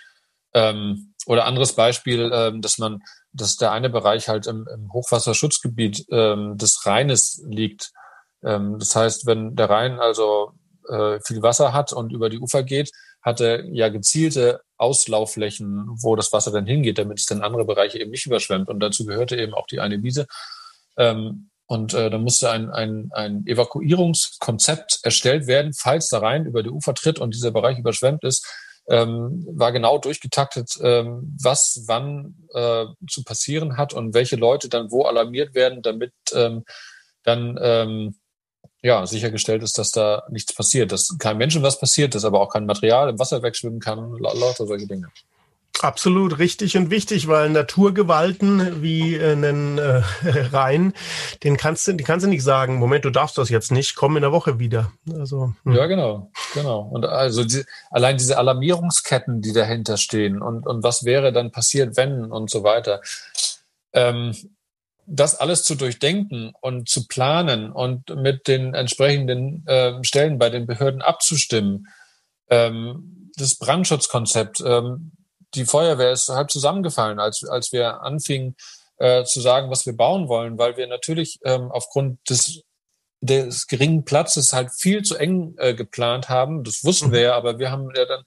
Ähm, 0.56 1.14
oder 1.28 1.46
anderes 1.46 1.74
Beispiel, 1.74 2.32
ähm, 2.34 2.62
dass 2.62 2.78
man, 2.78 3.04
dass 3.34 3.58
der 3.58 3.72
eine 3.72 3.90
Bereich 3.90 4.30
halt 4.30 4.48
im, 4.48 4.68
im 4.74 4.92
Hochwasserschutzgebiet 4.94 6.06
ähm, 6.10 6.58
des 6.58 6.86
Rheines 6.86 7.44
liegt. 7.48 7.92
Ähm, 8.44 8.80
das 8.80 8.96
heißt, 8.96 9.26
wenn 9.26 9.56
der 9.56 9.70
Rhein 9.70 10.00
also 10.00 10.54
äh, 10.88 11.20
viel 11.26 11.42
Wasser 11.42 11.74
hat 11.74 11.92
und 11.92 12.12
über 12.14 12.30
die 12.30 12.40
Ufer 12.40 12.64
geht, 12.64 12.92
hat 13.22 13.42
er 13.42 13.66
ja 13.66 13.90
gezielte 13.90 14.62
Auslaufflächen, 14.78 15.90
wo 16.02 16.16
das 16.16 16.32
Wasser 16.32 16.52
dann 16.52 16.68
hingeht, 16.68 17.00
damit 17.00 17.20
es 17.20 17.26
dann 17.26 17.42
andere 17.42 17.66
Bereiche 17.66 18.00
eben 18.00 18.12
nicht 18.12 18.26
überschwemmt. 18.26 18.70
Und 18.70 18.80
dazu 18.80 19.06
gehörte 19.06 19.36
eben 19.36 19.54
auch 19.54 19.68
die 19.68 19.80
eine 19.80 20.04
Wiese. 20.04 20.28
Ähm, 20.96 21.50
und 21.66 21.96
äh, 21.96 22.12
da 22.12 22.20
musste 22.20 22.52
ein, 22.52 22.70
ein, 22.70 23.10
ein 23.14 23.46
Evakuierungskonzept 23.48 25.00
erstellt 25.02 25.48
werden, 25.48 25.74
falls 25.74 26.10
der 26.10 26.22
Rhein 26.22 26.46
über 26.46 26.62
die 26.62 26.70
Ufer 26.70 26.94
tritt 26.94 27.20
und 27.20 27.34
dieser 27.34 27.52
Bereich 27.52 27.80
überschwemmt 27.80 28.24
ist, 28.24 28.46
ähm, 28.88 29.46
war 29.52 29.72
genau 29.72 29.98
durchgetaktet, 29.98 30.78
ähm, 30.82 31.36
was 31.42 31.84
wann 31.88 32.36
äh, 32.54 32.86
zu 33.10 33.24
passieren 33.24 33.78
hat 33.78 33.94
und 33.94 34.14
welche 34.14 34.36
Leute 34.36 34.70
dann 34.70 34.92
wo 34.92 35.04
alarmiert 35.04 35.56
werden, 35.56 35.82
damit 35.82 36.14
ähm, 36.34 36.64
dann 37.24 37.58
ähm, 37.62 38.16
ja 38.82 39.08
sichergestellt 39.08 39.64
ist, 39.64 39.78
dass 39.78 39.92
da 39.92 40.24
nichts 40.30 40.54
passiert, 40.54 40.92
dass 40.92 41.18
kein 41.18 41.38
Menschen 41.38 41.64
was 41.64 41.80
passiert, 41.80 42.14
dass 42.14 42.26
aber 42.26 42.40
auch 42.40 42.50
kein 42.50 42.66
Material 42.66 43.10
im 43.10 43.20
Wasser 43.20 43.42
wegschwimmen 43.42 43.80
kann, 43.80 44.14
lauter 44.20 44.68
solche 44.68 44.88
Dinge. 44.88 45.10
Absolut 45.82 46.40
richtig 46.40 46.78
und 46.78 46.90
wichtig, 46.90 47.28
weil 47.28 47.50
Naturgewalten 47.50 48.82
wie 48.82 49.16
äh, 49.16 49.34
einen 49.34 49.78
äh, 49.78 50.02
Rhein, 50.52 50.94
den 51.44 51.58
kannst 51.58 51.88
du, 51.88 51.94
die 51.94 52.04
kannst 52.04 52.26
du 52.26 52.30
nicht 52.30 52.44
sagen, 52.44 52.78
Moment, 52.78 53.06
du 53.06 53.10
darfst 53.10 53.38
das 53.38 53.50
jetzt 53.50 53.72
nicht, 53.72 53.96
komm 53.96 54.16
in 54.16 54.22
der 54.22 54.32
Woche 54.32 54.58
wieder. 54.60 54.92
Also 55.18 55.54
hm. 55.64 55.74
ja, 55.74 55.86
genau, 55.88 56.32
genau. 56.54 56.80
Und 56.82 57.06
also 57.06 57.44
die, 57.44 57.64
allein 57.92 58.18
diese 58.18 58.38
Alarmierungsketten, 58.38 59.42
die 59.42 59.54
dahinter 59.54 59.98
stehen 59.98 60.42
und 60.42 60.66
und 60.66 60.84
was 60.84 61.04
wäre 61.04 61.34
dann 61.34 61.52
passiert, 61.52 61.98
wenn 61.98 62.32
und 62.32 62.50
so 62.50 62.64
weiter. 62.64 63.02
Ähm, 63.94 64.34
das 65.08 65.36
alles 65.36 65.64
zu 65.64 65.76
durchdenken 65.76 66.52
und 66.62 66.90
zu 66.90 67.08
planen 67.08 67.72
und 67.72 68.16
mit 68.16 68.48
den 68.48 68.74
entsprechenden 68.74 69.66
äh, 69.68 70.04
Stellen 70.04 70.40
bei 70.40 70.50
den 70.50 70.66
Behörden 70.66 71.02
abzustimmen, 71.02 71.88
ähm, 72.50 73.32
das 73.38 73.56
Brandschutzkonzept, 73.56 74.64
ähm, 74.66 75.12
die 75.56 75.66
Feuerwehr 75.66 76.12
ist 76.12 76.30
halb 76.30 76.52
zusammengefallen, 76.52 77.20
als, 77.20 77.44
als 77.44 77.72
wir 77.72 78.02
anfingen 78.02 78.56
äh, 78.98 79.24
zu 79.24 79.42
sagen, 79.42 79.70
was 79.70 79.86
wir 79.86 79.96
bauen 79.96 80.28
wollen, 80.28 80.58
weil 80.58 80.78
wir 80.78 80.88
natürlich 80.88 81.40
ähm, 81.44 81.72
aufgrund 81.72 82.30
des, 82.30 82.62
des 83.22 83.68
geringen 83.68 84.06
Platzes 84.06 84.54
halt 84.54 84.72
viel 84.72 85.04
zu 85.04 85.18
eng 85.18 85.56
äh, 85.58 85.74
geplant 85.74 86.30
haben. 86.30 86.64
Das 86.64 86.84
wussten 86.84 87.12
wir 87.12 87.22
ja, 87.22 87.36
aber 87.36 87.60
wir 87.60 87.72
haben 87.72 87.90
ja 87.96 88.06
dann 88.06 88.24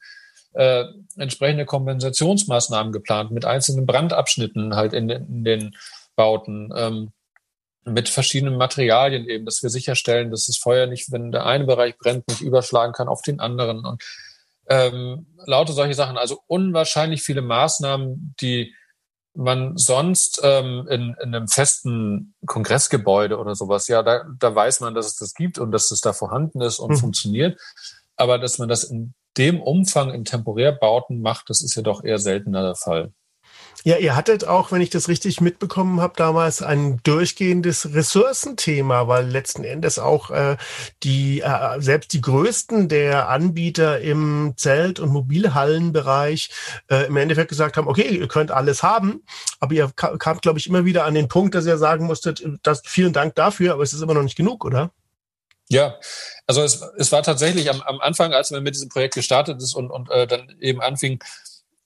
äh, 0.55 0.85
entsprechende 1.17 1.65
Kompensationsmaßnahmen 1.65 2.93
geplant 2.93 3.31
mit 3.31 3.45
einzelnen 3.45 3.87
Brandabschnitten 3.87 4.75
halt 4.75 4.93
in, 4.93 5.09
in 5.09 5.45
den 5.45 5.77
Bauten. 6.17 6.73
Ähm, 6.77 7.13
mit 7.85 8.09
verschiedenen 8.09 8.57
Materialien 8.57 9.27
eben, 9.29 9.45
dass 9.45 9.63
wir 9.63 9.71
sicherstellen, 9.71 10.31
dass 10.31 10.47
das 10.47 10.59
Feuer 10.59 10.87
nicht, 10.87 11.11
wenn 11.11 11.33
der 11.33 11.47
eine 11.47 11.65
Bereich 11.65 11.97
brennt, 11.97 12.29
nicht 12.29 12.41
überschlagen 12.41 12.93
kann 12.93 13.09
auf 13.09 13.23
den 13.23 13.41
anderen 13.41 13.85
und 13.85 14.03
ähm, 14.69 15.27
lauter 15.47 15.73
solche 15.73 15.95
Sachen. 15.95 16.19
Also 16.19 16.41
unwahrscheinlich 16.47 17.23
viele 17.23 17.43
Maßnahmen, 17.43 18.35
die 18.41 18.75
man 19.35 19.77
sonst 19.77 20.41
ähm, 20.43 20.87
in, 20.91 21.15
in 21.23 21.35
einem 21.35 21.49
festen 21.49 22.35
Kongressgebäude 22.47 23.39
oder 23.39 23.55
sowas, 23.55 23.87
ja, 23.87 24.03
da, 24.03 24.25
da 24.39 24.55
weiß 24.55 24.81
man, 24.81 24.95
dass 24.95 25.07
es 25.07 25.17
das 25.17 25.35
gibt 25.35 25.59
und 25.59 25.71
dass 25.71 25.91
es 25.91 26.01
da 26.01 26.13
vorhanden 26.13 26.61
ist 26.61 26.81
und 26.81 26.91
mhm. 26.91 26.97
funktioniert. 26.97 27.61
Aber 28.17 28.39
dass 28.39 28.59
man 28.59 28.69
das 28.69 28.85
in 28.85 29.15
dem 29.37 29.61
Umfang 29.61 30.13
in 30.13 30.25
Temporärbauten 30.25 31.21
macht, 31.21 31.51
das 31.51 31.63
ist 31.63 31.77
ja 31.77 31.83
doch 31.83 32.03
eher 32.03 32.19
seltener 32.19 32.63
der 32.63 32.75
Fall. 32.75 33.13
Ja, 33.85 33.97
ihr 33.97 34.17
hattet 34.17 34.45
auch, 34.45 34.73
wenn 34.73 34.81
ich 34.81 34.91
das 34.91 35.09
richtig 35.09 35.41
mitbekommen 35.41 36.01
habe, 36.01 36.15
damals 36.17 36.63
ein 36.63 37.01
durchgehendes 37.05 37.95
Ressourcenthema, 37.95 39.07
weil 39.07 39.27
letzten 39.29 39.63
Endes 39.63 39.99
auch 39.99 40.31
äh, 40.31 40.57
die 41.05 41.41
äh, 41.41 41.81
selbst 41.81 42.13
die 42.13 42.21
größten 42.21 42.89
der 42.89 43.29
Anbieter 43.29 44.01
im 44.01 44.55
Zelt- 44.57 44.99
und 44.99 45.11
Mobilhallenbereich 45.11 46.51
äh, 46.91 47.07
im 47.07 47.17
Endeffekt 47.17 47.51
gesagt 47.51 47.77
haben, 47.77 47.87
okay, 47.87 48.09
ihr 48.09 48.29
könnt 48.29 48.51
alles 48.51 48.83
haben, 48.83 49.23
aber 49.61 49.75
ihr 49.75 49.91
kamt, 49.95 50.43
glaube 50.43 50.59
ich, 50.59 50.67
immer 50.67 50.85
wieder 50.85 51.05
an 51.05 51.15
den 51.15 51.29
Punkt, 51.29 51.55
dass 51.55 51.67
ihr 51.67 51.79
sagen 51.79 52.07
musstet, 52.07 52.43
dass, 52.63 52.83
vielen 52.85 53.13
Dank 53.13 53.37
dafür, 53.37 53.75
aber 53.75 53.83
es 53.85 53.93
ist 53.93 54.03
immer 54.03 54.15
noch 54.15 54.23
nicht 54.23 54.37
genug, 54.37 54.65
oder? 54.65 54.91
Ja, 55.69 55.97
also 56.47 56.63
es, 56.63 56.83
es 56.97 57.13
war 57.13 57.23
tatsächlich 57.23 57.71
am, 57.71 57.83
am 57.83 58.01
Anfang, 58.01 58.33
als 58.33 58.51
man 58.51 58.63
mit 58.63 58.75
diesem 58.75 58.89
Projekt 58.89 59.15
gestartet 59.15 59.63
ist 59.63 59.75
und, 59.75 59.91
und 59.91 60.11
äh, 60.11 60.27
dann 60.27 60.57
eben 60.61 60.81
anfing, 60.81 61.23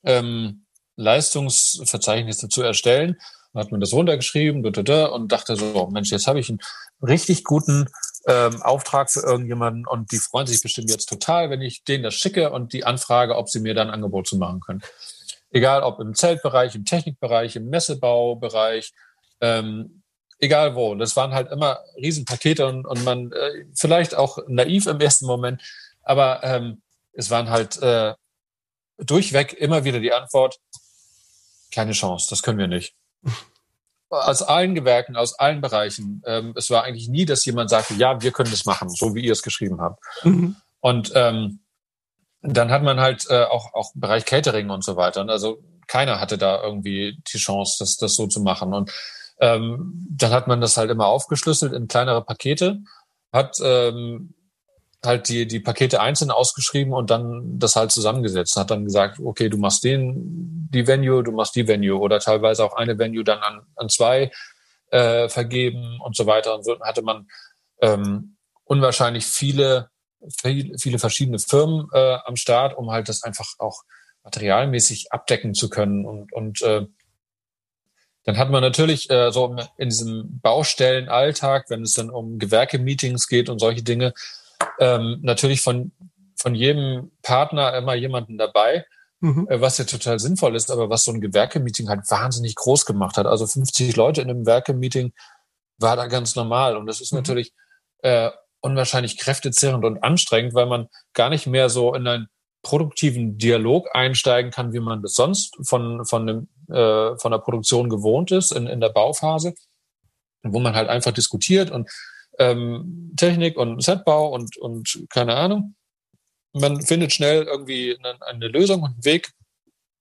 ähm, 0.05 0.62
Leistungsverzeichnisse 0.95 2.49
zu 2.49 2.61
erstellen. 2.61 3.17
Dann 3.53 3.63
hat 3.63 3.71
man 3.71 3.81
das 3.81 3.93
runtergeschrieben 3.93 4.65
und 4.65 5.31
dachte 5.31 5.55
so, 5.55 5.87
Mensch, 5.91 6.11
jetzt 6.11 6.27
habe 6.27 6.39
ich 6.39 6.49
einen 6.49 6.59
richtig 7.01 7.43
guten 7.43 7.87
ähm, 8.27 8.61
Auftrag 8.61 9.11
für 9.11 9.21
irgendjemanden 9.21 9.85
und 9.85 10.11
die 10.11 10.17
freuen 10.17 10.47
sich 10.47 10.61
bestimmt 10.61 10.89
jetzt 10.89 11.07
total, 11.07 11.49
wenn 11.49 11.61
ich 11.61 11.83
denen 11.83 12.03
das 12.03 12.15
schicke 12.15 12.51
und 12.51 12.73
die 12.73 12.85
anfrage, 12.85 13.35
ob 13.35 13.49
sie 13.49 13.59
mir 13.59 13.73
dann 13.73 13.89
ein 13.89 13.95
Angebot 13.95 14.27
zu 14.27 14.37
machen 14.37 14.59
können. 14.59 14.81
Egal 15.51 15.83
ob 15.83 15.99
im 15.99 16.15
Zeltbereich, 16.15 16.73
im 16.73 16.85
Technikbereich, 16.85 17.55
im 17.55 17.69
Messebaubereich, 17.69 18.91
ähm, 19.41 20.01
egal 20.39 20.75
wo. 20.75 20.95
Das 20.95 21.15
waren 21.15 21.33
halt 21.33 21.51
immer 21.51 21.79
Riesenpakete 21.95 22.65
und, 22.65 22.85
und 22.85 23.03
man 23.03 23.31
äh, 23.31 23.65
vielleicht 23.75 24.15
auch 24.15 24.39
naiv 24.47 24.87
im 24.87 24.99
ersten 24.99 25.25
Moment, 25.25 25.61
aber 26.01 26.43
ähm, 26.43 26.81
es 27.13 27.29
waren 27.29 27.49
halt 27.49 27.81
äh, 27.81 28.13
durchweg 28.97 29.53
immer 29.53 29.83
wieder 29.83 29.99
die 29.99 30.13
Antwort, 30.13 30.59
keine 31.73 31.91
Chance, 31.91 32.27
das 32.29 32.43
können 32.43 32.59
wir 32.59 32.67
nicht. 32.67 32.95
Aus 34.09 34.43
allen 34.43 34.75
Gewerken, 34.75 35.15
aus 35.15 35.39
allen 35.39 35.61
Bereichen. 35.61 36.21
Ähm, 36.25 36.53
es 36.55 36.69
war 36.69 36.83
eigentlich 36.83 37.09
nie, 37.09 37.25
dass 37.25 37.45
jemand 37.45 37.69
sagte, 37.69 37.95
ja, 37.95 38.21
wir 38.21 38.31
können 38.31 38.51
das 38.51 38.65
machen, 38.65 38.89
so 38.89 39.15
wie 39.15 39.21
ihr 39.21 39.31
es 39.31 39.41
geschrieben 39.41 39.81
habt. 39.81 40.03
Mhm. 40.23 40.55
Und 40.81 41.11
ähm, 41.15 41.61
dann 42.41 42.71
hat 42.71 42.83
man 42.83 42.99
halt 42.99 43.25
äh, 43.29 43.43
auch, 43.45 43.73
auch 43.73 43.91
Bereich 43.95 44.25
Catering 44.25 44.69
und 44.69 44.83
so 44.83 44.97
weiter. 44.97 45.27
Also 45.27 45.63
keiner 45.87 46.19
hatte 46.19 46.37
da 46.37 46.61
irgendwie 46.61 47.19
die 47.33 47.37
Chance, 47.37 47.77
das, 47.79 47.97
das 47.97 48.15
so 48.15 48.27
zu 48.27 48.41
machen. 48.41 48.73
Und 48.73 48.91
ähm, 49.39 50.07
dann 50.11 50.31
hat 50.31 50.47
man 50.47 50.61
das 50.61 50.77
halt 50.77 50.91
immer 50.91 51.07
aufgeschlüsselt 51.07 51.73
in 51.73 51.87
kleinere 51.87 52.23
Pakete, 52.23 52.79
hat 53.31 53.57
ähm, 53.63 54.35
halt 55.05 55.29
die, 55.29 55.47
die 55.47 55.59
Pakete 55.59 56.01
einzeln 56.01 56.31
ausgeschrieben 56.31 56.93
und 56.93 57.09
dann 57.09 57.59
das 57.59 57.75
halt 57.75 57.91
zusammengesetzt. 57.91 58.55
Hat 58.55 58.71
dann 58.71 58.85
gesagt, 58.85 59.19
okay, 59.19 59.49
du 59.49 59.57
machst 59.57 59.83
den, 59.83 60.69
die 60.71 60.87
Venue, 60.87 61.23
du 61.23 61.31
machst 61.31 61.55
die 61.55 61.67
Venue 61.67 61.99
oder 61.99 62.19
teilweise 62.19 62.63
auch 62.63 62.75
eine 62.75 62.97
Venue 62.97 63.23
dann 63.23 63.39
an, 63.39 63.61
an 63.75 63.89
zwei 63.89 64.31
äh, 64.91 65.29
vergeben 65.29 65.99
und 66.01 66.15
so 66.15 66.25
weiter. 66.25 66.55
Und 66.55 66.63
so 66.65 66.79
hatte 66.81 67.01
man 67.01 67.27
ähm, 67.81 68.37
unwahrscheinlich 68.63 69.25
viele, 69.25 69.89
viele, 70.41 70.99
verschiedene 70.99 71.39
Firmen 71.39 71.87
äh, 71.93 72.17
am 72.25 72.35
Start, 72.35 72.77
um 72.77 72.91
halt 72.91 73.09
das 73.09 73.23
einfach 73.23 73.47
auch 73.59 73.83
materialmäßig 74.23 75.11
abdecken 75.11 75.53
zu 75.53 75.69
können 75.69 76.05
und, 76.05 76.31
und 76.31 76.61
äh, 76.61 76.85
dann 78.25 78.37
hat 78.37 78.49
man 78.49 78.61
natürlich 78.61 79.09
äh, 79.09 79.31
so 79.31 79.55
in 79.77 79.89
diesem 79.89 80.39
Baustellenalltag, 80.39 81.69
wenn 81.69 81.81
es 81.81 81.93
dann 81.93 82.09
um 82.09 82.39
Gewerke-Meetings 82.39 83.27
geht 83.27 83.49
und 83.49 83.59
solche 83.59 83.83
Dinge, 83.83 84.13
ähm, 84.79 85.19
natürlich 85.21 85.61
von, 85.61 85.91
von 86.35 86.55
jedem 86.55 87.11
Partner 87.21 87.75
immer 87.77 87.95
jemanden 87.95 88.37
dabei, 88.37 88.85
mhm. 89.19 89.47
äh, 89.49 89.61
was 89.61 89.77
ja 89.77 89.85
total 89.85 90.19
sinnvoll 90.19 90.55
ist, 90.55 90.71
aber 90.71 90.89
was 90.89 91.03
so 91.03 91.11
ein 91.11 91.21
Gewerke-Meeting 91.21 91.89
halt 91.89 92.09
wahnsinnig 92.09 92.55
groß 92.55 92.85
gemacht 92.85 93.17
hat. 93.17 93.25
Also 93.25 93.47
50 93.47 93.95
Leute 93.95 94.21
in 94.21 94.29
einem 94.29 94.43
Gewerke-Meeting 94.43 95.13
war 95.79 95.95
da 95.95 96.07
ganz 96.07 96.35
normal. 96.35 96.77
Und 96.77 96.85
das 96.85 97.01
ist 97.01 97.11
mhm. 97.11 97.19
natürlich 97.19 97.53
äh, 97.99 98.29
unwahrscheinlich 98.61 99.17
kräftezehrend 99.17 99.83
und 99.85 100.03
anstrengend, 100.03 100.53
weil 100.53 100.65
man 100.65 100.87
gar 101.13 101.29
nicht 101.29 101.47
mehr 101.47 101.69
so 101.69 101.93
in 101.93 102.07
einen 102.07 102.27
produktiven 102.63 103.37
Dialog 103.37 103.93
einsteigen 103.93 104.51
kann, 104.51 104.73
wie 104.73 104.79
man 104.79 105.01
das 105.01 105.15
sonst 105.15 105.57
von, 105.67 106.05
von, 106.05 106.25
dem, 106.25 106.47
äh, 106.69 107.17
von 107.17 107.31
der 107.31 107.39
Produktion 107.39 107.89
gewohnt 107.89 108.31
ist 108.31 108.51
in, 108.53 108.67
in 108.67 108.79
der 108.79 108.89
Bauphase, 108.89 109.53
wo 110.43 110.59
man 110.59 110.73
halt 110.73 110.89
einfach 110.89 111.11
diskutiert 111.11 111.71
und 111.71 111.89
ähm, 112.39 113.13
Technik 113.17 113.57
und 113.57 113.83
Setbau 113.83 114.29
und, 114.29 114.57
und 114.57 115.05
keine 115.09 115.35
Ahnung. 115.35 115.75
Man 116.53 116.81
findet 116.81 117.13
schnell 117.13 117.43
irgendwie 117.43 117.97
eine, 117.97 118.21
eine 118.21 118.47
Lösung 118.47 118.81
und 118.83 118.91
einen 118.91 119.05
Weg, 119.05 119.31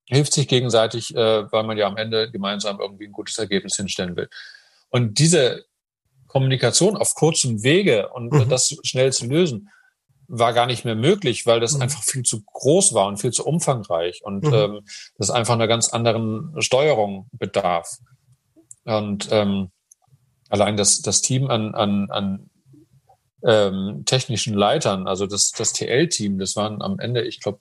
hilft 0.09 0.33
sich 0.33 0.49
gegenseitig, 0.49 1.15
äh, 1.15 1.51
weil 1.51 1.65
man 1.65 1.79
ja 1.79 1.87
am 1.87 1.97
Ende 1.97 2.31
gemeinsam 2.31 2.81
irgendwie 2.81 3.07
ein 3.07 3.13
gutes 3.13 3.39
Ergebnis 3.39 3.77
hinstellen 3.77 4.17
will. 4.17 4.29
Und 4.91 5.19
diese 5.19 5.65
Kommunikation 6.27 6.97
auf 6.97 7.15
kurzem 7.15 7.63
Wege 7.63 8.09
und 8.11 8.33
mhm. 8.33 8.49
das 8.49 8.77
schnell 8.83 9.13
zu 9.13 9.27
lösen, 9.27 9.71
war 10.29 10.55
gar 10.55 10.67
nicht 10.67 10.85
mehr 10.85 10.95
möglich, 10.95 11.47
weil 11.47 11.61
das 11.61 11.75
mhm. 11.75 11.83
einfach 11.83 12.03
viel 12.03 12.23
zu 12.23 12.43
groß 12.43 12.95
war 12.95 13.07
und 13.07 13.19
viel 13.19 13.33
zu 13.33 13.45
umfangreich 13.47 14.23
und 14.25 14.45
mhm. 14.45 14.55
ähm, 14.55 14.81
das 15.19 15.31
einfach 15.31 15.55
einer 15.55 15.69
ganz 15.69 15.91
anderen 15.91 16.55
Steuerung 16.63 17.29
bedarf. 17.33 17.99
Und 18.85 19.29
ähm, 19.31 19.71
allein 20.53 20.77
das, 20.77 21.01
das 21.01 21.23
Team 21.23 21.49
an, 21.49 21.75
an, 21.75 22.11
an 22.11 22.51
ähm, 23.45 24.05
technischen 24.05 24.55
Leitern, 24.55 25.09
also 25.09 25.27
das, 25.27 25.51
das 25.51 25.73
TL-Team, 25.73 26.39
das 26.39 26.57
waren 26.57 26.83
am 26.83 26.99
Ende, 26.99 27.23
ich 27.23 27.41
glaube, 27.41 27.59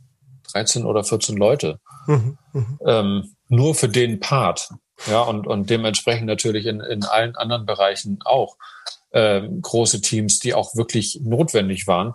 13 0.52 0.86
oder 0.86 1.04
14 1.04 1.38
Leute. 1.38 1.80
Mhm, 2.06 2.38
mhm, 2.52 2.80
ähm, 2.86 3.36
nur 3.48 3.76
für 3.76 3.88
den 3.88 4.20
Part. 4.20 4.70
Ja, 5.08 5.22
und, 5.22 5.48
und 5.48 5.70
dementsprechend 5.70 6.28
natürlich 6.28 6.66
in, 6.66 6.82
in 6.82 7.04
allen 7.06 7.36
anderen 7.36 7.66
Bereichen 7.66 8.20
auch 8.26 8.58
ähm, 9.14 9.62
große 9.62 10.02
Teams, 10.02 10.40
die 10.40 10.54
auch 10.54 10.76
wirklich 10.76 11.22
notwendig 11.24 11.88
waren, 11.88 12.14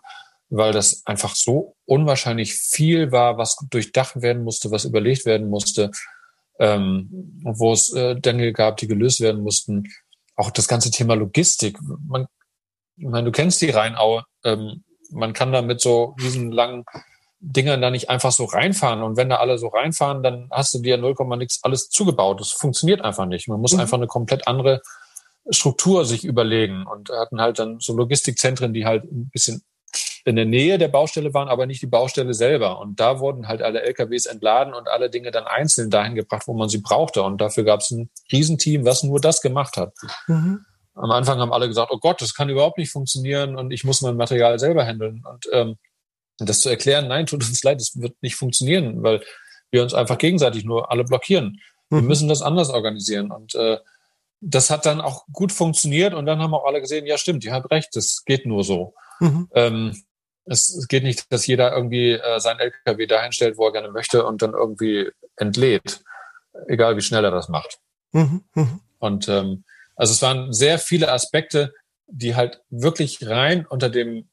weil 0.51 0.73
das 0.73 1.03
einfach 1.07 1.35
so 1.35 1.75
unwahrscheinlich 1.87 2.55
viel 2.55 3.11
war, 3.13 3.39
was 3.39 3.57
durchdacht 3.71 4.21
werden 4.21 4.45
musste, 4.45 4.71
was 4.71 4.85
überlegt 4.85 5.25
werden 5.25 5.49
musste, 5.49 5.91
ähm, 6.61 7.09
wo 7.43 7.73
es 7.73 7.93
äh, 7.93 8.15
Dinge 8.15 8.53
gab, 8.53 8.77
die 8.77 8.87
gelöst 8.87 9.21
werden 9.21 9.43
mussten, 9.43 9.89
auch 10.37 10.51
das 10.51 10.69
ganze 10.69 10.91
Thema 10.91 11.15
Logistik. 11.15 11.79
Man, 12.07 12.27
ich 12.97 13.07
meine, 13.07 13.25
du 13.25 13.33
kennst 13.33 13.61
die 13.63 13.71
Rheinau. 13.71 14.23
Ähm, 14.45 14.85
man 15.11 15.33
kann 15.33 15.53
da 15.53 15.63
mit 15.63 15.81
so 15.81 16.15
diesen 16.21 16.53
langen 16.53 16.85
Dingern 17.39 17.81
da 17.81 17.91
nicht 17.91 18.11
einfach 18.11 18.33
so 18.33 18.45
reinfahren. 18.45 19.03
Und 19.03 19.17
wenn 19.17 19.29
da 19.29 19.37
alle 19.37 19.59
so 19.59 19.69
reinfahren, 19.69 20.23
dann 20.23 20.49
hast 20.51 20.75
du 20.75 20.81
dir 20.81 20.97
0, 20.97 21.15
nix 21.37 21.61
alles 21.63 21.89
zugebaut. 21.89 22.41
Das 22.41 22.51
funktioniert 22.51 23.03
einfach 23.03 23.27
nicht. 23.27 23.49
Man 23.49 23.61
muss 23.61 23.73
mhm. 23.73 23.81
einfach 23.81 23.99
eine 23.99 24.07
komplett 24.07 24.47
andere 24.49 24.83
Struktur 25.51 26.05
sich 26.05 26.25
überlegen 26.25 26.87
und 26.87 27.11
hatten 27.11 27.41
halt 27.41 27.59
dann 27.59 27.79
so 27.79 27.97
Logistikzentren, 27.97 28.73
die 28.73 28.85
halt 28.85 29.05
ein 29.05 29.31
bisschen 29.31 29.63
in 30.25 30.37
der 30.37 30.45
Nähe 30.45 30.79
der 30.79 30.89
Baustelle 30.89 31.33
waren, 31.35 31.49
aber 31.49 31.67
nicht 31.67 31.83
die 31.83 31.87
Baustelle 31.87 32.35
selber. 32.35 32.79
Und 32.81 32.99
da 33.01 33.21
wurden 33.21 33.49
halt 33.49 33.63
alle 33.63 33.83
LKWs 33.83 34.27
entladen 34.27 34.75
und 34.75 34.89
alle 34.89 35.11
Dinge 35.11 35.31
dann 35.31 35.45
einzeln 35.45 35.91
dahin 35.91 36.15
gebracht, 36.15 36.47
wo 36.47 36.55
man 36.55 36.69
sie 36.69 36.79
brauchte. 36.79 37.23
Und 37.23 37.41
dafür 37.41 37.65
gab 37.65 37.81
es 37.81 37.91
ein 37.91 38.11
Riesenteam, 38.33 38.85
was 38.85 39.03
nur 39.03 39.21
das 39.21 39.41
gemacht 39.41 39.77
hat. 39.77 39.95
Mhm. 40.27 40.65
Am 40.95 41.11
Anfang 41.11 41.39
haben 41.39 41.53
alle 41.53 41.69
gesagt, 41.69 41.91
oh 41.93 41.99
Gott, 41.99 42.23
das 42.23 42.35
kann 42.35 42.49
überhaupt 42.49 42.79
nicht 42.79 42.91
funktionieren 42.91 43.57
und 43.57 43.71
ich 43.71 43.85
muss 43.85 44.01
mein 44.01 44.17
Material 44.17 44.59
selber 44.59 44.85
handeln. 44.85 45.23
Und 45.31 45.47
ähm, 45.53 45.77
das 46.39 46.61
zu 46.61 46.69
erklären, 46.69 47.09
nein, 47.09 47.27
tut 47.27 47.47
uns 47.47 47.63
leid, 47.63 47.81
es 47.81 48.01
wird 48.01 48.17
nicht 48.23 48.37
funktionieren, 48.37 49.03
weil 49.03 49.23
wir 49.71 49.83
uns 49.83 49.95
einfach 49.95 50.19
gegenseitig 50.19 50.65
nur 50.65 50.91
alle 50.91 51.05
blockieren. 51.05 51.61
Mhm. 51.91 51.97
Wir 51.97 52.03
müssen 52.03 52.29
das 52.29 52.43
anders 52.43 52.71
organisieren. 52.71 53.31
Und 53.31 53.55
äh, 53.55 53.79
das 54.41 54.71
hat 54.71 54.87
dann 54.87 55.01
auch 55.01 55.27
gut 55.33 55.53
funktioniert 55.53 56.15
und 56.15 56.27
dann 56.27 56.41
haben 56.41 56.55
auch 56.55 56.65
alle 56.65 56.81
gesehen, 56.81 57.07
ja 57.07 57.19
stimmt, 57.19 57.45
ihr 57.45 57.53
habt 57.53 57.71
recht, 57.71 57.91
das 57.95 58.25
geht 58.25 58.47
nur 58.47 58.65
so. 58.65 58.95
Mhm. 59.21 59.49
Ähm, 59.55 60.03
es, 60.45 60.69
es, 60.69 60.89
geht 60.89 61.03
nicht, 61.03 61.33
dass 61.33 61.47
jeder 61.47 61.73
irgendwie 61.73 62.13
äh, 62.13 62.39
sein 62.39 62.59
LKW 62.59 63.07
dahin 63.07 63.33
stellt, 63.33 63.57
wo 63.59 63.67
er 63.67 63.73
gerne 63.73 63.91
möchte 63.91 64.25
und 64.25 64.43
dann 64.43 64.53
irgendwie 64.53 65.11
entlädt, 65.37 66.03
egal 66.69 66.97
wie 66.97 67.03
schnell 67.03 67.25
er 67.25 67.31
das 67.31 67.49
macht. 67.49 67.79
Mhm. 68.13 68.45
Mhm. 68.55 68.81
Und 68.99 69.29
ähm, 69.29 69.65
also 69.97 70.13
es 70.13 70.23
waren 70.23 70.53
sehr 70.53 70.79
viele 70.79 71.11
Aspekte, 71.11 71.75
die 72.07 72.37
halt 72.37 72.63
wirklich 72.71 73.27
rein 73.27 73.67
unter 73.67 73.91
dem 73.91 74.29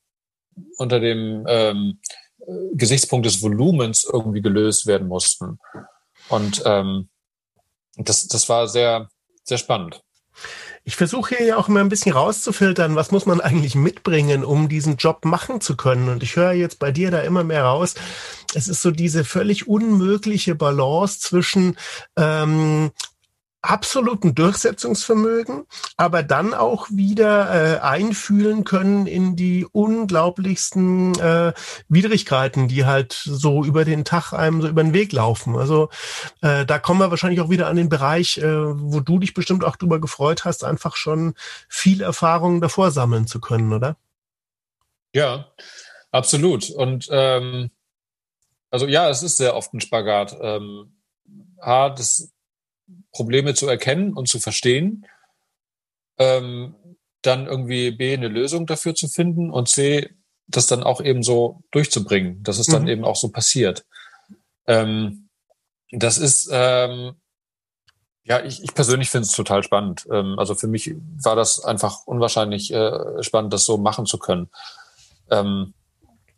unter 0.78 1.00
dem 1.00 1.46
ähm, 1.48 2.00
Gesichtspunkt 2.74 3.26
des 3.26 3.42
Volumens 3.42 4.04
irgendwie 4.04 4.42
gelöst 4.42 4.86
werden 4.86 5.08
mussten. 5.08 5.60
Und 6.30 6.62
ähm, 6.66 7.10
das, 7.96 8.28
das 8.28 8.50
war 8.50 8.68
sehr, 8.68 9.10
sehr 9.44 9.58
spannend. 9.58 10.02
Ich 10.86 10.98
versuche 10.98 11.38
hier 11.38 11.46
ja 11.46 11.58
auch 11.58 11.70
immer 11.70 11.80
ein 11.80 11.88
bisschen 11.88 12.12
rauszufiltern, 12.12 12.96
was 12.96 13.12
muss 13.12 13.26
man 13.26 13.40
eigentlich 13.40 13.76
mitbringen, 13.76 14.44
um 14.44 14.68
diesen 14.68 14.98
Job 14.98 15.24
machen 15.24 15.62
zu 15.62 15.78
können. 15.78 16.10
Und 16.10 16.24
ich 16.24 16.36
höre 16.36 16.52
jetzt 16.52 16.80
bei 16.80 16.92
dir 16.92 17.10
da 17.10 17.22
immer 17.22 17.46
mehr 17.46 17.64
raus. 17.64 17.96
Es 18.54 18.68
ist 18.68 18.82
so 18.82 18.92
diese 18.92 19.24
völlig 19.24 19.68
unmögliche 19.68 20.56
Balance 20.56 21.20
zwischen 21.20 21.78
ähm, 22.18 22.92
absoluten 23.64 24.36
Durchsetzungsvermögen, 24.36 25.66
aber 25.96 26.22
dann 26.22 26.54
auch 26.54 26.90
wieder 26.90 27.78
äh, 27.78 27.80
einfühlen 27.80 28.66
können 28.66 29.08
in 29.08 29.38
die 29.38 29.66
unglaublichsten 29.66 31.18
äh, 31.18 31.54
Widrigkeiten, 31.88 32.68
die 32.68 32.86
halt 32.86 33.14
so 33.14 33.64
über 33.64 33.86
den 33.86 34.04
Tag 34.04 34.34
einem 34.34 34.62
so 34.62 34.68
über 34.68 34.84
den 34.84 34.94
Weg 34.94 35.14
laufen. 35.14 35.56
Also 35.56 35.90
äh, 36.42 36.66
da 36.66 36.78
kommen 36.78 37.00
wir 37.00 37.10
wahrscheinlich 37.10 37.40
auch 37.40 37.50
wieder 37.50 37.68
an 37.68 37.78
den 37.78 37.88
Bereich, 37.88 38.38
äh, 38.38 38.44
wo 38.44 39.00
du 39.00 39.18
dich 39.18 39.34
bestimmt 39.34 39.64
auch 39.64 39.78
drüber 39.78 40.02
gefreut 40.02 40.44
hast, 40.44 40.66
einfach 40.66 40.98
schon 40.98 41.34
viel 41.70 42.02
Erfahrung 42.02 42.60
davor 42.60 42.92
sammeln 42.92 43.28
zu 43.28 43.40
können, 43.40 43.72
oder? 43.72 43.96
Ja, 45.16 45.48
absolut. 46.12 46.70
Und 46.70 47.08
ähm, 47.12 47.72
also 48.70 48.88
ja, 48.88 49.10
es 49.10 49.24
ist 49.24 49.38
sehr 49.38 49.56
oft 49.56 49.74
ein 49.74 49.80
Spagat. 49.80 50.36
Ähm, 50.42 50.98
A, 51.60 51.90
das 51.90 52.34
Probleme 53.12 53.54
zu 53.54 53.68
erkennen 53.68 54.14
und 54.14 54.28
zu 54.28 54.40
verstehen, 54.40 55.06
ähm, 56.18 56.76
dann 57.22 57.48
irgendwie 57.48 57.92
B, 57.92 58.14
eine 58.14 58.28
Lösung 58.28 58.66
dafür 58.66 58.96
zu 58.96 59.08
finden 59.08 59.50
und 59.50 59.70
C, 59.70 60.10
das 60.48 60.68
dann 60.68 60.84
auch 60.84 61.02
eben 61.02 61.24
so 61.24 61.62
durchzubringen, 61.72 62.44
dass 62.44 62.60
es 62.60 62.68
dann 62.68 62.84
mhm. 62.84 62.90
eben 62.90 63.06
auch 63.06 63.16
so 63.16 63.30
passiert. 63.30 63.86
Ähm, 64.68 65.30
das 65.92 66.18
ist, 66.18 66.50
ähm, 66.52 67.16
ja, 68.24 68.44
ich, 68.44 68.64
ich 68.64 68.74
persönlich 68.74 69.10
finde 69.10 69.28
es 69.28 69.36
total 69.36 69.64
spannend. 69.64 70.06
Ähm, 70.12 70.38
also 70.38 70.56
für 70.56 70.68
mich 70.68 70.96
war 71.24 71.36
das 71.36 71.64
einfach 71.64 72.06
unwahrscheinlich 72.06 72.74
äh, 72.74 73.24
spannend, 73.24 73.54
das 73.54 73.66
so 73.66 73.78
machen 73.78 74.06
zu 74.06 74.18
können. 74.18 74.50
Ähm, 75.30 75.74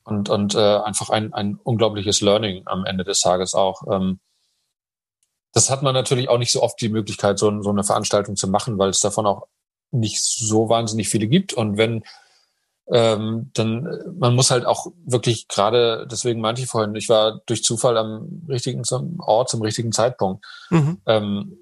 und 0.03 0.29
und 0.29 0.53
äh, 0.53 0.77
einfach 0.77 1.09
ein, 1.09 1.33
ein 1.33 1.55
unglaubliches 1.63 2.21
Learning 2.21 2.61
am 2.65 2.85
Ende 2.85 3.03
des 3.03 3.21
Tages 3.21 3.55
auch. 3.55 3.81
Das 5.55 5.69
hat 5.69 5.81
man 5.81 5.93
natürlich 5.93 6.27
auch 6.27 6.37
nicht 6.37 6.51
so 6.51 6.61
oft 6.61 6.79
die 6.81 6.89
Möglichkeit, 6.89 7.39
so, 7.39 7.61
so 7.61 7.69
eine 7.69 7.85
Veranstaltung 7.85 8.35
zu 8.35 8.49
machen, 8.49 8.77
weil 8.77 8.89
es 8.89 8.99
davon 8.99 9.25
auch 9.25 9.47
nicht 9.89 10.21
so 10.21 10.67
wahnsinnig 10.67 11.07
viele 11.07 11.27
gibt. 11.27 11.53
Und 11.53 11.77
wenn 11.77 12.03
ähm, 12.91 13.51
dann 13.53 13.87
man 14.19 14.35
muss 14.35 14.51
halt 14.51 14.65
auch 14.65 14.91
wirklich 15.05 15.47
gerade, 15.47 16.07
deswegen 16.11 16.41
meinte 16.41 16.61
ich 16.61 16.67
vorhin, 16.67 16.93
ich 16.93 17.07
war 17.07 17.41
durch 17.45 17.63
Zufall 17.63 17.97
am 17.97 18.43
richtigen 18.49 18.83
zum 18.83 19.17
Ort 19.21 19.49
zum 19.49 19.61
richtigen 19.61 19.93
Zeitpunkt. 19.93 20.45
Mhm. 20.69 21.01
Ähm, 21.07 21.57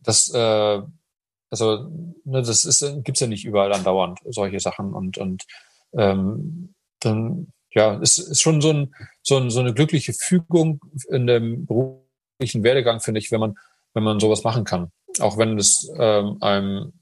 das 0.00 0.34
äh, 0.34 0.82
also 1.48 1.88
ne, 2.24 2.42
das 2.42 2.64
ist 2.64 2.84
gibt's 3.04 3.20
ja 3.20 3.28
nicht 3.28 3.44
überall 3.44 3.72
andauernd 3.72 4.18
solche 4.26 4.58
Sachen 4.58 4.94
und 4.94 5.16
und 5.16 5.44
ähm, 5.92 6.74
dann 6.98 7.52
ja 7.70 7.94
ist 7.94 8.18
ist 8.18 8.40
schon 8.42 8.60
so 8.60 8.70
ein 8.70 8.94
so, 9.22 9.36
ein, 9.36 9.50
so 9.50 9.60
eine 9.60 9.72
glückliche 9.72 10.12
Fügung 10.12 10.80
in 11.08 11.28
dem 11.28 11.66
Beruf 11.66 12.07
beruflichen 12.38 12.62
Werdegang, 12.62 13.00
finde 13.00 13.20
ich, 13.20 13.30
wenn 13.32 13.40
man, 13.40 13.58
wenn 13.94 14.04
man 14.04 14.20
sowas 14.20 14.44
machen 14.44 14.64
kann. 14.64 14.92
Auch 15.20 15.36
wenn 15.38 15.58
es 15.58 15.90
ähm, 15.98 16.38
einem 16.40 16.92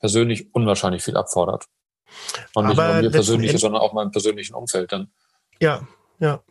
persönlich 0.00 0.52
unwahrscheinlich 0.52 1.02
viel 1.02 1.16
abfordert. 1.16 1.66
Und 2.54 2.66
nicht 2.66 2.76
nur 2.76 2.94
mir 2.94 3.10
persönlich, 3.10 3.58
sondern 3.58 3.80
auch 3.80 3.92
meinem 3.92 4.10
persönlichen 4.10 4.54
Umfeld 4.54 4.92
dann. 4.92 5.10
Ja, 5.60 5.86
ja. 6.18 6.42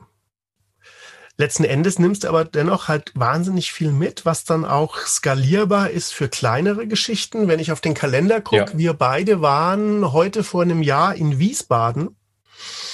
Letzten 1.38 1.66
Endes 1.66 2.00
nimmst 2.00 2.24
du 2.24 2.30
aber 2.30 2.46
dennoch 2.46 2.88
halt 2.88 3.12
wahnsinnig 3.14 3.74
viel 3.74 3.92
mit, 3.92 4.26
was 4.26 4.46
dann 4.46 4.64
auch 4.64 4.98
skalierbar 5.00 5.90
ist 5.90 6.14
für 6.14 6.30
kleinere 6.30 6.88
Geschichten. 6.88 7.50
Wenn 7.50 7.60
ich 7.60 7.74
auf 7.74 7.82
den 7.82 7.94
Kalender 7.94 8.40
gucke, 8.40 8.72
ja. 8.72 8.78
wir 8.78 8.94
beide 8.94 9.42
waren 9.42 10.14
heute 10.14 10.44
vor 10.46 10.62
einem 10.62 10.82
Jahr 10.82 11.16
in 11.16 11.38
Wiesbaden. 11.38 12.16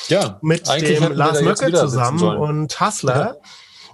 Ja, 0.07 0.39
mit 0.41 0.67
dem 0.67 1.11
Lars 1.11 1.41
Möcke 1.41 1.71
zusammen 1.71 2.23
und 2.23 2.79
Hassler. 2.79 3.35
Ja. 3.35 3.49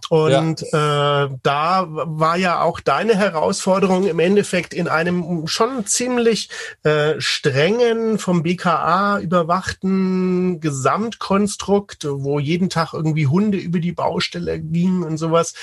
Und 0.10 0.64
ja. 0.72 1.26
äh, 1.26 1.30
da 1.44 1.86
war 1.90 2.38
ja 2.38 2.62
auch 2.62 2.80
deine 2.80 3.16
Herausforderung 3.16 4.08
im 4.08 4.20
Endeffekt 4.20 4.74
in 4.74 4.88
einem 4.88 5.48
schon 5.48 5.86
ziemlich 5.86 6.50
äh, 6.84 7.16
strengen, 7.20 8.18
vom 8.18 8.44
BKA 8.44 9.20
überwachten 9.20 10.62
Gesamtkonstrukt, 10.62 12.08
wo 12.10 12.40
jeden 12.40 12.70
Tag 12.70 12.94
irgendwie 12.94 13.28
Hunde 13.28 13.58
über 13.58 13.80
die 13.80 13.92
Baustelle 13.92 14.60
gingen 14.60 15.04
und 15.04 15.18
sowas, 15.18 15.54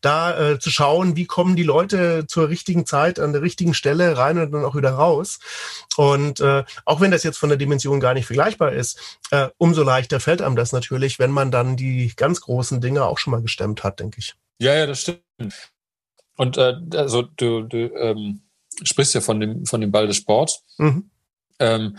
da 0.00 0.52
äh, 0.52 0.58
zu 0.58 0.70
schauen, 0.70 1.16
wie 1.16 1.26
kommen 1.26 1.56
die 1.56 1.62
Leute 1.62 2.26
zur 2.26 2.48
richtigen 2.48 2.84
Zeit 2.84 3.18
an 3.18 3.32
der 3.32 3.42
richtigen 3.42 3.72
Stelle 3.72 4.18
rein 4.18 4.38
und 4.38 4.52
dann 4.52 4.64
auch 4.64 4.76
wieder 4.76 4.92
raus. 4.92 5.38
Und 5.96 6.40
äh, 6.40 6.64
auch 6.84 7.00
wenn 7.00 7.10
das 7.10 7.22
jetzt 7.22 7.38
von 7.38 7.48
der 7.48 7.58
Dimension 7.58 8.00
gar 8.00 8.14
nicht 8.14 8.26
vergleichbar 8.26 8.72
ist, 8.72 9.18
äh, 9.30 9.48
umso 9.56 9.82
leichter 9.82 10.20
fällt 10.20 10.42
einem 10.42 10.56
das 10.56 10.72
natürlich, 10.72 11.18
wenn 11.18 11.30
man 11.30 11.50
dann 11.50 11.76
die 11.76 12.12
ganz 12.16 12.40
großen 12.42 12.80
Dinge 12.80 13.04
auch 13.04 13.18
schon 13.18 13.30
mal 13.30 13.42
gestemmt 13.42 13.82
hat 13.82 13.93
hat, 13.94 14.00
denke 14.00 14.18
ich. 14.18 14.34
Ja, 14.58 14.74
ja, 14.74 14.86
das 14.86 15.00
stimmt. 15.00 15.22
Und 16.36 16.56
äh, 16.58 16.74
also 16.94 17.22
du, 17.22 17.62
du 17.62 17.76
ähm, 17.94 18.42
sprichst 18.82 19.14
ja 19.14 19.20
von 19.20 19.40
dem, 19.40 19.66
von 19.66 19.80
dem 19.80 19.92
Ball 19.92 20.06
des 20.06 20.16
Sports. 20.16 20.64
Mhm. 20.78 21.10
Ähm, 21.58 21.96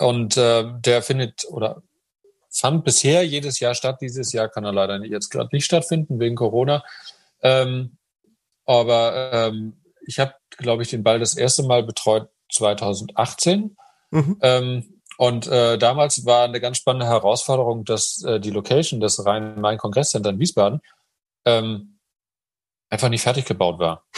und 0.00 0.36
äh, 0.36 0.64
der 0.80 1.02
findet 1.02 1.44
oder 1.48 1.82
fand 2.50 2.84
bisher 2.84 3.24
jedes 3.24 3.60
Jahr 3.60 3.74
statt. 3.74 3.98
Dieses 4.00 4.32
Jahr 4.32 4.48
kann 4.48 4.64
er 4.64 4.72
leider 4.72 5.04
jetzt 5.04 5.30
gerade 5.30 5.50
nicht 5.52 5.64
stattfinden 5.64 6.18
wegen 6.18 6.34
Corona. 6.34 6.82
Ähm, 7.42 7.96
aber 8.64 9.32
ähm, 9.32 9.80
ich 10.06 10.18
habe, 10.18 10.34
glaube 10.56 10.82
ich, 10.82 10.90
den 10.90 11.02
Ball 11.02 11.18
das 11.18 11.36
erste 11.36 11.62
Mal 11.62 11.82
betreut 11.82 12.28
2018. 12.52 13.76
Mhm. 14.10 14.38
Ähm, 14.40 15.00
und 15.18 15.46
äh, 15.48 15.78
damals 15.78 16.24
war 16.26 16.44
eine 16.44 16.60
ganz 16.60 16.78
spannende 16.78 17.06
Herausforderung, 17.06 17.84
dass 17.84 18.22
äh, 18.22 18.40
die 18.40 18.50
Location 18.50 19.00
des 19.00 19.24
Rhein-Main-Kongresscenter 19.24 20.30
in 20.30 20.38
Wiesbaden 20.38 20.80
ähm, 21.44 21.98
einfach 22.90 23.08
nicht 23.08 23.22
fertig 23.22 23.44
gebaut 23.44 23.78
war. 23.78 24.04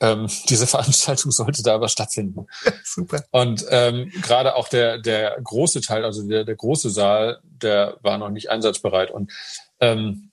Ähm, 0.00 0.28
diese 0.48 0.68
Veranstaltung 0.68 1.32
sollte 1.32 1.62
da 1.64 1.74
aber 1.74 1.88
stattfinden. 1.88 2.46
Super. 2.84 3.24
Und 3.32 3.66
ähm, 3.70 4.12
gerade 4.22 4.54
auch 4.54 4.68
der, 4.68 4.98
der 4.98 5.36
große 5.42 5.80
Teil, 5.80 6.04
also 6.04 6.22
der, 6.24 6.44
der 6.44 6.54
große 6.54 6.88
Saal, 6.88 7.40
der 7.42 7.98
war 8.02 8.16
noch 8.16 8.28
nicht 8.28 8.48
einsatzbereit. 8.48 9.10
Und 9.10 9.32
ähm, 9.80 10.30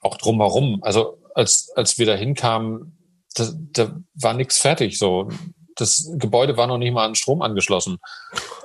auch 0.00 0.16
drumherum, 0.16 0.82
also 0.82 1.22
als, 1.34 1.70
als 1.76 1.96
wir 1.96 2.06
da 2.06 2.14
hinkamen, 2.14 2.98
da, 3.34 3.50
da 3.54 3.96
war 4.14 4.34
nichts 4.34 4.58
fertig. 4.58 4.98
So, 4.98 5.28
das 5.76 6.10
Gebäude 6.16 6.56
war 6.56 6.66
noch 6.66 6.78
nicht 6.78 6.92
mal 6.92 7.04
an 7.04 7.14
Strom 7.14 7.42
angeschlossen 7.42 7.98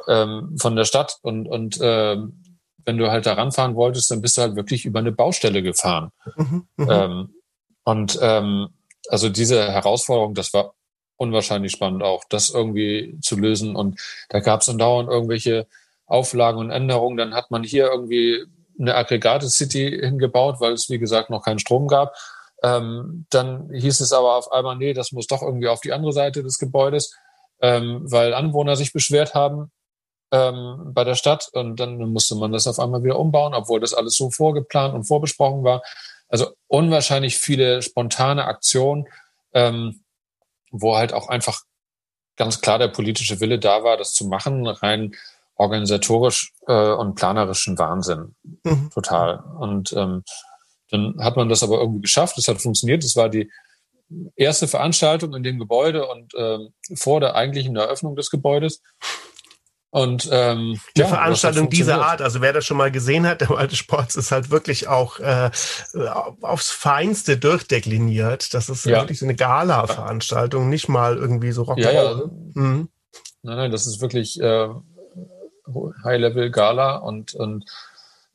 ähm, 0.07 0.55
von 0.59 0.75
der 0.75 0.85
Stadt. 0.85 1.17
Und, 1.21 1.47
und 1.47 1.79
ähm, 1.81 2.38
wenn 2.89 2.97
du 2.97 3.11
halt 3.11 3.27
da 3.27 3.33
ranfahren 3.33 3.75
wolltest, 3.75 4.09
dann 4.09 4.21
bist 4.21 4.35
du 4.35 4.41
halt 4.41 4.55
wirklich 4.55 4.83
über 4.83 4.97
eine 4.97 5.11
Baustelle 5.11 5.61
gefahren. 5.61 6.11
Mhm, 6.35 6.67
mhm, 6.75 6.89
ähm, 6.89 7.33
und 7.83 8.17
ähm, 8.19 8.69
also 9.09 9.29
diese 9.29 9.71
Herausforderung, 9.71 10.33
das 10.33 10.55
war 10.55 10.73
unwahrscheinlich 11.15 11.71
spannend 11.71 12.01
auch, 12.01 12.23
das 12.29 12.49
irgendwie 12.49 13.19
zu 13.21 13.37
lösen. 13.37 13.75
Und 13.75 13.99
da 14.29 14.39
gab 14.39 14.61
es 14.61 14.65
dann 14.65 14.79
dauernd 14.79 15.07
irgendwelche 15.07 15.67
Auflagen 16.07 16.57
und 16.57 16.71
Änderungen. 16.71 17.17
Dann 17.17 17.35
hat 17.35 17.51
man 17.51 17.63
hier 17.63 17.91
irgendwie 17.91 18.43
eine 18.79 18.95
Aggregate-City 18.95 19.99
hingebaut, 20.01 20.55
weil 20.59 20.73
es, 20.73 20.89
wie 20.89 20.97
gesagt, 20.97 21.29
noch 21.29 21.43
keinen 21.43 21.59
Strom 21.59 21.87
gab. 21.87 22.15
Ähm, 22.63 23.27
dann 23.29 23.69
hieß 23.71 23.99
es 23.99 24.13
aber 24.13 24.35
auf 24.35 24.51
einmal, 24.51 24.77
nee, 24.77 24.93
das 24.93 25.11
muss 25.11 25.27
doch 25.27 25.43
irgendwie 25.43 25.67
auf 25.67 25.81
die 25.81 25.93
andere 25.93 26.11
Seite 26.11 26.41
des 26.41 26.57
Gebäudes, 26.57 27.15
ähm, 27.61 28.01
weil 28.09 28.33
Anwohner 28.33 28.75
sich 28.75 28.93
beschwert 28.93 29.35
haben 29.35 29.71
ähm, 30.31 30.91
bei 30.93 31.03
der 31.03 31.15
Stadt 31.15 31.49
und 31.53 31.79
dann 31.79 31.97
musste 31.97 32.35
man 32.35 32.51
das 32.51 32.67
auf 32.67 32.79
einmal 32.79 33.03
wieder 33.03 33.19
umbauen, 33.19 33.53
obwohl 33.53 33.79
das 33.79 33.93
alles 33.93 34.15
so 34.15 34.29
vorgeplant 34.29 34.93
und 34.93 35.05
vorbesprochen 35.05 35.63
war. 35.63 35.81
Also 36.27 36.51
unwahrscheinlich 36.67 37.37
viele 37.37 37.81
spontane 37.81 38.45
Aktionen, 38.45 39.07
ähm, 39.53 40.03
wo 40.71 40.95
halt 40.95 41.13
auch 41.13 41.27
einfach 41.29 41.63
ganz 42.35 42.61
klar 42.61 42.77
der 42.77 42.87
politische 42.87 43.39
Wille 43.39 43.59
da 43.59 43.83
war, 43.83 43.97
das 43.97 44.13
zu 44.13 44.25
machen, 44.25 44.67
rein 44.67 45.15
organisatorisch 45.55 46.53
äh, 46.67 46.91
und 46.93 47.15
planerischen 47.15 47.77
Wahnsinn. 47.77 48.35
Mhm. 48.63 48.89
Total. 48.93 49.43
Und 49.59 49.91
ähm, 49.93 50.23
dann 50.89 51.15
hat 51.19 51.35
man 51.35 51.49
das 51.49 51.63
aber 51.63 51.79
irgendwie 51.79 52.01
geschafft, 52.01 52.37
es 52.37 52.47
hat 52.47 52.61
funktioniert, 52.61 53.03
es 53.03 53.15
war 53.15 53.29
die 53.29 53.51
erste 54.35 54.67
Veranstaltung 54.67 55.35
in 55.35 55.43
dem 55.43 55.59
Gebäude 55.59 56.07
und 56.07 56.33
äh, 56.33 56.59
vor 56.95 57.19
der 57.19 57.35
eigentlichen 57.35 57.75
Eröffnung 57.75 58.15
des 58.15 58.29
Gebäudes. 58.29 58.81
Und 59.91 60.29
ähm, 60.31 60.79
die 60.95 61.01
ja, 61.01 61.07
Veranstaltung 61.07 61.69
dieser 61.69 62.05
Art, 62.05 62.21
also 62.21 62.41
wer 62.41 62.53
das 62.53 62.63
schon 62.63 62.77
mal 62.77 62.91
gesehen 62.91 63.25
hat, 63.25 63.41
der 63.41 63.49
alte 63.49 63.75
Sports 63.75 64.15
ist 64.15 64.31
halt 64.31 64.51
wirklich 64.51 64.87
auch 64.87 65.19
äh, 65.19 65.49
aufs 66.41 66.69
Feinste 66.69 67.37
durchdekliniert. 67.37 68.53
Das 68.53 68.69
ist 68.69 68.85
ja. 68.85 68.99
wirklich 68.99 69.17
so 69.17 69.25
eine 69.25 69.35
Gala-Veranstaltung, 69.35 70.69
nicht 70.69 70.89
mal 70.89 71.17
irgendwie 71.17 71.51
so 71.51 71.63
Rock'n'Roll. 71.63 71.81
Ja, 71.81 71.91
ja. 71.91 72.21
Mhm. 72.53 72.89
Nein, 73.41 73.57
nein, 73.57 73.71
das 73.71 73.87
ist 73.87 73.99
wirklich 73.99 74.39
äh, 74.39 74.67
High-Level-Gala 76.03 76.97
und, 76.97 77.33
und 77.33 77.65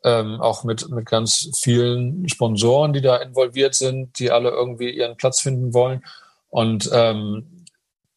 ähm, 0.02 0.40
auch 0.40 0.64
mit, 0.64 0.88
mit 0.90 1.06
ganz 1.06 1.50
vielen 1.62 2.28
Sponsoren, 2.28 2.92
die 2.92 3.00
da 3.00 3.16
involviert 3.16 3.76
sind, 3.76 4.18
die 4.18 4.32
alle 4.32 4.50
irgendwie 4.50 4.90
ihren 4.90 5.16
Platz 5.16 5.40
finden 5.40 5.72
wollen. 5.72 6.04
Und 6.50 6.90
ähm, 6.92 7.64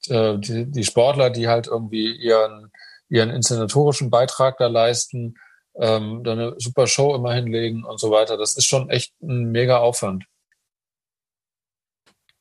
äh, 0.08 0.38
die, 0.38 0.66
die 0.72 0.84
Sportler, 0.84 1.30
die 1.30 1.48
halt 1.48 1.68
irgendwie 1.68 2.12
ihren 2.12 2.67
ihren 3.10 3.30
inszenatorischen 3.30 4.10
Beitrag 4.10 4.58
da 4.58 4.68
leisten, 4.68 5.36
ähm, 5.80 6.24
da 6.24 6.34
eine 6.34 6.56
super 6.58 6.88
Show 6.88 7.16
immer 7.16 7.34
hinlegen 7.34 7.84
und 7.84 8.00
so 8.00 8.12
weiter. 8.12 8.38
Das 8.38 8.58
ist 8.58 8.66
schon 8.66 8.90
echt 8.90 9.14
ein 9.22 9.52
mega 9.52 9.78
Aufwand. 9.78 10.26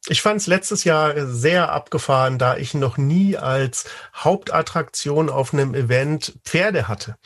Ich 0.08 0.22
fand 0.22 0.40
es 0.40 0.46
letztes 0.46 0.84
Jahr 0.84 1.26
sehr 1.26 1.72
abgefahren, 1.72 2.38
da 2.38 2.56
ich 2.56 2.74
noch 2.74 2.96
nie 2.96 3.36
als 3.36 3.86
Hauptattraktion 4.14 5.28
auf 5.28 5.52
einem 5.52 5.74
Event 5.74 6.38
Pferde 6.44 6.86
hatte. 6.86 7.16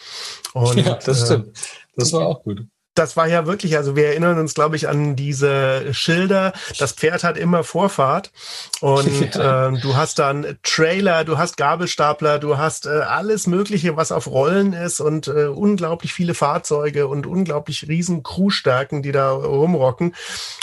Und, 0.54 0.78
ja, 0.78 0.94
das 0.94 1.26
stimmt. 1.26 1.58
Das 1.96 2.12
war 2.12 2.26
auch 2.26 2.42
gut 2.42 2.66
das 2.94 3.16
war 3.16 3.28
ja 3.28 3.46
wirklich, 3.46 3.76
also 3.76 3.94
wir 3.96 4.08
erinnern 4.08 4.38
uns, 4.38 4.54
glaube 4.54 4.76
ich, 4.76 4.88
an 4.88 5.14
diese 5.16 5.94
Schilder. 5.94 6.52
Das 6.78 6.92
Pferd 6.92 7.24
hat 7.24 7.36
immer 7.36 7.62
Vorfahrt 7.62 8.32
und 8.80 9.34
ja. 9.34 9.68
äh, 9.68 9.80
du 9.80 9.96
hast 9.96 10.18
dann 10.18 10.58
Trailer, 10.62 11.24
du 11.24 11.38
hast 11.38 11.56
Gabelstapler, 11.56 12.38
du 12.38 12.58
hast 12.58 12.86
äh, 12.86 12.90
alles 12.90 13.46
Mögliche, 13.46 13.96
was 13.96 14.12
auf 14.12 14.26
Rollen 14.26 14.72
ist 14.72 15.00
und 15.00 15.28
äh, 15.28 15.46
unglaublich 15.46 16.12
viele 16.12 16.34
Fahrzeuge 16.34 17.06
und 17.06 17.26
unglaublich 17.26 17.86
riesen 17.88 18.22
Crewstärken, 18.22 19.02
die 19.02 19.12
da 19.12 19.30
rumrocken. 19.30 20.14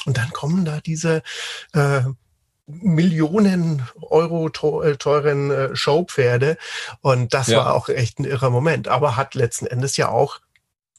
Und 0.05 0.17
dann 0.17 0.31
kommen 0.31 0.65
da 0.65 0.81
diese 0.81 1.23
äh, 1.73 2.01
Millionen 2.67 3.87
Euro 4.01 4.47
äh, 4.83 4.97
teuren 4.97 5.51
äh, 5.51 5.75
Showpferde. 5.75 6.57
Und 6.99 7.33
das 7.33 7.47
ja. 7.47 7.59
war 7.59 7.73
auch 7.73 7.87
echt 7.87 8.19
ein 8.19 8.25
irrer 8.25 8.49
Moment. 8.49 8.89
Aber 8.89 9.15
hat 9.15 9.35
letzten 9.35 9.67
Endes 9.67 9.95
ja 9.95 10.09
auch 10.09 10.39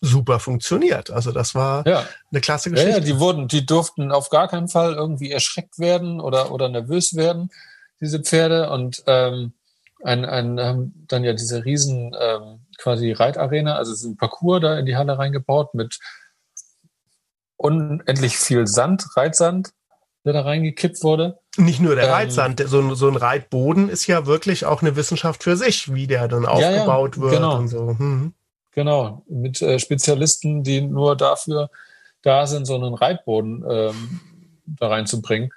super 0.01 0.39
funktioniert. 0.39 1.11
Also 1.11 1.33
das 1.33 1.55
war 1.55 1.87
ja. 1.87 2.07
eine 2.31 2.41
klasse 2.41 2.71
Geschichte. 2.71 2.91
Ja, 2.91 2.99
ja, 2.99 3.05
die 3.05 3.19
wurden, 3.19 3.49
die 3.49 3.67
durften 3.67 4.13
auf 4.13 4.31
gar 4.31 4.49
keinen 4.49 4.69
Fall 4.69 4.95
irgendwie 4.95 5.31
erschreckt 5.31 5.79
werden 5.79 6.21
oder, 6.21 6.53
oder 6.53 6.69
nervös 6.69 7.15
werden, 7.15 7.51
diese 8.01 8.21
Pferde. 8.21 8.71
Und 8.71 9.03
ähm, 9.07 9.53
ein, 10.03 10.25
ein, 10.25 10.61
haben 10.61 11.05
dann 11.09 11.25
ja 11.25 11.33
diese 11.33 11.65
riesen 11.65 12.15
ähm, 12.19 12.61
quasi 12.79 13.13
Reitarena, 13.13 13.75
also 13.75 13.93
es 13.93 14.01
ist 14.01 14.07
ein 14.07 14.17
Parcours 14.17 14.61
da 14.63 14.79
in 14.79 14.87
die 14.87 14.97
Halle 14.97 15.19
reingebaut 15.19 15.75
mit 15.75 15.99
unendlich 17.57 18.39
viel 18.39 18.67
Sand, 18.67 19.05
Reitsand, 19.17 19.73
der 20.25 20.33
da 20.33 20.43
reingekippt 20.43 21.03
wurde. 21.03 21.41
Nicht 21.57 21.81
nur 21.81 21.97
der 21.97 22.05
ähm, 22.05 22.11
Reitsand, 22.11 22.63
so, 22.67 22.95
so 22.95 23.09
ein 23.09 23.17
Reitboden 23.17 23.89
ist 23.89 24.07
ja 24.07 24.27
wirklich 24.27 24.65
auch 24.65 24.81
eine 24.81 24.95
Wissenschaft 24.95 25.43
für 25.43 25.57
sich, 25.57 25.93
wie 25.93 26.07
der 26.07 26.29
dann 26.29 26.47
aufgebaut 26.47 27.17
ja, 27.17 27.23
ja, 27.23 27.31
wird 27.31 27.35
genau. 27.35 27.59
und 27.59 27.69
so. 27.69 27.97
Mhm. 27.99 28.35
Genau, 28.79 29.25
mit 29.29 29.61
äh, 29.61 29.81
Spezialisten, 29.81 30.63
die 30.63 30.81
nur 30.81 31.17
dafür 31.17 31.69
da 32.23 32.47
sind, 32.47 32.65
so 32.65 32.77
einen 32.77 32.95
Reitboden 32.95 33.65
ähm, 33.69 34.21
da 34.67 34.87
reinzubringen. 34.87 35.51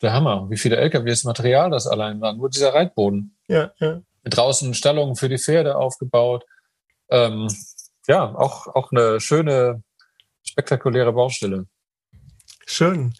Der 0.00 0.14
Hammer, 0.14 0.48
wie 0.48 0.56
viele 0.56 0.76
LKWs 0.76 1.24
Material 1.24 1.68
das 1.68 1.86
allein 1.86 2.18
war, 2.22 2.32
nur 2.32 2.48
dieser 2.48 2.72
Reitboden. 2.72 3.36
Ja, 3.46 3.72
ja. 3.78 4.00
Mit 4.22 4.34
draußen 4.34 4.72
Stallungen 4.72 5.16
für 5.16 5.28
die 5.28 5.36
Pferde 5.36 5.76
aufgebaut. 5.76 6.46
Ähm, 7.10 7.46
ja, 8.08 8.34
auch, 8.34 8.68
auch 8.68 8.90
eine 8.90 9.20
schöne, 9.20 9.82
spektakuläre 10.42 11.12
Baustelle. 11.12 11.66
Schön. 12.64 13.12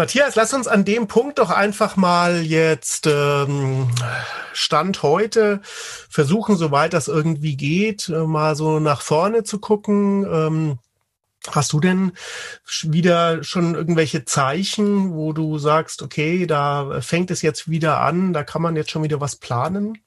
Matthias, 0.00 0.34
lass 0.34 0.54
uns 0.54 0.66
an 0.66 0.86
dem 0.86 1.08
Punkt 1.08 1.38
doch 1.38 1.50
einfach 1.50 1.94
mal 1.96 2.40
jetzt 2.40 3.06
ähm, 3.06 3.90
Stand 4.54 5.02
heute 5.02 5.60
versuchen, 5.62 6.56
soweit 6.56 6.94
das 6.94 7.06
irgendwie 7.06 7.54
geht, 7.54 8.08
äh, 8.08 8.24
mal 8.24 8.56
so 8.56 8.80
nach 8.80 9.02
vorne 9.02 9.44
zu 9.44 9.58
gucken. 9.58 10.24
Ähm, 10.24 10.78
Hast 11.48 11.74
du 11.74 11.80
denn 11.80 12.12
wieder 12.82 13.44
schon 13.44 13.74
irgendwelche 13.74 14.24
Zeichen, 14.24 15.12
wo 15.12 15.34
du 15.34 15.58
sagst, 15.58 16.00
okay, 16.00 16.46
da 16.46 17.02
fängt 17.02 17.30
es 17.30 17.42
jetzt 17.42 17.68
wieder 17.68 18.00
an, 18.00 18.32
da 18.32 18.42
kann 18.42 18.62
man 18.62 18.76
jetzt 18.76 18.90
schon 18.90 19.02
wieder 19.02 19.20
was 19.20 19.36
planen? 19.36 19.98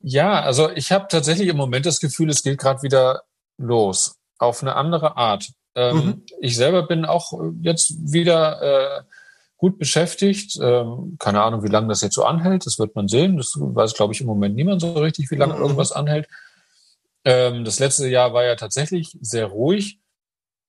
Ja, 0.00 0.40
also 0.40 0.70
ich 0.70 0.92
habe 0.92 1.08
tatsächlich 1.10 1.48
im 1.48 1.58
Moment 1.58 1.84
das 1.84 2.00
Gefühl, 2.00 2.30
es 2.30 2.42
geht 2.42 2.58
gerade 2.58 2.82
wieder 2.82 3.22
los, 3.58 4.16
auf 4.38 4.62
eine 4.62 4.76
andere 4.76 5.18
Art. 5.18 5.50
Ähm, 5.74 5.96
mhm. 5.96 6.22
Ich 6.40 6.56
selber 6.56 6.86
bin 6.86 7.04
auch 7.04 7.32
jetzt 7.62 8.12
wieder 8.12 8.62
äh, 8.62 9.02
gut 9.56 9.78
beschäftigt. 9.78 10.58
Ähm, 10.60 11.16
keine 11.18 11.42
Ahnung, 11.42 11.62
wie 11.62 11.68
lange 11.68 11.88
das 11.88 12.00
jetzt 12.00 12.14
so 12.14 12.24
anhält. 12.24 12.66
Das 12.66 12.78
wird 12.78 12.96
man 12.96 13.08
sehen. 13.08 13.36
Das 13.36 13.54
weiß, 13.56 13.94
glaube 13.94 14.12
ich, 14.12 14.20
im 14.20 14.26
Moment 14.26 14.56
niemand 14.56 14.80
so 14.80 14.92
richtig, 14.94 15.30
wie 15.30 15.36
lange 15.36 15.54
mhm. 15.54 15.62
irgendwas 15.62 15.92
anhält. 15.92 16.28
Ähm, 17.24 17.64
das 17.64 17.78
letzte 17.78 18.08
Jahr 18.08 18.32
war 18.32 18.44
ja 18.44 18.56
tatsächlich 18.56 19.16
sehr 19.20 19.46
ruhig. 19.46 20.00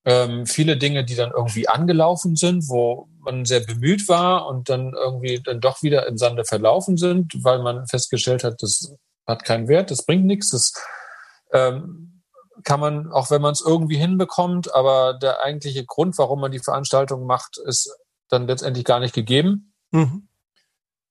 Ähm, 0.03 0.45
viele 0.45 0.77
Dinge, 0.77 1.05
die 1.05 1.15
dann 1.15 1.31
irgendwie 1.31 1.67
angelaufen 1.67 2.35
sind, 2.35 2.67
wo 2.67 3.07
man 3.19 3.45
sehr 3.45 3.59
bemüht 3.59 4.09
war 4.09 4.47
und 4.47 4.67
dann 4.67 4.93
irgendwie 4.93 5.41
dann 5.41 5.61
doch 5.61 5.83
wieder 5.83 6.07
im 6.07 6.17
Sande 6.17 6.43
verlaufen 6.43 6.97
sind, 6.97 7.33
weil 7.43 7.61
man 7.61 7.87
festgestellt 7.87 8.43
hat, 8.43 8.63
das 8.63 8.95
hat 9.27 9.45
keinen 9.45 9.67
Wert, 9.67 9.91
das 9.91 10.05
bringt 10.05 10.25
nichts, 10.25 10.49
das 10.49 10.73
ähm, 11.53 12.10
kann 12.63 12.79
man, 12.79 13.11
auch 13.11 13.31
wenn 13.31 13.41
man 13.41 13.53
es 13.53 13.61
irgendwie 13.61 13.97
hinbekommt, 13.97 14.73
aber 14.73 15.13
der 15.13 15.41
eigentliche 15.41 15.85
Grund, 15.85 16.17
warum 16.17 16.41
man 16.41 16.51
die 16.51 16.59
Veranstaltung 16.59 17.25
macht, 17.25 17.57
ist 17.57 17.95
dann 18.29 18.47
letztendlich 18.47 18.85
gar 18.85 18.99
nicht 18.99 19.13
gegeben. 19.13 19.73
Mhm. 19.91 20.27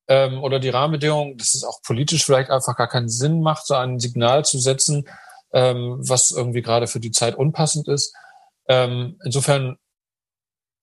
Ähm, 0.08 0.42
oder 0.42 0.58
die 0.58 0.70
Rahmenbedingungen, 0.70 1.36
dass 1.36 1.54
es 1.54 1.64
auch 1.64 1.82
politisch 1.82 2.24
vielleicht 2.24 2.50
einfach 2.50 2.76
gar 2.76 2.88
keinen 2.88 3.08
Sinn 3.08 3.42
macht, 3.42 3.66
so 3.66 3.74
ein 3.74 3.98
Signal 4.00 4.44
zu 4.44 4.58
setzen, 4.58 5.08
ähm, 5.52 5.96
was 6.00 6.30
irgendwie 6.30 6.62
gerade 6.62 6.86
für 6.86 7.00
die 7.00 7.12
Zeit 7.12 7.36
unpassend 7.36 7.88
ist. 7.88 8.14
Ähm, 8.68 9.18
insofern 9.24 9.76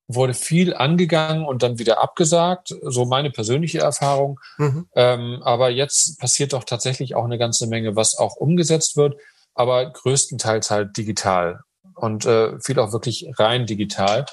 wurde 0.07 0.33
viel 0.33 0.73
angegangen 0.73 1.45
und 1.45 1.63
dann 1.63 1.79
wieder 1.79 2.01
abgesagt, 2.01 2.73
so 2.81 3.05
meine 3.05 3.29
persönliche 3.29 3.79
Erfahrung. 3.79 4.39
Mhm. 4.57 4.87
Ähm, 4.95 5.41
aber 5.43 5.69
jetzt 5.69 6.17
passiert 6.19 6.53
doch 6.53 6.63
tatsächlich 6.63 7.15
auch 7.15 7.25
eine 7.25 7.37
ganze 7.37 7.67
Menge, 7.67 7.95
was 7.97 8.17
auch 8.17 8.37
umgesetzt 8.37 8.95
wird 8.95 9.15
aber 9.57 9.91
größtenteils 9.91 10.69
halt 10.69 10.95
digital 10.97 11.61
und 11.95 12.25
äh, 12.25 12.59
viel 12.61 12.79
auch 12.79 12.93
wirklich 12.93 13.27
rein 13.37 13.65
digital. 13.65 14.25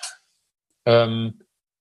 Ähm, 0.84 1.40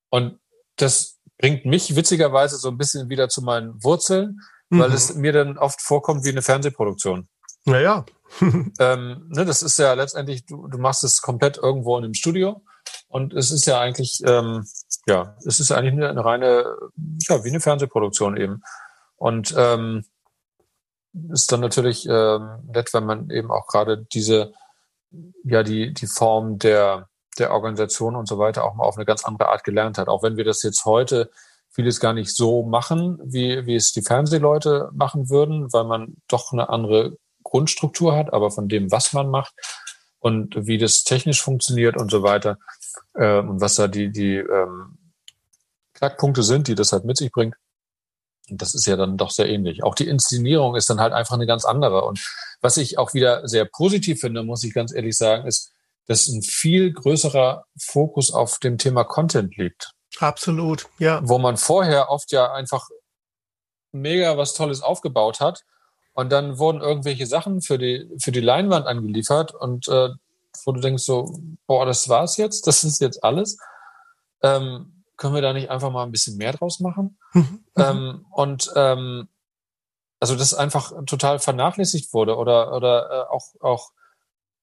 und 0.09 0.39
das 0.77 1.19
bringt 1.37 1.65
mich 1.65 1.95
witzigerweise 1.95 2.57
so 2.57 2.69
ein 2.69 2.77
bisschen 2.77 3.09
wieder 3.09 3.27
zu 3.27 3.41
meinen 3.41 3.83
Wurzeln, 3.83 4.39
mhm. 4.69 4.79
weil 4.79 4.93
es 4.93 5.13
mir 5.15 5.33
dann 5.33 5.57
oft 5.57 5.81
vorkommt 5.81 6.23
wie 6.23 6.29
eine 6.29 6.41
Fernsehproduktion. 6.41 7.27
Naja. 7.65 8.05
ähm, 8.79 9.27
ne, 9.29 9.45
das 9.45 9.61
ist 9.61 9.77
ja 9.77 9.93
letztendlich, 9.93 10.45
du, 10.45 10.67
du 10.67 10.77
machst 10.77 11.03
es 11.03 11.21
komplett 11.21 11.57
irgendwo 11.57 11.97
in 11.97 12.05
einem 12.05 12.13
Studio 12.13 12.63
und 13.09 13.33
es 13.33 13.51
ist 13.51 13.65
ja 13.65 13.79
eigentlich, 13.79 14.21
ähm, 14.25 14.65
ja, 15.05 15.35
es 15.45 15.59
ist 15.59 15.71
eigentlich 15.71 15.93
eine, 15.93 16.09
eine 16.09 16.25
reine, 16.25 16.75
ja, 17.27 17.43
wie 17.43 17.49
eine 17.49 17.59
Fernsehproduktion 17.59 18.37
eben. 18.37 18.63
Und 19.17 19.53
ähm, 19.57 20.05
ist 21.31 21.51
dann 21.51 21.59
natürlich 21.59 22.07
äh, 22.07 22.39
nett, 22.67 22.93
wenn 22.93 23.05
man 23.05 23.29
eben 23.29 23.51
auch 23.51 23.67
gerade 23.67 24.05
diese, 24.13 24.53
ja, 25.43 25.63
die, 25.63 25.93
die 25.93 26.07
Form 26.07 26.57
der, 26.57 27.09
der 27.37 27.51
Organisation 27.51 28.15
und 28.15 28.27
so 28.27 28.39
weiter 28.39 28.63
auch 28.63 28.75
mal 28.75 28.85
auf 28.85 28.97
eine 28.97 29.05
ganz 29.05 29.23
andere 29.23 29.49
Art 29.49 29.63
gelernt 29.63 29.97
hat. 29.97 30.07
Auch 30.07 30.23
wenn 30.23 30.37
wir 30.37 30.43
das 30.43 30.63
jetzt 30.63 30.85
heute 30.85 31.29
vieles 31.69 31.99
gar 31.99 32.13
nicht 32.13 32.35
so 32.35 32.63
machen, 32.63 33.19
wie, 33.23 33.65
wie 33.65 33.75
es 33.75 33.91
die 33.91 34.03
Fernsehleute 34.03 34.89
machen 34.93 35.29
würden, 35.29 35.71
weil 35.73 35.85
man 35.85 36.15
doch 36.27 36.51
eine 36.51 36.69
andere 36.69 37.17
Grundstruktur 37.43 38.15
hat, 38.15 38.31
aber 38.31 38.51
von 38.51 38.67
dem, 38.69 38.91
was 38.91 39.13
man 39.13 39.29
macht 39.29 39.53
und 40.19 40.67
wie 40.67 40.77
das 40.77 41.03
technisch 41.03 41.41
funktioniert 41.41 41.97
und 41.97 42.09
so 42.09 42.23
weiter 42.23 42.57
äh, 43.15 43.39
und 43.39 43.59
was 43.59 43.75
da 43.75 43.87
die, 43.87 44.11
die 44.11 44.35
ähm, 44.35 44.97
Knackpunkte 45.93 46.43
sind, 46.43 46.67
die 46.67 46.75
das 46.75 46.91
halt 46.91 47.05
mit 47.05 47.17
sich 47.17 47.31
bringt, 47.31 47.55
das 48.49 48.75
ist 48.75 48.85
ja 48.85 48.95
dann 48.95 49.17
doch 49.17 49.31
sehr 49.31 49.49
ähnlich. 49.49 49.83
Auch 49.83 49.95
die 49.95 50.07
Inszenierung 50.07 50.75
ist 50.75 50.89
dann 50.89 50.99
halt 50.99 51.13
einfach 51.13 51.35
eine 51.35 51.45
ganz 51.45 51.65
andere. 51.65 52.03
Und 52.03 52.19
was 52.61 52.77
ich 52.77 52.97
auch 52.97 53.13
wieder 53.13 53.47
sehr 53.47 53.65
positiv 53.65 54.19
finde, 54.19 54.43
muss 54.43 54.63
ich 54.63 54.73
ganz 54.73 54.93
ehrlich 54.93 55.17
sagen, 55.17 55.47
ist, 55.47 55.71
dass 56.07 56.27
ein 56.27 56.41
viel 56.41 56.91
größerer 56.91 57.65
Fokus 57.79 58.31
auf 58.31 58.59
dem 58.59 58.77
Thema 58.77 59.05
Content 59.05 59.55
liegt. 59.55 59.93
Absolut, 60.19 60.87
ja. 60.99 61.21
Wo 61.23 61.37
man 61.39 61.57
vorher 61.57 62.09
oft 62.09 62.31
ja 62.31 62.51
einfach 62.51 62.89
mega 63.91 64.37
was 64.37 64.53
Tolles 64.53 64.81
aufgebaut 64.81 65.39
hat 65.39 65.63
und 66.13 66.31
dann 66.31 66.57
wurden 66.59 66.81
irgendwelche 66.81 67.25
Sachen 67.25 67.61
für 67.61 67.77
die, 67.77 68.09
für 68.21 68.31
die 68.31 68.41
Leinwand 68.41 68.85
angeliefert 68.85 69.53
und 69.53 69.87
äh, 69.87 70.09
wo 70.65 70.71
du 70.71 70.81
denkst 70.81 71.03
so, 71.03 71.33
boah, 71.65 71.85
das 71.85 72.09
war's 72.09 72.37
jetzt, 72.37 72.67
das 72.67 72.83
ist 72.83 73.01
jetzt 73.01 73.23
alles. 73.23 73.57
ähm, 74.43 75.02
können 75.17 75.35
wir 75.35 75.41
da 75.41 75.53
nicht 75.53 75.69
einfach 75.69 75.91
mal 75.91 76.03
ein 76.03 76.11
bisschen 76.11 76.37
mehr 76.37 76.53
draus 76.53 76.79
machen? 76.79 77.17
Mhm. 77.33 77.65
Ähm, 77.77 78.25
und 78.31 78.71
ähm, 78.75 79.27
also 80.19 80.35
das 80.35 80.53
einfach 80.53 80.93
total 81.05 81.39
vernachlässigt 81.39 82.13
wurde 82.13 82.37
oder 82.37 82.75
oder 82.75 83.09
äh, 83.11 83.33
auch 83.33 83.47
auch 83.59 83.91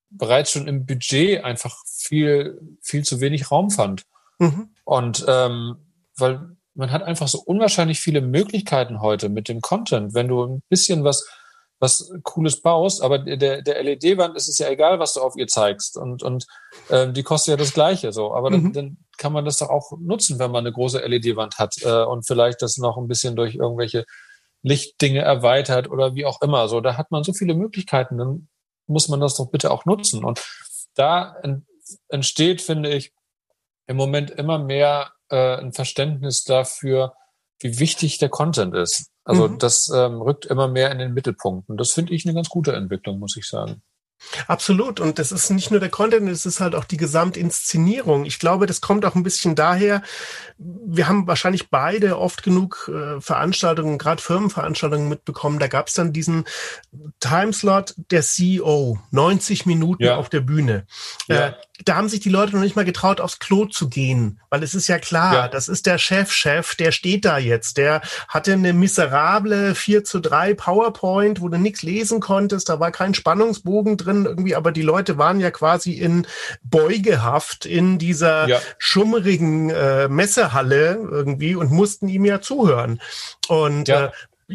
bereits 0.09 0.51
schon 0.51 0.67
im 0.67 0.87
Budget 0.87 1.45
einfach 1.45 1.77
viel 1.87 2.61
viel 2.81 3.05
zu 3.05 3.21
wenig 3.21 3.51
Raum 3.51 3.71
fand. 3.71 4.07
Mhm. 4.39 4.71
Und 4.85 5.25
ähm, 5.29 5.77
weil 6.17 6.57
man 6.75 6.93
hat 6.93 7.03
einfach 7.03 7.29
so 7.29 7.41
unwahrscheinlich 7.41 8.01
viele 8.01 8.21
Möglichkeiten 8.21 9.01
heute 9.01 9.29
mit 9.29 9.49
dem 9.49 9.61
Content. 9.61 10.15
Wenn 10.15 10.29
du 10.29 10.45
ein 10.45 10.63
bisschen 10.69 11.05
was 11.05 11.29
was 11.81 12.13
Cooles 12.25 12.61
baust, 12.61 13.03
aber 13.03 13.19
der, 13.19 13.63
der 13.63 13.83
LED-Wand 13.83 14.37
ist 14.37 14.49
es 14.49 14.59
ja 14.59 14.69
egal, 14.69 14.99
was 14.99 15.15
du 15.15 15.21
auf 15.21 15.35
ihr 15.37 15.47
zeigst. 15.47 15.97
Und, 15.97 16.23
und 16.23 16.47
ähm, 16.91 17.15
die 17.15 17.23
kostet 17.23 17.53
ja 17.53 17.57
das 17.57 17.73
Gleiche 17.73 18.13
so. 18.13 18.35
Aber 18.35 18.51
mhm. 18.51 18.65
dann, 18.65 18.73
dann 18.73 18.97
kann 19.17 19.33
man 19.33 19.47
das 19.47 19.57
doch 19.57 19.71
auch 19.71 19.93
nutzen, 19.99 20.39
wenn 20.39 20.51
man 20.51 20.67
eine 20.67 20.75
große 20.75 20.99
LED-Wand 20.99 21.59
hat 21.59 21.77
äh, 21.83 22.05
und 22.05 22.27
vielleicht 22.27 22.61
das 22.61 22.77
noch 22.77 22.99
ein 22.99 23.09
bisschen 23.09 23.35
durch 23.35 23.55
irgendwelche 23.55 24.05
Lichtdinge 24.63 25.21
erweitert 25.21 25.91
oder 25.91 26.15
wie 26.15 26.27
auch 26.27 26.43
immer. 26.43 26.69
So, 26.69 26.83
da 26.83 26.99
hat 26.99 27.11
man 27.11 27.25
so 27.25 27.33
viele 27.33 27.55
Möglichkeiten, 27.55 28.19
dann 28.19 28.49
muss 28.87 29.09
man 29.09 29.21
das 29.21 29.37
doch 29.37 29.51
bitte 29.51 29.71
auch 29.71 29.87
nutzen. 29.87 30.23
Und 30.23 30.45
da 30.95 31.37
entsteht, 32.09 32.61
finde 32.61 32.93
ich, 32.95 33.13
im 33.87 33.97
Moment 33.97 34.31
immer 34.31 34.59
mehr 34.59 35.13
äh, 35.31 35.57
ein 35.57 35.73
Verständnis 35.73 36.45
dafür, 36.45 37.15
wie 37.59 37.79
wichtig 37.79 38.19
der 38.19 38.29
Content 38.29 38.75
ist. 38.75 39.11
Also 39.31 39.49
mhm. 39.49 39.59
das 39.59 39.89
ähm, 39.95 40.21
rückt 40.21 40.45
immer 40.47 40.67
mehr 40.67 40.91
in 40.91 40.99
den 40.99 41.15
Mittelpunkt. 41.15 41.69
Und 41.69 41.79
das 41.79 41.93
finde 41.93 42.13
ich 42.13 42.27
eine 42.27 42.35
ganz 42.35 42.49
gute 42.49 42.73
Entwicklung, 42.73 43.19
muss 43.19 43.37
ich 43.37 43.49
sagen. 43.49 43.81
Absolut. 44.49 45.01
Und 45.01 45.19
das 45.19 45.33
ist 45.33 45.51
nicht 45.51 45.71
nur 45.71 45.81
der 45.81 45.89
Content, 45.89 46.29
es 46.29 46.45
ist 46.45 46.61
halt 46.61 46.75
auch 46.75 46.85
die 46.85 46.99
Gesamtinszenierung. 46.99 48.27
Ich 48.27 48.39
glaube, 48.39 48.67
das 48.67 48.81
kommt 48.81 49.07
auch 49.07 49.15
ein 49.15 49.23
bisschen 49.23 49.55
daher, 49.55 50.03
wir 50.59 51.09
haben 51.09 51.27
wahrscheinlich 51.27 51.71
beide 51.71 52.19
oft 52.19 52.43
genug 52.43 52.91
äh, 52.93 53.21
Veranstaltungen, 53.21 53.99
gerade 53.99 54.21
Firmenveranstaltungen 54.21 55.09
mitbekommen. 55.09 55.59
Da 55.59 55.69
gab 55.69 55.89
es 55.89 55.95
dann 55.95 56.13
diesen 56.13 56.45
Timeslot 57.21 57.95
der 58.11 58.23
CEO, 58.23 58.99
90 59.11 59.65
Minuten 59.65 60.05
ja. 60.05 60.17
auf 60.17 60.29
der 60.29 60.41
Bühne. 60.41 60.87
Ja. 61.29 61.49
Äh, 61.49 61.53
da 61.85 61.97
haben 61.97 62.09
sich 62.09 62.21
die 62.21 62.29
Leute 62.29 62.55
noch 62.55 62.63
nicht 62.63 62.77
mal 62.77 62.85
getraut, 62.85 63.21
aufs 63.21 63.39
Klo 63.39 63.67
zu 63.67 63.89
gehen, 63.89 64.41
weil 64.51 64.63
es 64.63 64.75
ist 64.75 64.89
ja 64.89 64.99
klar, 64.99 65.35
ja. 65.35 65.49
das 65.49 65.69
ist 65.69 65.87
der 65.87 65.99
Chef-Chef, 65.99 66.75
der 66.75 66.93
steht 66.93 67.25
da 67.25 67.39
jetzt, 67.39 67.77
der 67.77 68.01
hatte 68.29 68.53
eine 68.53 68.73
miserable 68.73 69.75
4 69.75 70.05
zu 70.05 70.21
3 70.21 70.55
PowerPoint, 70.55 71.41
wo 71.41 71.49
du 71.49 71.59
nichts 71.59 71.83
lesen 71.83 72.21
konntest, 72.21 72.69
da 72.69 72.81
war 72.81 72.91
kein 72.91 73.15
Spannungsbogen 73.15 73.97
drin 73.97 74.27
irgendwie, 74.27 74.55
aber 74.55 74.73
die 74.73 74.83
Leute 74.83 75.19
waren 75.19 75.41
ja 75.41 75.51
quasi 75.51 75.93
in 75.93 76.27
Beugehaft 76.63 77.67
in 77.67 77.99
dieser 77.99 78.49
ja. 78.49 78.61
schummrigen 78.79 79.71
äh, 79.71 80.09
Messehalle 80.09 80.99
irgendwie 81.11 81.55
und 81.55 81.71
mussten 81.71 82.09
ihm 82.09 82.25
ja 82.25 82.41
zuhören. 82.41 83.01
Und 83.49 83.89
ja. 83.89 84.07
äh, 84.07 84.11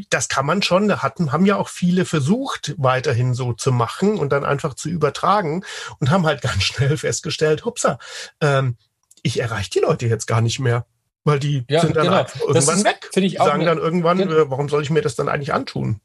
das 0.09 0.27
kann 0.27 0.45
man 0.45 0.61
schon. 0.61 0.87
Da 0.87 1.01
hatten, 1.01 1.31
haben 1.31 1.45
ja 1.45 1.57
auch 1.57 1.69
viele 1.69 2.05
versucht, 2.05 2.73
weiterhin 2.77 3.33
so 3.33 3.53
zu 3.53 3.71
machen 3.71 4.17
und 4.17 4.31
dann 4.31 4.45
einfach 4.45 4.73
zu 4.73 4.89
übertragen 4.89 5.63
und 5.99 6.09
haben 6.09 6.25
halt 6.25 6.41
ganz 6.41 6.63
schnell 6.63 6.97
festgestellt, 6.97 7.65
hupsa, 7.65 7.99
ähm, 8.41 8.77
ich 9.23 9.39
erreiche 9.39 9.71
die 9.71 9.79
Leute 9.79 10.07
jetzt 10.07 10.27
gar 10.27 10.41
nicht 10.41 10.59
mehr. 10.59 10.85
Weil 11.23 11.39
die 11.39 11.63
ja, 11.67 11.81
sind 11.81 11.95
dann 11.95 12.05
genau. 12.05 12.25
irgendwann 12.47 12.77
ist, 12.77 12.85
weg. 12.85 13.09
Ich 13.15 13.31
die 13.31 13.37
sagen 13.37 13.65
dann 13.65 13.79
irgendwann, 13.79 14.19
äh, 14.19 14.49
warum 14.51 14.69
soll 14.69 14.83
ich 14.83 14.91
mir 14.91 15.01
das 15.01 15.15
dann 15.15 15.27
eigentlich 15.27 15.53
antun? 15.53 15.99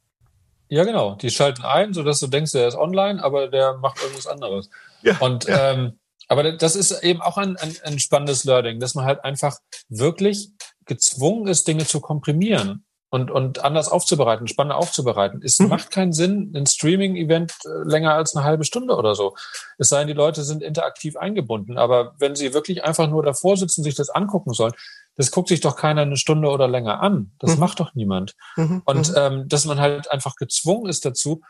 Ja, 0.68 0.84
genau. 0.84 1.16
Die 1.16 1.30
schalten 1.30 1.62
ein, 1.62 1.92
sodass 1.92 2.20
du 2.20 2.28
denkst, 2.28 2.52
der 2.52 2.68
ist 2.68 2.76
online, 2.76 3.22
aber 3.22 3.48
der 3.48 3.74
macht 3.74 4.00
irgendwas 4.00 4.26
anderes. 4.26 4.70
Ja, 5.02 5.18
und 5.18 5.44
ja. 5.44 5.72
Ähm, 5.72 5.98
aber 6.28 6.52
das 6.52 6.76
ist 6.76 7.02
eben 7.02 7.20
auch 7.20 7.36
ein, 7.36 7.56
ein, 7.56 7.76
ein 7.82 7.98
spannendes 7.98 8.44
Learning, 8.44 8.80
dass 8.80 8.94
man 8.94 9.04
halt 9.04 9.24
einfach 9.24 9.58
wirklich 9.88 10.52
gezwungen 10.86 11.48
ist, 11.48 11.68
Dinge 11.68 11.84
zu 11.84 12.00
komprimieren 12.00 12.84
und, 13.10 13.30
und 13.30 13.64
anders 13.64 13.88
aufzubereiten, 13.88 14.46
spannender 14.46 14.78
aufzubereiten. 14.78 15.42
Es 15.44 15.58
mhm. 15.58 15.68
macht 15.68 15.90
keinen 15.90 16.12
Sinn, 16.12 16.52
ein 16.54 16.66
Streaming-Event 16.66 17.52
äh, 17.64 17.88
länger 17.88 18.14
als 18.14 18.34
eine 18.34 18.44
halbe 18.44 18.64
Stunde 18.64 18.96
oder 18.96 19.16
so. 19.16 19.34
Es 19.78 19.88
sei 19.88 19.98
denn, 19.98 20.08
die 20.08 20.14
Leute 20.14 20.44
sind 20.44 20.62
interaktiv 20.62 21.16
eingebunden. 21.16 21.76
Aber 21.76 22.14
wenn 22.18 22.36
sie 22.36 22.54
wirklich 22.54 22.84
einfach 22.84 23.08
nur 23.08 23.24
davor 23.24 23.56
sitzen, 23.56 23.82
sich 23.82 23.96
das 23.96 24.10
angucken 24.10 24.52
sollen, 24.54 24.72
das 25.16 25.32
guckt 25.32 25.48
sich 25.48 25.60
doch 25.60 25.76
keiner 25.76 26.02
eine 26.02 26.16
Stunde 26.16 26.48
oder 26.48 26.68
länger 26.68 27.02
an. 27.02 27.32
Das 27.40 27.54
mhm. 27.54 27.60
macht 27.60 27.80
doch 27.80 27.94
niemand. 27.94 28.36
Mhm. 28.56 28.82
Und 28.84 29.10
mhm. 29.10 29.14
ähm, 29.16 29.48
dass 29.48 29.64
man 29.64 29.80
halt 29.80 30.10
einfach 30.10 30.36
gezwungen 30.36 30.88
ist 30.88 31.04
dazu, 31.04 31.42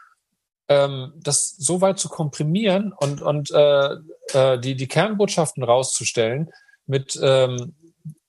ähm, 0.68 1.12
das 1.16 1.50
so 1.58 1.82
weit 1.82 1.98
zu 1.98 2.08
komprimieren 2.08 2.94
und, 2.96 3.20
und 3.20 3.50
äh, 3.50 3.96
äh, 4.32 4.58
die, 4.58 4.76
die 4.76 4.88
Kernbotschaften 4.88 5.62
rauszustellen 5.62 6.50
mit 6.86 7.18
ähm, 7.22 7.74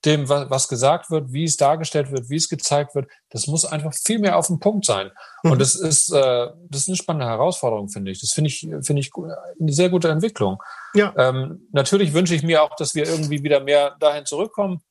dem, 0.05 0.27
was 0.29 0.67
gesagt 0.67 1.11
wird, 1.11 1.31
wie 1.31 1.43
es 1.43 1.57
dargestellt 1.57 2.11
wird, 2.11 2.29
wie 2.29 2.35
es 2.35 2.49
gezeigt 2.49 2.95
wird, 2.95 3.09
das 3.29 3.47
muss 3.47 3.65
einfach 3.65 3.93
viel 3.93 4.19
mehr 4.19 4.37
auf 4.37 4.47
den 4.47 4.59
Punkt 4.59 4.85
sein. 4.85 5.11
Mhm. 5.43 5.51
Und 5.51 5.59
das 5.59 5.75
ist, 5.75 6.11
äh, 6.11 6.47
das 6.69 6.81
ist 6.81 6.87
eine 6.87 6.97
spannende 6.97 7.27
Herausforderung, 7.27 7.89
finde 7.89 8.11
ich. 8.11 8.19
Das 8.19 8.31
finde 8.31 8.49
ich, 8.49 8.59
finde 8.59 8.99
ich 8.99 9.11
eine 9.59 9.71
sehr 9.71 9.89
gute 9.89 10.09
Entwicklung. 10.09 10.61
Ja. 10.95 11.13
Ähm, 11.17 11.67
natürlich 11.71 12.13
wünsche 12.13 12.33
ich 12.33 12.41
mir 12.41 12.63
auch, 12.63 12.75
dass 12.75 12.95
wir 12.95 13.07
irgendwie 13.07 13.43
wieder 13.43 13.59
mehr 13.59 13.95
dahin 13.99 14.25
zurückkommen, 14.25 14.81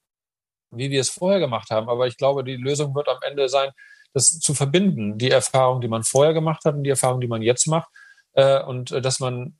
wie 0.70 0.90
wir 0.90 1.00
es 1.00 1.10
vorher 1.10 1.40
gemacht 1.40 1.70
haben. 1.70 1.88
Aber 1.88 2.06
ich 2.06 2.16
glaube, 2.16 2.44
die 2.44 2.56
Lösung 2.56 2.94
wird 2.94 3.08
am 3.08 3.18
Ende 3.28 3.48
sein, 3.48 3.70
das 4.12 4.38
zu 4.38 4.54
verbinden, 4.54 5.18
die 5.18 5.30
Erfahrung, 5.30 5.80
die 5.80 5.88
man 5.88 6.04
vorher 6.04 6.34
gemacht 6.34 6.64
hat 6.64 6.74
und 6.74 6.84
die 6.84 6.90
Erfahrung, 6.90 7.20
die 7.20 7.28
man 7.28 7.42
jetzt 7.42 7.66
macht. 7.66 7.88
Äh, 8.32 8.62
und 8.62 8.92
äh, 8.92 9.00
dass 9.00 9.18
man 9.18 9.58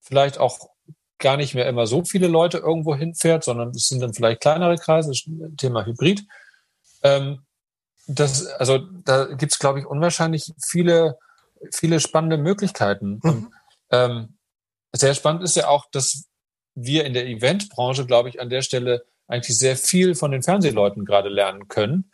vielleicht 0.00 0.38
auch 0.38 0.70
gar 1.18 1.36
nicht 1.36 1.54
mehr 1.54 1.66
immer 1.66 1.86
so 1.86 2.04
viele 2.04 2.28
Leute 2.28 2.58
irgendwo 2.58 2.94
hinfährt, 2.94 3.44
sondern 3.44 3.70
es 3.70 3.88
sind 3.88 4.00
dann 4.00 4.14
vielleicht 4.14 4.40
kleinere 4.40 4.76
Kreise, 4.76 5.10
das 5.10 5.24
Thema 5.56 5.84
Hybrid. 5.84 6.24
Ähm, 7.02 7.40
das, 8.06 8.46
also 8.46 8.78
da 9.04 9.26
gibt 9.26 9.52
es, 9.52 9.58
glaube 9.58 9.80
ich, 9.80 9.86
unwahrscheinlich 9.86 10.52
viele, 10.64 11.18
viele 11.72 12.00
spannende 12.00 12.38
Möglichkeiten. 12.38 13.20
Mhm. 13.22 13.30
Und, 13.30 13.52
ähm, 13.90 14.38
sehr 14.92 15.14
spannend 15.14 15.42
ist 15.42 15.56
ja 15.56 15.68
auch, 15.68 15.86
dass 15.90 16.24
wir 16.74 17.04
in 17.04 17.12
der 17.12 17.26
Eventbranche, 17.26 18.06
glaube 18.06 18.28
ich, 18.28 18.40
an 18.40 18.48
der 18.48 18.62
Stelle 18.62 19.04
eigentlich 19.26 19.58
sehr 19.58 19.76
viel 19.76 20.14
von 20.14 20.30
den 20.30 20.42
Fernsehleuten 20.42 21.04
gerade 21.04 21.28
lernen 21.28 21.68
können. 21.68 22.10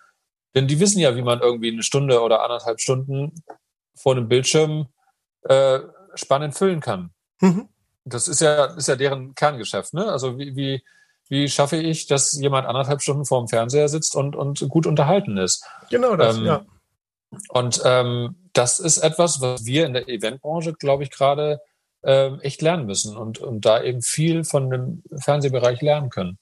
Denn 0.55 0.67
die 0.67 0.81
wissen 0.81 0.99
ja, 0.99 1.17
wie 1.17 1.23
man 1.23 1.41
irgendwie 1.41 1.73
eine 1.73 1.83
Stunde 1.83 2.21
oder 2.23 2.43
anderthalb 2.43 2.81
Stunden 2.81 3.33
vor 3.95 4.17
einem 4.17 4.29
Bildschirm 4.29 4.89
äh, 5.43 5.81
spannend 6.15 6.57
füllen 6.57 6.81
kann. 6.81 7.11
Mhm. 7.41 7.69
Das 8.05 8.29
ist 8.29 8.41
ja, 8.41 8.67
ist 8.67 8.89
ja 8.89 8.97
deren 8.97 9.35
Kerngeschäft, 9.35 9.95
ne? 9.95 10.07
Also 10.07 10.39
wie, 10.39 10.57
wie, 10.57 10.85
wie 11.29 11.49
schaffe 11.49 11.77
ich, 11.77 12.07
dass 12.07 12.33
jemand 12.33 12.67
anderthalb 12.67 13.01
Stunden 13.01 13.25
vor 13.25 13.41
dem 13.43 13.49
Fernseher 13.49 13.89
sitzt 13.89 14.15
und, 14.15 14.37
und 14.37 14.69
gut 14.69 14.87
unterhalten 14.87 15.39
ist? 15.39 15.65
Genau 15.91 16.17
das, 16.17 16.37
ähm, 16.37 16.45
ja. 16.45 16.67
Und 17.49 17.81
ähm, 17.85 18.37
das 18.53 18.79
ist 18.79 18.99
etwas, 18.99 19.41
was 19.41 19.65
wir 19.65 19.87
in 19.87 19.95
der 19.95 20.09
Eventbranche, 20.09 20.75
glaube 20.75 21.03
ich, 21.03 21.11
gerade 21.11 21.61
ähm, 22.05 22.41
echt 22.41 22.63
lernen 22.63 22.87
müssen 22.87 23.17
und, 23.17 23.39
und 23.39 23.65
da 23.65 23.83
eben 23.83 24.03
viel 24.03 24.45
von 24.45 24.71
dem 24.71 25.03
Fernsehbereich 25.17 25.81
lernen 25.81 26.11
können. 26.11 26.39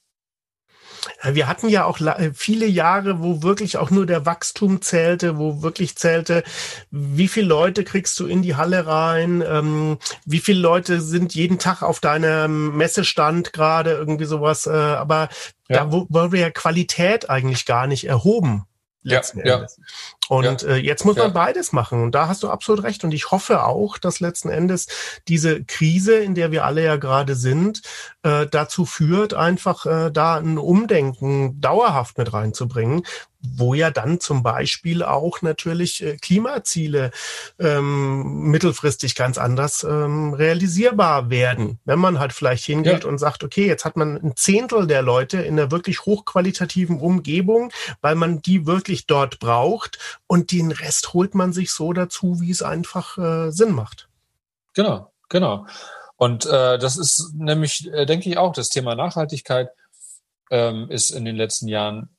Wir 1.24 1.48
hatten 1.48 1.68
ja 1.68 1.84
auch 1.84 2.00
äh, 2.00 2.32
viele 2.34 2.66
Jahre, 2.66 3.22
wo 3.22 3.42
wirklich 3.42 3.76
auch 3.76 3.90
nur 3.90 4.06
der 4.06 4.24
Wachstum 4.26 4.82
zählte, 4.82 5.36
wo 5.36 5.62
wirklich 5.62 5.96
zählte, 5.96 6.44
wie 6.90 7.28
viele 7.28 7.46
Leute 7.48 7.84
kriegst 7.84 8.18
du 8.20 8.26
in 8.26 8.42
die 8.42 8.56
Halle 8.56 8.86
rein, 8.86 9.42
ähm, 9.46 9.98
wie 10.24 10.38
viele 10.38 10.60
Leute 10.60 11.00
sind 11.00 11.34
jeden 11.34 11.58
Tag 11.58 11.82
auf 11.82 12.00
deinem 12.00 12.76
Messestand 12.76 13.52
gerade, 13.52 13.92
irgendwie 13.92 14.26
sowas. 14.26 14.66
Äh, 14.66 14.70
aber 14.70 15.28
ja. 15.68 15.84
da 15.84 15.92
wurde 15.92 16.38
ja 16.38 16.50
Qualität 16.50 17.30
eigentlich 17.30 17.66
gar 17.66 17.86
nicht 17.86 18.04
erhoben 18.06 18.66
letzten 19.02 19.46
ja, 19.46 19.56
Endes. 19.56 19.78
Ja. 19.78 20.36
Und 20.36 20.62
ja. 20.62 20.68
äh, 20.68 20.76
jetzt 20.76 21.04
muss 21.04 21.16
man 21.16 21.32
beides 21.32 21.72
machen. 21.72 22.02
Und 22.02 22.14
da 22.14 22.28
hast 22.28 22.42
du 22.42 22.50
absolut 22.50 22.84
recht. 22.84 23.04
Und 23.04 23.12
ich 23.12 23.30
hoffe 23.30 23.64
auch, 23.64 23.98
dass 23.98 24.20
letzten 24.20 24.48
Endes 24.48 24.86
diese 25.28 25.64
Krise, 25.64 26.16
in 26.16 26.34
der 26.34 26.52
wir 26.52 26.64
alle 26.64 26.84
ja 26.84 26.96
gerade 26.96 27.34
sind, 27.34 27.82
äh, 28.22 28.46
dazu 28.46 28.86
führt, 28.86 29.34
einfach 29.34 29.86
äh, 29.86 30.10
da 30.10 30.36
ein 30.36 30.58
Umdenken 30.58 31.60
dauerhaft 31.60 32.18
mit 32.18 32.32
reinzubringen, 32.32 33.02
wo 33.42 33.74
ja 33.74 33.90
dann 33.90 34.20
zum 34.20 34.42
Beispiel 34.42 35.02
auch 35.02 35.42
natürlich 35.42 36.02
äh, 36.02 36.16
Klimaziele 36.16 37.10
ähm, 37.58 38.44
mittelfristig 38.50 39.14
ganz 39.14 39.36
anders 39.36 39.84
ähm, 39.84 40.32
realisierbar 40.34 41.28
werden. 41.28 41.78
Wenn 41.84 41.98
man 41.98 42.18
halt 42.18 42.32
vielleicht 42.32 42.64
hingeht 42.64 43.02
ja. 43.02 43.08
und 43.08 43.18
sagt, 43.18 43.42
okay, 43.44 43.66
jetzt 43.66 43.84
hat 43.84 43.96
man 43.96 44.16
ein 44.16 44.36
Zehntel 44.36 44.86
der 44.86 45.02
Leute 45.02 45.38
in 45.38 45.58
einer 45.58 45.70
wirklich 45.70 46.06
hochqualitativen 46.06 47.00
Umgebung, 47.00 47.72
weil 48.00 48.14
man 48.14 48.40
die 48.40 48.66
wirklich 48.66 49.06
dort 49.06 49.38
braucht 49.40 49.98
und 50.26 50.52
den 50.52 50.70
Rest 50.70 51.12
holt 51.12 51.34
man 51.34 51.52
sich 51.52 51.72
so 51.72 51.92
dazu, 51.92 52.40
wie 52.40 52.50
es 52.50 52.62
einfach 52.62 53.18
äh, 53.18 53.50
Sinn 53.50 53.72
macht. 53.72 54.08
Genau, 54.74 55.12
genau. 55.28 55.66
Und 56.16 56.46
äh, 56.46 56.78
das 56.78 56.96
ist 56.96 57.32
nämlich, 57.34 57.92
äh, 57.92 58.06
denke 58.06 58.30
ich, 58.30 58.38
auch 58.38 58.52
das 58.52 58.68
Thema 58.68 58.94
Nachhaltigkeit 58.94 59.70
ähm, 60.50 60.88
ist 60.88 61.10
in 61.10 61.24
den 61.24 61.34
letzten 61.34 61.66
Jahren 61.66 62.10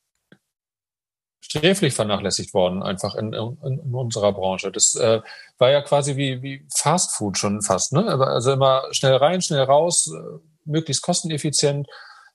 sträflich 1.53 1.93
vernachlässigt 1.93 2.53
worden, 2.53 2.81
einfach 2.81 3.15
in, 3.15 3.31
in, 3.33 3.57
in 3.61 3.93
unserer 3.93 4.33
Branche. 4.33 4.71
Das 4.71 4.95
äh, 4.95 5.21
war 5.59 5.69
ja 5.69 5.81
quasi 5.81 6.15
wie, 6.15 6.41
wie 6.41 6.65
Fast 6.73 7.15
Food 7.15 7.37
schon 7.37 7.61
fast, 7.61 7.93
ne? 7.93 8.05
Also 8.05 8.51
immer 8.51 8.83
schnell 8.91 9.15
rein, 9.15 9.41
schnell 9.41 9.63
raus, 9.63 10.07
äh, 10.07 10.39
möglichst 10.65 11.03
kosteneffizient. 11.03 11.87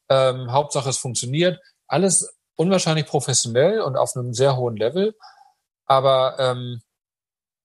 Ähm, 0.08 0.52
Hauptsache 0.52 0.88
es 0.88 0.98
funktioniert. 0.98 1.60
Alles 1.88 2.32
unwahrscheinlich 2.54 3.06
professionell 3.06 3.80
und 3.80 3.96
auf 3.96 4.14
einem 4.14 4.34
sehr 4.34 4.56
hohen 4.56 4.76
Level. 4.76 5.14
Aber 5.86 6.36
ähm, 6.38 6.80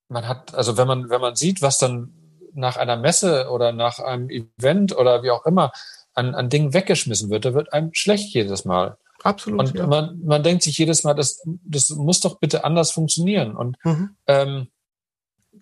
man 0.07 0.27
hat, 0.27 0.55
also 0.55 0.77
wenn 0.77 0.87
man, 0.87 1.09
wenn 1.09 1.21
man 1.21 1.35
sieht, 1.35 1.61
was 1.61 1.77
dann 1.77 2.13
nach 2.53 2.77
einer 2.77 2.97
Messe 2.97 3.49
oder 3.49 3.71
nach 3.71 3.99
einem 3.99 4.29
Event 4.29 4.95
oder 4.95 5.21
wie 5.23 5.31
auch 5.31 5.45
immer 5.45 5.71
an, 6.13 6.33
an 6.33 6.49
Dingen 6.49 6.73
weggeschmissen 6.73 7.29
wird, 7.29 7.45
da 7.45 7.53
wird 7.53 7.73
einem 7.73 7.93
schlecht 7.93 8.33
jedes 8.33 8.65
Mal. 8.65 8.97
Absolut. 9.23 9.59
Und 9.59 9.75
ja. 9.75 9.87
man, 9.87 10.19
man 10.23 10.43
denkt 10.43 10.63
sich 10.63 10.77
jedes 10.77 11.03
Mal, 11.03 11.13
das, 11.13 11.41
das 11.45 11.89
muss 11.89 12.19
doch 12.19 12.39
bitte 12.39 12.65
anders 12.65 12.91
funktionieren. 12.91 13.55
Und 13.55 13.77
mhm. 13.83 14.15
ähm, 14.27 14.67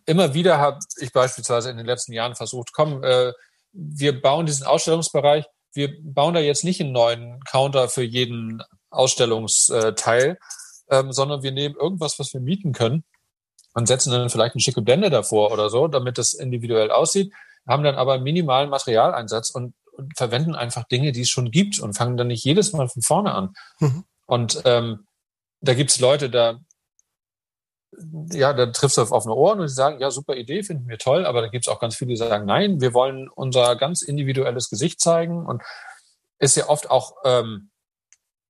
immer 0.06 0.34
wieder 0.34 0.58
habe 0.58 0.80
ich 0.98 1.14
beispielsweise 1.14 1.70
in 1.70 1.78
den 1.78 1.86
letzten 1.86 2.14
Jahren 2.14 2.36
versucht, 2.36 2.74
komm, 2.74 3.04
äh, 3.04 3.32
wir 3.72 4.22
bauen 4.22 4.46
diesen 4.46 4.66
Ausstellungsbereich, 4.66 5.46
wir 5.74 5.96
bauen 6.02 6.34
da 6.34 6.40
jetzt 6.40 6.64
nicht 6.64 6.82
einen 6.82 6.92
neuen 6.92 7.40
Counter 7.44 7.88
für 7.88 8.04
jeden 8.04 8.62
Ausstellungsteil, 8.90 10.38
ähm, 10.90 11.12
sondern 11.12 11.44
wir 11.44 11.52
nehmen 11.52 11.76
irgendwas, 11.76 12.20
was 12.20 12.34
wir 12.34 12.42
mieten 12.42 12.74
können 12.74 13.04
und 13.74 13.88
setzen 13.88 14.12
dann 14.12 14.30
vielleicht 14.30 14.56
eine 14.56 14.62
schicke 14.62 14.82
Blende 14.82 15.10
davor 15.10 15.52
oder 15.52 15.70
so, 15.70 15.88
damit 15.88 16.18
das 16.18 16.34
individuell 16.34 16.92
aussieht, 16.92 17.32
haben 17.68 17.84
dann 17.84 17.96
aber 17.96 18.20
minimalen 18.20 18.70
Materialeinsatz 18.70 19.52
und, 19.52 19.74
und 19.81 19.81
verwenden 20.16 20.56
einfach 20.56 20.86
Dinge, 20.86 21.12
die 21.12 21.22
es 21.22 21.30
schon 21.30 21.52
gibt 21.52 21.80
und 21.80 21.94
fangen 21.94 22.18
dann 22.18 22.28
nicht 22.28 22.44
jedes 22.44 22.74
Mal 22.74 22.88
von 22.90 23.02
vorne 23.02 23.34
an. 23.34 23.54
Mhm. 23.80 24.04
Und 24.26 24.62
ähm, 24.66 25.06
da 25.62 25.74
gibt's 25.74 26.00
Leute, 26.00 26.30
da 26.30 26.60
ja, 28.32 28.54
da 28.54 28.68
triffst 28.68 28.98
du 28.98 29.02
auf 29.02 29.12
offene 29.12 29.36
Ohren 29.36 29.60
und 29.60 29.68
sie 29.68 29.76
sagen, 29.76 30.00
ja, 30.00 30.12
super 30.12 30.36
Idee, 30.36 30.64
finden 30.64 30.88
wir 30.88 30.98
toll, 30.98 31.26
aber 31.26 31.42
da 31.42 31.48
gibt's 31.48 31.68
auch 31.68 31.80
ganz 31.80 31.96
viele, 31.96 32.10
die 32.10 32.16
sagen, 32.16 32.46
nein, 32.46 32.80
wir 32.80 32.94
wollen 32.94 33.30
unser 33.30 33.76
ganz 33.76 34.02
individuelles 34.02 34.70
Gesicht 34.70 35.02
zeigen 35.02 35.46
und 35.46 35.62
ist 36.40 36.56
ja 36.56 36.70
oft 36.70 36.90
auch, 36.90 37.16
ähm, 37.26 37.70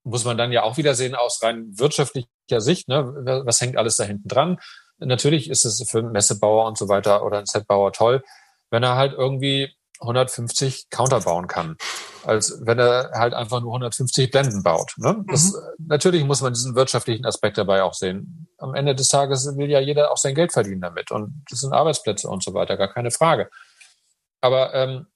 muss 0.03 0.25
man 0.25 0.37
dann 0.37 0.51
ja 0.51 0.63
auch 0.63 0.77
wieder 0.77 0.93
sehen 0.93 1.15
aus 1.15 1.41
rein 1.41 1.77
wirtschaftlicher 1.77 2.27
Sicht, 2.61 2.87
ne, 2.87 3.43
was 3.45 3.61
hängt 3.61 3.77
alles 3.77 3.95
da 3.95 4.03
hinten 4.03 4.27
dran? 4.27 4.59
Natürlich 4.99 5.49
ist 5.49 5.65
es 5.65 5.83
für 5.89 5.99
einen 5.99 6.11
Messebauer 6.11 6.67
und 6.67 6.77
so 6.77 6.87
weiter 6.87 7.23
oder 7.25 7.37
einen 7.37 7.47
Setbauer 7.47 7.91
toll, 7.91 8.23
wenn 8.69 8.83
er 8.83 8.95
halt 8.95 9.13
irgendwie 9.13 9.73
150 10.01 10.89
Counter 10.89 11.21
bauen 11.21 11.47
kann, 11.47 11.77
als 12.23 12.59
wenn 12.61 12.79
er 12.79 13.11
halt 13.13 13.33
einfach 13.33 13.61
nur 13.61 13.71
150 13.71 14.31
Blenden 14.31 14.63
baut. 14.63 14.93
Ne? 14.97 15.23
Das, 15.27 15.53
mhm. 15.53 15.87
Natürlich 15.87 16.23
muss 16.25 16.41
man 16.41 16.53
diesen 16.53 16.75
wirtschaftlichen 16.75 17.25
Aspekt 17.25 17.57
dabei 17.57 17.83
auch 17.83 17.93
sehen. 17.93 18.47
Am 18.57 18.73
Ende 18.75 18.95
des 18.95 19.07
Tages 19.07 19.57
will 19.57 19.69
ja 19.69 19.79
jeder 19.79 20.11
auch 20.11 20.17
sein 20.17 20.35
Geld 20.35 20.51
verdienen 20.51 20.81
damit 20.81 21.11
und 21.11 21.45
das 21.49 21.59
sind 21.59 21.73
Arbeitsplätze 21.73 22.27
und 22.27 22.43
so 22.43 22.53
weiter, 22.53 22.77
gar 22.77 22.91
keine 22.91 23.11
Frage. 23.11 23.49
Aber 24.41 24.73
ähm, 24.73 25.07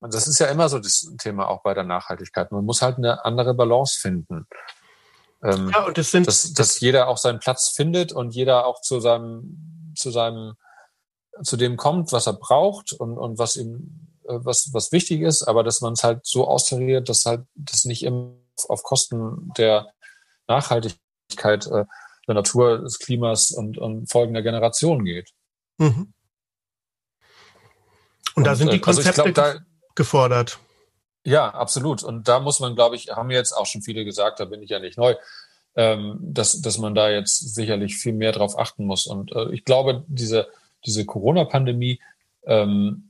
das 0.00 0.26
ist 0.26 0.38
ja 0.38 0.46
immer 0.46 0.68
so 0.68 0.78
das 0.78 1.12
Thema 1.18 1.48
auch 1.48 1.62
bei 1.62 1.74
der 1.74 1.84
Nachhaltigkeit. 1.84 2.52
Man 2.52 2.64
muss 2.64 2.80
halt 2.80 2.96
eine 2.96 3.24
andere 3.24 3.54
Balance 3.54 3.98
finden. 4.00 4.46
Ähm, 5.42 5.70
ja, 5.70 5.84
und 5.84 5.98
das 5.98 6.10
sind, 6.10 6.26
dass, 6.26 6.52
dass 6.52 6.80
jeder 6.80 7.08
auch 7.08 7.18
seinen 7.18 7.38
Platz 7.38 7.70
findet 7.70 8.12
und 8.12 8.34
jeder 8.34 8.66
auch 8.66 8.80
zu 8.80 9.00
seinem, 9.00 9.92
zu 9.96 10.10
seinem, 10.10 10.54
zu 11.42 11.56
dem 11.56 11.76
kommt, 11.76 12.12
was 12.12 12.26
er 12.26 12.34
braucht 12.34 12.92
und, 12.92 13.18
und 13.18 13.38
was 13.38 13.56
ihm, 13.56 14.08
äh, 14.08 14.09
was, 14.44 14.70
was 14.72 14.92
wichtig 14.92 15.22
ist, 15.22 15.42
aber 15.42 15.64
dass 15.64 15.80
man 15.80 15.94
es 15.94 16.04
halt 16.04 16.20
so 16.24 16.46
austariert, 16.46 17.08
dass 17.08 17.26
halt 17.26 17.42
das 17.54 17.84
nicht 17.84 18.02
immer 18.02 18.34
auf 18.68 18.82
Kosten 18.82 19.52
der 19.56 19.92
Nachhaltigkeit 20.46 21.66
äh, 21.66 21.84
der 22.26 22.34
Natur, 22.34 22.78
des 22.78 22.98
Klimas 22.98 23.50
und, 23.50 23.78
und 23.78 24.10
folgender 24.10 24.42
Generationen 24.42 25.04
geht. 25.04 25.30
Mhm. 25.78 26.12
Und, 28.34 28.36
und 28.36 28.44
da 28.44 28.54
sind 28.54 28.72
die 28.72 28.80
Konzepte 28.80 29.22
also 29.22 29.32
glaub, 29.32 29.34
da, 29.34 29.60
gefordert. 29.94 30.58
Ja, 31.24 31.50
absolut. 31.50 32.02
Und 32.02 32.28
da 32.28 32.40
muss 32.40 32.60
man, 32.60 32.74
glaube 32.74 32.96
ich, 32.96 33.08
haben 33.10 33.30
jetzt 33.30 33.52
auch 33.52 33.66
schon 33.66 33.82
viele 33.82 34.04
gesagt, 34.04 34.40
da 34.40 34.44
bin 34.44 34.62
ich 34.62 34.70
ja 34.70 34.78
nicht 34.78 34.96
neu, 34.96 35.16
ähm, 35.74 36.18
dass, 36.20 36.60
dass 36.60 36.78
man 36.78 36.94
da 36.94 37.10
jetzt 37.10 37.54
sicherlich 37.54 37.96
viel 37.96 38.12
mehr 38.12 38.32
drauf 38.32 38.58
achten 38.58 38.86
muss. 38.86 39.06
Und 39.06 39.32
äh, 39.32 39.50
ich 39.50 39.64
glaube, 39.64 40.04
diese, 40.08 40.48
diese 40.86 41.04
Corona-Pandemie 41.04 42.00
ähm, 42.44 43.09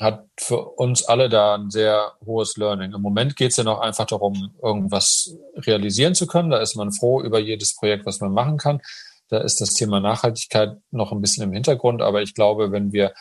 hat 0.00 0.26
für 0.38 0.64
uns 0.64 1.04
alle 1.04 1.28
da 1.28 1.54
ein 1.54 1.70
sehr 1.70 2.12
hohes 2.24 2.56
Learning. 2.56 2.92
Im 2.92 3.02
Moment 3.02 3.36
geht 3.36 3.50
es 3.50 3.58
ja 3.58 3.64
noch 3.64 3.80
einfach 3.80 4.06
darum, 4.06 4.54
irgendwas 4.62 5.36
realisieren 5.56 6.14
zu 6.14 6.26
können. 6.26 6.50
Da 6.50 6.58
ist 6.58 6.74
man 6.74 6.90
froh 6.90 7.20
über 7.20 7.38
jedes 7.38 7.76
Projekt, 7.76 8.06
was 8.06 8.20
man 8.20 8.32
machen 8.32 8.56
kann. 8.56 8.80
Da 9.28 9.38
ist 9.38 9.60
das 9.60 9.74
Thema 9.74 10.00
Nachhaltigkeit 10.00 10.78
noch 10.90 11.12
ein 11.12 11.20
bisschen 11.20 11.44
im 11.44 11.52
Hintergrund. 11.52 12.00
Aber 12.00 12.22
ich 12.22 12.34
glaube, 12.34 12.72
wenn 12.72 12.92
wir 12.92 13.12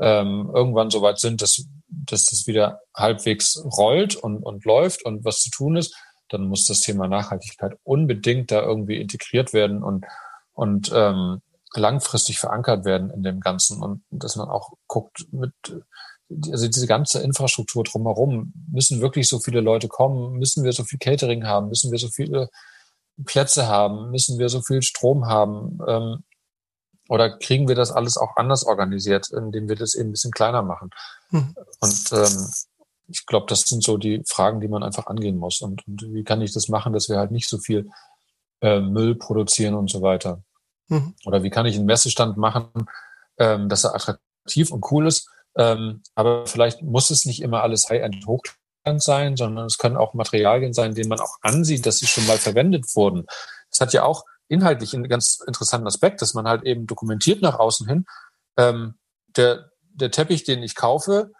ähm, 0.00 0.50
irgendwann 0.54 0.90
so 0.90 1.02
weit 1.02 1.18
sind, 1.18 1.42
dass, 1.42 1.64
dass 1.88 2.26
das 2.26 2.46
wieder 2.46 2.80
halbwegs 2.96 3.62
rollt 3.76 4.14
und, 4.14 4.42
und 4.42 4.64
läuft 4.64 5.04
und 5.04 5.24
was 5.24 5.40
zu 5.40 5.50
tun 5.50 5.76
ist, 5.76 5.96
dann 6.28 6.46
muss 6.46 6.64
das 6.64 6.78
Thema 6.78 7.08
Nachhaltigkeit 7.08 7.76
unbedingt 7.82 8.52
da 8.52 8.62
irgendwie 8.62 9.00
integriert 9.00 9.52
werden 9.52 9.82
und, 9.82 10.06
und 10.52 10.92
ähm, 10.94 11.42
langfristig 11.74 12.38
verankert 12.38 12.84
werden 12.84 13.10
in 13.10 13.22
dem 13.22 13.40
Ganzen 13.40 13.82
und 13.82 14.02
dass 14.10 14.36
man 14.36 14.48
auch 14.48 14.70
guckt 14.86 15.26
mit 15.32 15.52
also 16.50 16.68
diese 16.68 16.86
ganze 16.86 17.20
Infrastruktur 17.22 17.84
drumherum, 17.84 18.52
müssen 18.70 19.00
wirklich 19.00 19.28
so 19.28 19.40
viele 19.40 19.60
Leute 19.60 19.88
kommen, 19.88 20.38
müssen 20.38 20.64
wir 20.64 20.72
so 20.72 20.84
viel 20.84 20.98
Catering 20.98 21.44
haben, 21.44 21.68
müssen 21.68 21.90
wir 21.90 21.98
so 21.98 22.08
viele 22.08 22.48
Plätze 23.24 23.66
haben, 23.66 24.10
müssen 24.10 24.38
wir 24.38 24.48
so 24.48 24.62
viel 24.62 24.82
Strom 24.82 25.26
haben, 25.26 25.78
ähm, 25.86 26.24
oder 27.08 27.36
kriegen 27.38 27.66
wir 27.66 27.74
das 27.74 27.90
alles 27.90 28.16
auch 28.16 28.36
anders 28.36 28.64
organisiert, 28.64 29.30
indem 29.30 29.68
wir 29.68 29.74
das 29.74 29.96
eben 29.96 30.10
ein 30.10 30.12
bisschen 30.12 30.30
kleiner 30.30 30.62
machen? 30.62 30.90
Hm. 31.30 31.56
Und 31.80 32.12
ähm, 32.12 32.48
ich 33.08 33.26
glaube, 33.26 33.46
das 33.48 33.62
sind 33.62 33.82
so 33.82 33.96
die 33.96 34.22
Fragen, 34.26 34.60
die 34.60 34.68
man 34.68 34.84
einfach 34.84 35.08
angehen 35.08 35.36
muss. 35.36 35.60
Und, 35.60 35.84
und 35.88 36.02
wie 36.14 36.22
kann 36.22 36.40
ich 36.40 36.52
das 36.52 36.68
machen, 36.68 36.92
dass 36.92 37.08
wir 37.08 37.18
halt 37.18 37.32
nicht 37.32 37.48
so 37.48 37.58
viel 37.58 37.90
äh, 38.60 38.80
Müll 38.80 39.16
produzieren 39.16 39.74
und 39.74 39.90
so 39.90 40.02
weiter? 40.02 40.44
Mhm. 40.86 41.14
Oder 41.24 41.42
wie 41.42 41.50
kann 41.50 41.66
ich 41.66 41.76
einen 41.76 41.86
Messestand 41.86 42.36
machen, 42.36 42.68
ähm, 43.38 43.68
dass 43.68 43.84
er 43.84 43.94
attraktiv 43.94 44.70
und 44.70 44.84
cool 44.92 45.08
ist? 45.08 45.28
Ähm, 45.56 46.02
aber 46.14 46.46
vielleicht 46.46 46.82
muss 46.82 47.10
es 47.10 47.24
nicht 47.24 47.42
immer 47.42 47.62
alles 47.62 47.88
High-End 47.88 48.26
Hochglanz 48.26 49.04
sein, 49.04 49.36
sondern 49.36 49.66
es 49.66 49.78
können 49.78 49.96
auch 49.96 50.14
Materialien 50.14 50.72
sein, 50.72 50.94
denen 50.94 51.08
man 51.08 51.20
auch 51.20 51.38
ansieht, 51.42 51.86
dass 51.86 51.98
sie 51.98 52.06
schon 52.06 52.26
mal 52.26 52.38
verwendet 52.38 52.84
wurden. 52.94 53.26
Das 53.70 53.80
hat 53.80 53.92
ja 53.92 54.04
auch 54.04 54.24
inhaltlich 54.48 54.94
einen 54.94 55.08
ganz 55.08 55.40
interessanten 55.46 55.86
Aspekt, 55.86 56.22
dass 56.22 56.34
man 56.34 56.46
halt 56.46 56.64
eben 56.64 56.86
dokumentiert 56.86 57.40
nach 57.42 57.58
außen 57.58 57.86
hin, 57.86 58.04
ähm, 58.56 58.94
der, 59.36 59.70
der 59.80 60.10
Teppich, 60.10 60.44
den 60.44 60.62
ich 60.62 60.74
kaufe 60.74 61.32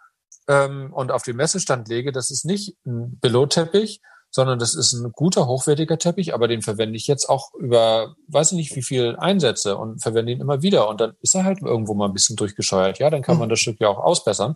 ähm, 0.47 0.93
und 0.93 1.11
auf 1.11 1.23
den 1.23 1.35
Messestand 1.35 1.87
lege, 1.87 2.11
das 2.11 2.31
ist 2.31 2.45
nicht 2.45 2.77
ein 2.85 3.19
Billo-Teppich, 3.19 4.01
sondern 4.31 4.59
das 4.59 4.73
ist 4.73 4.93
ein 4.93 5.11
guter, 5.11 5.45
hochwertiger 5.47 5.97
Teppich, 5.97 6.33
aber 6.33 6.47
den 6.47 6.61
verwende 6.61 6.95
ich 6.95 7.05
jetzt 7.05 7.29
auch 7.29 7.53
über, 7.53 8.15
weiß 8.27 8.53
ich 8.53 8.57
nicht, 8.57 8.75
wie 8.75 8.81
viel 8.81 9.15
Einsätze 9.17 9.77
und 9.77 10.01
verwende 10.01 10.31
ihn 10.31 10.41
immer 10.41 10.61
wieder. 10.61 10.87
Und 10.87 11.01
dann 11.01 11.13
ist 11.21 11.35
er 11.35 11.43
halt 11.43 11.61
irgendwo 11.61 11.93
mal 11.93 12.07
ein 12.07 12.13
bisschen 12.13 12.37
durchgescheuert. 12.37 12.97
Ja, 12.99 13.09
dann 13.09 13.21
kann 13.21 13.37
man 13.37 13.47
mhm. 13.47 13.51
das 13.51 13.59
Stück 13.59 13.79
ja 13.79 13.89
auch 13.89 13.99
ausbessern. 13.99 14.55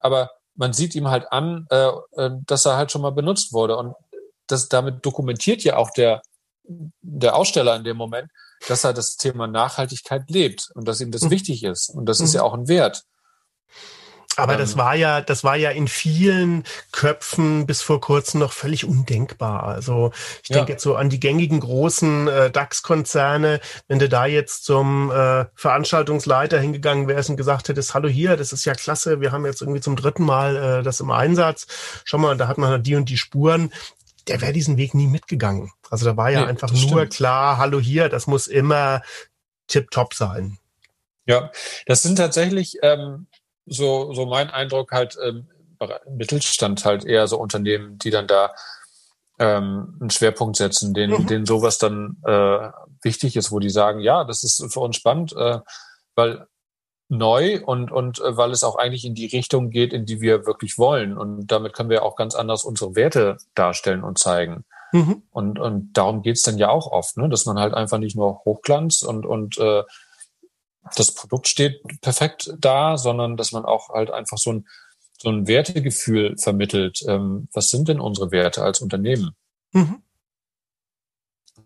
Aber 0.00 0.30
man 0.54 0.72
sieht 0.72 0.94
ihm 0.94 1.08
halt 1.08 1.30
an, 1.30 1.66
äh, 1.70 1.90
äh 2.16 2.30
dass 2.46 2.64
er 2.64 2.76
halt 2.76 2.90
schon 2.90 3.02
mal 3.02 3.10
benutzt 3.10 3.52
wurde. 3.52 3.76
Und 3.76 3.94
das, 4.46 4.68
damit 4.68 5.04
dokumentiert 5.04 5.62
ja 5.64 5.76
auch 5.76 5.90
der 5.90 6.22
der 6.66 7.36
Aussteller 7.36 7.76
in 7.76 7.84
dem 7.84 7.96
Moment, 7.96 8.30
dass 8.68 8.84
er 8.84 8.92
das 8.92 9.16
Thema 9.16 9.46
Nachhaltigkeit 9.46 10.30
lebt 10.30 10.70
und 10.74 10.88
dass 10.88 11.00
ihm 11.00 11.10
das 11.10 11.22
mhm. 11.22 11.30
wichtig 11.30 11.64
ist. 11.64 11.90
Und 11.90 12.06
das 12.06 12.18
mhm. 12.18 12.24
ist 12.24 12.34
ja 12.34 12.42
auch 12.42 12.54
ein 12.54 12.68
Wert. 12.68 13.04
Aber 14.36 14.56
das 14.56 14.72
ähm. 14.72 14.78
war 14.78 14.94
ja, 14.94 15.20
das 15.20 15.44
war 15.44 15.56
ja 15.56 15.70
in 15.70 15.88
vielen 15.88 16.64
Köpfen 16.92 17.66
bis 17.66 17.82
vor 17.82 18.00
kurzem 18.00 18.40
noch 18.40 18.52
völlig 18.52 18.84
undenkbar. 18.84 19.64
Also 19.64 20.12
ich 20.42 20.50
ja. 20.50 20.56
denke 20.56 20.72
jetzt 20.72 20.82
so 20.82 20.96
an 20.96 21.10
die 21.10 21.20
gängigen 21.20 21.60
großen 21.60 22.28
äh, 22.28 22.50
DAX-Konzerne. 22.50 23.60
Wenn 23.88 23.98
du 23.98 24.08
da 24.08 24.26
jetzt 24.26 24.64
zum 24.64 25.10
äh, 25.10 25.46
Veranstaltungsleiter 25.54 26.58
hingegangen 26.58 27.08
wärst 27.08 27.30
und 27.30 27.36
gesagt 27.36 27.68
hättest, 27.68 27.94
hallo 27.94 28.08
hier, 28.08 28.36
das 28.36 28.52
ist 28.52 28.64
ja 28.64 28.74
klasse, 28.74 29.20
wir 29.20 29.32
haben 29.32 29.46
jetzt 29.46 29.60
irgendwie 29.60 29.80
zum 29.80 29.96
dritten 29.96 30.24
Mal 30.24 30.56
äh, 30.56 30.82
das 30.82 31.00
im 31.00 31.10
Einsatz. 31.10 31.66
Schau 32.04 32.18
mal, 32.18 32.36
da 32.36 32.48
hat 32.48 32.58
man 32.58 32.82
die 32.82 32.96
und 32.96 33.08
die 33.08 33.18
Spuren 33.18 33.70
der 34.26 34.40
wäre 34.40 34.52
diesen 34.52 34.76
Weg 34.76 34.94
nie 34.94 35.06
mitgegangen. 35.06 35.70
Also 35.90 36.06
da 36.06 36.16
war 36.16 36.30
ja 36.30 36.42
nee, 36.42 36.46
einfach 36.46 36.70
nur 36.70 36.80
stimmt. 36.80 37.12
klar, 37.12 37.58
hallo 37.58 37.78
hier, 37.78 38.08
das 38.08 38.26
muss 38.26 38.46
immer 38.46 39.02
tipptopp 39.66 40.14
sein. 40.14 40.58
Ja, 41.26 41.50
das 41.86 42.02
sind 42.02 42.16
tatsächlich 42.16 42.78
ähm, 42.82 43.26
so, 43.66 44.12
so 44.12 44.26
mein 44.26 44.50
Eindruck 44.50 44.92
halt 44.92 45.16
ähm, 45.22 45.48
Mittelstand 46.08 46.84
halt 46.84 47.04
eher 47.04 47.26
so 47.26 47.38
Unternehmen, 47.38 47.98
die 47.98 48.10
dann 48.10 48.26
da 48.26 48.52
ähm, 49.38 49.96
einen 50.00 50.10
Schwerpunkt 50.10 50.56
setzen, 50.56 50.94
denen, 50.94 51.22
mhm. 51.22 51.26
denen 51.26 51.46
sowas 51.46 51.78
dann 51.78 52.16
äh, 52.24 52.70
wichtig 53.02 53.36
ist, 53.36 53.50
wo 53.50 53.58
die 53.58 53.70
sagen, 53.70 54.00
ja, 54.00 54.24
das 54.24 54.44
ist 54.44 54.72
für 54.72 54.80
uns 54.80 54.96
spannend, 54.96 55.34
äh, 55.36 55.58
weil 56.14 56.46
neu 57.08 57.62
und, 57.64 57.92
und 57.92 58.20
äh, 58.20 58.36
weil 58.36 58.50
es 58.50 58.64
auch 58.64 58.76
eigentlich 58.76 59.04
in 59.04 59.14
die 59.14 59.26
Richtung 59.26 59.70
geht, 59.70 59.92
in 59.92 60.06
die 60.06 60.20
wir 60.20 60.46
wirklich 60.46 60.78
wollen. 60.78 61.18
Und 61.18 61.48
damit 61.48 61.74
können 61.74 61.90
wir 61.90 62.02
auch 62.02 62.16
ganz 62.16 62.34
anders 62.34 62.64
unsere 62.64 62.94
Werte 62.94 63.36
darstellen 63.54 64.04
und 64.04 64.18
zeigen. 64.18 64.64
Mhm. 64.92 65.22
Und, 65.30 65.58
und 65.58 65.92
darum 65.92 66.22
geht's 66.22 66.42
dann 66.42 66.56
ja 66.56 66.70
auch 66.70 66.86
oft, 66.86 67.16
ne? 67.16 67.28
dass 67.28 67.46
man 67.46 67.58
halt 67.58 67.74
einfach 67.74 67.98
nicht 67.98 68.16
nur 68.16 68.44
Hochglanz 68.44 69.02
und, 69.02 69.26
und 69.26 69.58
äh, 69.58 69.82
das 70.96 71.14
Produkt 71.14 71.48
steht 71.48 71.82
perfekt 72.00 72.54
da, 72.58 72.96
sondern 72.96 73.36
dass 73.36 73.52
man 73.52 73.64
auch 73.64 73.90
halt 73.90 74.10
einfach 74.10 74.38
so 74.38 74.52
ein, 74.52 74.68
so 75.18 75.30
ein 75.30 75.46
Wertegefühl 75.46 76.36
vermittelt. 76.38 77.04
Ähm, 77.08 77.48
was 77.52 77.68
sind 77.68 77.88
denn 77.88 78.00
unsere 78.00 78.30
Werte 78.30 78.62
als 78.62 78.80
Unternehmen? 78.80 79.34
Mhm. 79.72 80.02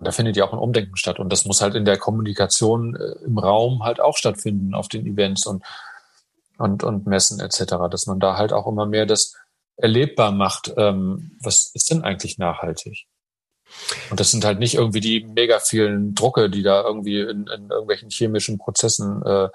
Da 0.00 0.12
findet 0.12 0.36
ja 0.36 0.44
auch 0.44 0.52
ein 0.52 0.58
Umdenken 0.58 0.96
statt. 0.96 1.18
Und 1.18 1.32
das 1.32 1.44
muss 1.44 1.60
halt 1.60 1.74
in 1.74 1.84
der 1.84 1.98
Kommunikation 1.98 2.94
äh, 2.94 3.24
im 3.24 3.38
Raum 3.38 3.82
halt 3.82 4.00
auch 4.00 4.16
stattfinden, 4.16 4.74
auf 4.74 4.88
den 4.88 5.06
Events 5.06 5.46
und, 5.46 5.64
und, 6.58 6.84
und 6.84 7.06
Messen 7.06 7.40
etc., 7.40 7.74
dass 7.90 8.06
man 8.06 8.20
da 8.20 8.36
halt 8.36 8.52
auch 8.52 8.66
immer 8.66 8.86
mehr 8.86 9.06
das 9.06 9.34
erlebbar 9.76 10.32
macht, 10.32 10.72
ähm, 10.76 11.36
was 11.40 11.70
ist 11.74 11.90
denn 11.90 12.02
eigentlich 12.02 12.38
nachhaltig? 12.38 13.06
Und 14.10 14.20
das 14.20 14.30
sind 14.30 14.44
halt 14.44 14.58
nicht 14.58 14.74
irgendwie 14.74 15.00
die 15.00 15.24
mega 15.24 15.60
vielen 15.60 16.14
Drucke, 16.14 16.50
die 16.50 16.62
da 16.62 16.82
irgendwie 16.82 17.20
in, 17.20 17.46
in 17.46 17.70
irgendwelchen 17.70 18.10
chemischen 18.10 18.58
Prozessen 18.58 19.22
äh, 19.24 19.48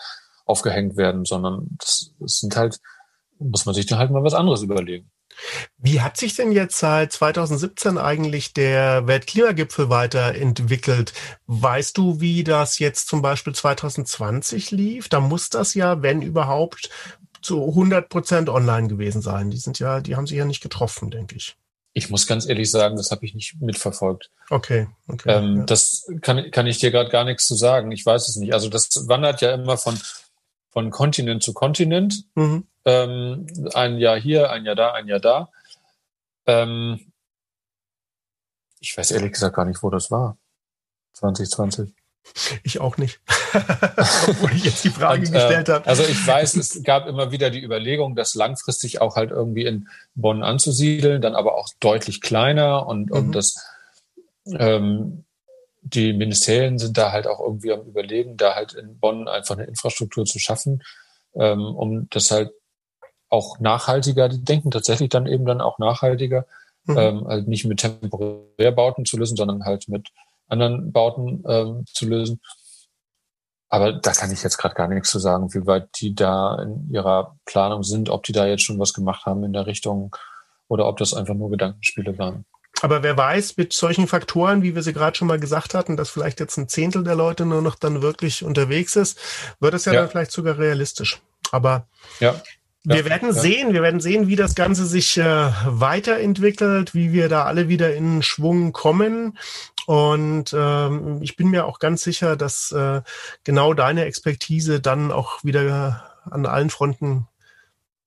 aufgehängt 0.46 0.98
werden, 0.98 1.26
sondern 1.26 1.68
das, 1.80 2.12
das 2.20 2.40
sind 2.40 2.56
halt, 2.56 2.80
muss 3.40 3.66
man 3.66 3.76
sich 3.76 3.86
dann 3.86 4.00
halt 4.00 4.12
mal 4.12 4.24
was 4.24 4.34
anderes 4.34 4.62
überlegen. 4.62 5.10
Wie 5.78 6.02
hat 6.02 6.18
sich 6.18 6.36
denn 6.36 6.52
jetzt 6.52 6.78
seit 6.78 7.12
2017 7.12 7.98
eigentlich 7.98 8.54
der 8.54 9.08
Weltklimagipfel 9.08 9.90
weiterentwickelt? 9.90 11.14
Weißt 11.48 11.98
du, 11.98 12.22
wie 12.22 12.44
das 12.44 12.78
jetzt 12.80 13.08
zum 13.08 13.22
Beispiel 13.22 13.54
2020 13.54 14.72
lief? 14.72 15.10
Da 15.10 15.20
muss 15.20 15.50
das 15.50 15.74
ja, 15.74 16.02
wenn 16.02 16.22
überhaupt, 16.22 16.90
zu 17.42 17.68
100 17.68 18.10
Prozent 18.10 18.50
online 18.50 18.88
gewesen 18.88 19.22
sein. 19.22 19.52
Die 19.52 19.58
sind 19.58 19.78
ja, 19.80 20.00
die 20.00 20.16
haben 20.16 20.28
sich 20.28 20.38
ja 20.38 20.46
nicht 20.46 20.62
getroffen, 20.62 21.12
denke 21.12 21.36
ich. 21.36 21.58
Ich 21.94 22.10
muss 22.10 22.26
ganz 22.26 22.48
ehrlich 22.48 22.72
sagen, 22.72 22.96
das 22.96 23.12
habe 23.12 23.24
ich 23.26 23.36
nicht 23.36 23.62
mitverfolgt. 23.62 24.32
Okay, 24.50 24.88
okay. 25.08 25.32
Ähm, 25.32 25.58
ja. 25.58 25.64
Das 25.66 26.08
kann, 26.22 26.50
kann 26.50 26.66
ich 26.66 26.80
dir 26.80 26.90
gerade 26.90 27.12
gar 27.12 27.24
nichts 27.24 27.46
zu 27.46 27.56
sagen. 27.56 27.92
Ich 27.92 28.06
weiß 28.06 28.28
es 28.30 28.36
nicht. 28.36 28.54
Also 28.54 28.68
das 28.68 29.08
wandert 29.08 29.42
ja 29.42 29.54
immer 29.54 29.78
von, 29.78 30.00
von 30.72 30.90
Kontinent 30.90 31.44
zu 31.44 31.54
Kontinent. 31.54 32.26
Mhm. 32.34 32.68
Ähm, 32.86 33.48
ein 33.74 33.98
Jahr 34.00 34.20
hier, 34.20 34.50
ein 34.52 34.66
Jahr 34.66 34.76
da, 34.76 34.94
ein 34.94 35.08
Jahr 35.08 35.20
da. 35.20 35.52
Ähm, 36.48 37.14
ich 38.80 38.98
weiß 38.98 39.12
ehrlich 39.12 39.34
gesagt 39.34 39.56
gar 39.56 39.66
nicht, 39.66 39.82
wo 39.84 39.90
das 39.90 40.10
war. 40.10 40.38
2020. 41.14 41.94
Ich 42.64 42.80
auch 42.80 42.98
nicht. 42.98 43.20
Obwohl 43.54 44.54
ich 44.54 44.66
jetzt 44.66 44.84
die 44.84 44.90
Frage 44.90 45.20
und, 45.20 45.32
gestellt 45.32 45.70
äh, 45.70 45.74
habe. 45.74 45.88
Also 45.88 46.04
ich 46.04 46.26
weiß, 46.26 46.56
es 46.56 46.82
gab 46.84 47.08
immer 47.08 47.32
wieder 47.32 47.50
die 47.50 47.62
Überlegung, 47.64 48.16
das 48.16 48.34
langfristig 48.34 49.02
auch 49.02 49.16
halt 49.16 49.32
irgendwie 49.32 49.66
in 49.66 49.88
Bonn 50.16 50.44
anzusiedeln, 50.44 51.22
dann 51.22 51.36
aber 51.36 51.56
auch 51.56 51.70
deutlich 51.80 52.22
kleiner 52.22 52.88
und, 52.88 53.08
mhm. 53.10 53.18
und 53.18 53.32
das 53.34 53.56
ähm, 54.46 55.26
die 55.82 56.14
Ministerien 56.14 56.80
sind 56.80 56.98
da 56.98 57.12
halt 57.12 57.28
auch 57.28 57.40
irgendwie 57.40 57.72
am 57.72 57.82
Überlegen, 57.82 58.38
da 58.38 58.56
halt 58.56 58.74
in 58.74 58.98
Bonn 59.00 59.28
einfach 59.28 59.56
eine 59.56 59.66
Infrastruktur 59.66 60.26
zu 60.26 60.40
schaffen, 60.40 60.82
ähm, 61.36 61.62
um 61.62 62.08
das 62.10 62.32
halt 62.32 62.52
auch 63.30 63.60
nachhaltiger, 63.60 64.30
die 64.30 64.44
denken 64.44 64.72
tatsächlich 64.72 65.10
dann 65.10 65.28
eben 65.28 65.46
dann 65.46 65.60
auch 65.60 65.80
nachhaltiger, 65.80 66.46
mhm. 66.86 66.98
ähm, 66.98 67.28
halt 67.28 67.48
nicht 67.48 67.66
mit 67.66 67.80
Temporärbauten 67.80 69.06
zu 69.06 69.18
lösen, 69.18 69.36
sondern 69.36 69.66
halt 69.66 69.90
mit 69.90 70.10
anderen 70.54 70.92
Bauten 70.92 71.44
ähm, 71.48 71.86
zu 71.92 72.08
lösen. 72.08 72.40
Aber 73.70 73.92
da 73.92 74.12
kann 74.12 74.32
ich 74.32 74.44
jetzt 74.44 74.58
gerade 74.58 74.76
gar 74.76 74.88
nichts 74.88 75.10
zu 75.10 75.18
sagen, 75.18 75.54
wie 75.54 75.66
weit 75.66 75.90
die 76.00 76.14
da 76.14 76.62
in 76.62 76.90
ihrer 76.92 77.38
Planung 77.46 77.82
sind, 77.82 78.10
ob 78.10 78.24
die 78.24 78.32
da 78.32 78.46
jetzt 78.46 78.62
schon 78.62 78.80
was 78.80 78.94
gemacht 78.94 79.26
haben 79.26 79.44
in 79.44 79.52
der 79.52 79.66
Richtung 79.66 80.16
oder 80.68 80.88
ob 80.88 80.98
das 80.98 81.14
einfach 81.14 81.34
nur 81.34 81.50
Gedankenspiele 81.50 82.18
waren. 82.20 82.46
Aber 82.82 83.02
wer 83.02 83.18
weiß, 83.18 83.58
mit 83.58 83.74
solchen 83.74 84.08
Faktoren, 84.08 84.62
wie 84.62 84.76
wir 84.76 84.84
sie 84.84 84.94
gerade 84.94 85.18
schon 85.18 85.28
mal 85.28 85.40
gesagt 85.40 85.74
hatten, 85.74 85.96
dass 85.96 86.10
vielleicht 86.10 86.40
jetzt 86.40 86.58
ein 86.58 86.68
Zehntel 86.68 87.04
der 87.04 87.16
Leute 87.16 87.46
nur 87.46 87.62
noch 87.62 87.76
dann 87.76 88.02
wirklich 88.02 88.44
unterwegs 88.44 88.96
ist, 88.96 89.20
wird 89.60 89.74
es 89.74 89.86
ja, 89.86 89.94
ja. 89.94 90.02
dann 90.02 90.10
vielleicht 90.10 90.32
sogar 90.32 90.58
realistisch. 90.58 91.22
Aber 91.52 91.88
ja. 92.20 92.36
Wir 92.86 92.98
ja, 92.98 93.06
werden 93.06 93.30
ja. 93.30 93.34
sehen, 93.34 93.74
wir 93.74 93.82
werden 93.82 94.02
sehen, 94.02 94.28
wie 94.28 94.36
das 94.36 94.56
Ganze 94.56 94.86
sich 94.86 95.18
äh, 95.18 95.50
weiterentwickelt, 95.66 96.94
wie 96.94 97.14
wir 97.14 97.30
da 97.30 97.46
alle 97.46 97.70
wieder 97.70 97.96
in 97.96 98.22
Schwung 98.22 98.74
kommen. 98.74 99.38
Und 99.86 100.54
ähm, 100.56 101.22
ich 101.22 101.36
bin 101.36 101.50
mir 101.50 101.66
auch 101.66 101.80
ganz 101.80 102.04
sicher, 102.04 102.36
dass 102.36 102.72
äh, 102.72 103.02
genau 103.44 103.74
deine 103.74 104.06
Expertise 104.06 104.80
dann 104.80 105.12
auch 105.12 105.44
wieder 105.44 106.04
an 106.30 106.46
allen 106.46 106.70
Fronten 106.70 107.28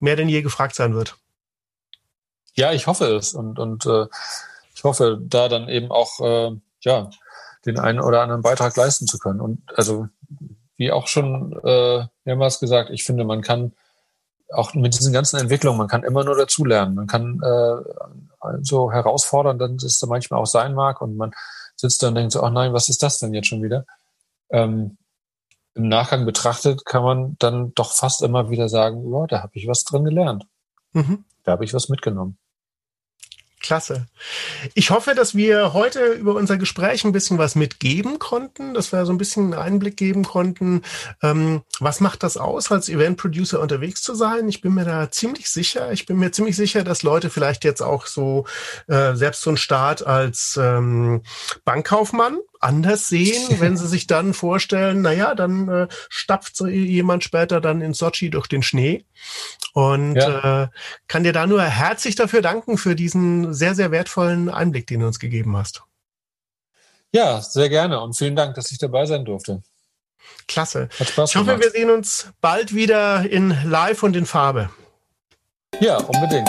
mehr 0.00 0.16
denn 0.16 0.28
je 0.28 0.42
gefragt 0.42 0.74
sein 0.74 0.94
wird. 0.94 1.16
Ja, 2.54 2.72
ich 2.72 2.86
hoffe 2.86 3.14
es 3.14 3.34
und 3.34 3.58
und 3.58 3.84
äh, 3.86 4.06
ich 4.74 4.84
hoffe, 4.84 5.18
da 5.20 5.48
dann 5.48 5.68
eben 5.68 5.90
auch 5.90 6.20
äh, 6.20 6.56
ja 6.80 7.10
den 7.66 7.78
einen 7.78 8.00
oder 8.00 8.22
anderen 8.22 8.42
Beitrag 8.42 8.76
leisten 8.76 9.06
zu 9.06 9.18
können. 9.18 9.40
Und 9.40 9.62
also 9.74 10.08
wie 10.76 10.92
auch 10.92 11.08
schon 11.08 11.58
äh, 11.64 12.06
mehrmals 12.24 12.60
gesagt, 12.60 12.90
ich 12.90 13.04
finde, 13.04 13.24
man 13.24 13.42
kann 13.42 13.72
auch 14.52 14.74
mit 14.74 14.94
diesen 14.94 15.12
ganzen 15.12 15.38
Entwicklungen, 15.38 15.78
man 15.78 15.88
kann 15.88 16.04
immer 16.04 16.24
nur 16.24 16.36
dazulernen. 16.36 16.94
Man 16.94 17.06
kann 17.06 17.40
äh, 17.42 18.56
so 18.62 18.92
herausfordern, 18.92 19.58
dann 19.58 19.76
es 19.76 20.00
manchmal 20.06 20.40
auch 20.40 20.46
sein 20.46 20.74
mag 20.74 21.00
und 21.00 21.16
man 21.16 21.32
sitzt 21.76 22.02
da 22.02 22.08
und 22.08 22.14
denkt 22.14 22.32
so, 22.32 22.42
ach 22.42 22.50
nein, 22.50 22.72
was 22.72 22.88
ist 22.88 23.02
das 23.02 23.18
denn 23.18 23.34
jetzt 23.34 23.48
schon 23.48 23.62
wieder? 23.62 23.86
Ähm, 24.50 24.96
Im 25.74 25.88
Nachgang 25.88 26.24
betrachtet 26.24 26.84
kann 26.84 27.02
man 27.02 27.36
dann 27.38 27.74
doch 27.74 27.92
fast 27.92 28.22
immer 28.22 28.50
wieder 28.50 28.68
sagen, 28.68 29.12
ja, 29.12 29.26
da 29.26 29.42
habe 29.42 29.52
ich 29.54 29.66
was 29.66 29.84
drin 29.84 30.04
gelernt. 30.04 30.46
Mhm. 30.92 31.24
Da 31.44 31.52
habe 31.52 31.64
ich 31.64 31.74
was 31.74 31.88
mitgenommen. 31.88 32.38
Klasse. 33.60 34.06
Ich 34.74 34.90
hoffe, 34.90 35.14
dass 35.14 35.34
wir 35.34 35.72
heute 35.72 36.00
über 36.12 36.34
unser 36.34 36.56
Gespräch 36.58 37.04
ein 37.04 37.12
bisschen 37.12 37.38
was 37.38 37.54
mitgeben 37.54 38.18
konnten, 38.18 38.74
dass 38.74 38.92
wir 38.92 39.06
so 39.06 39.12
ein 39.12 39.18
bisschen 39.18 39.54
einen 39.54 39.62
Einblick 39.62 39.96
geben 39.96 40.24
konnten. 40.24 40.82
Ähm, 41.22 41.62
was 41.80 42.00
macht 42.00 42.22
das 42.22 42.36
aus, 42.36 42.70
als 42.70 42.88
Event-Producer 42.88 43.60
unterwegs 43.60 44.02
zu 44.02 44.14
sein? 44.14 44.48
Ich 44.48 44.60
bin 44.60 44.74
mir 44.74 44.84
da 44.84 45.10
ziemlich 45.10 45.48
sicher. 45.48 45.90
Ich 45.90 46.04
bin 46.06 46.18
mir 46.18 46.32
ziemlich 46.32 46.54
sicher, 46.54 46.84
dass 46.84 47.02
Leute 47.02 47.30
vielleicht 47.30 47.64
jetzt 47.64 47.80
auch 47.80 48.06
so 48.06 48.44
äh, 48.88 49.14
selbst 49.14 49.40
so 49.40 49.50
einen 49.50 49.56
Start 49.56 50.06
als 50.06 50.58
ähm, 50.62 51.22
Bankkaufmann 51.64 52.38
anders 52.60 53.08
sehen, 53.08 53.42
wenn 53.60 53.76
sie 53.76 53.88
sich 53.88 54.06
dann 54.06 54.34
vorstellen, 54.34 55.02
naja, 55.02 55.34
dann 55.34 55.68
äh, 55.68 55.88
stapft 56.08 56.56
so 56.56 56.66
jemand 56.66 57.24
später 57.24 57.60
dann 57.60 57.80
in 57.80 57.94
Sochi 57.94 58.30
durch 58.30 58.46
den 58.46 58.62
Schnee. 58.62 59.04
Und 59.76 60.14
ja. 60.14 60.62
äh, 60.62 60.68
kann 61.06 61.22
dir 61.22 61.34
da 61.34 61.46
nur 61.46 61.62
herzlich 61.62 62.14
dafür 62.14 62.40
danken 62.40 62.78
für 62.78 62.96
diesen 62.96 63.52
sehr, 63.52 63.74
sehr 63.74 63.90
wertvollen 63.90 64.48
Einblick, 64.48 64.86
den 64.86 65.00
du 65.00 65.06
uns 65.06 65.18
gegeben 65.18 65.54
hast. 65.54 65.82
Ja, 67.12 67.42
sehr 67.42 67.68
gerne 67.68 68.00
und 68.00 68.16
vielen 68.16 68.36
Dank, 68.36 68.54
dass 68.54 68.70
ich 68.72 68.78
dabei 68.78 69.04
sein 69.04 69.26
durfte. 69.26 69.62
Klasse. 70.48 70.88
Hat 70.98 71.08
Spaß 71.08 71.28
ich 71.28 71.36
hoffe, 71.36 71.46
gemacht. 71.46 71.62
wir 71.62 71.70
sehen 71.72 71.90
uns 71.90 72.30
bald 72.40 72.74
wieder 72.74 73.30
in 73.30 73.54
Live 73.64 74.02
und 74.02 74.16
in 74.16 74.24
Farbe. 74.24 74.70
Ja, 75.78 75.98
unbedingt. 75.98 76.48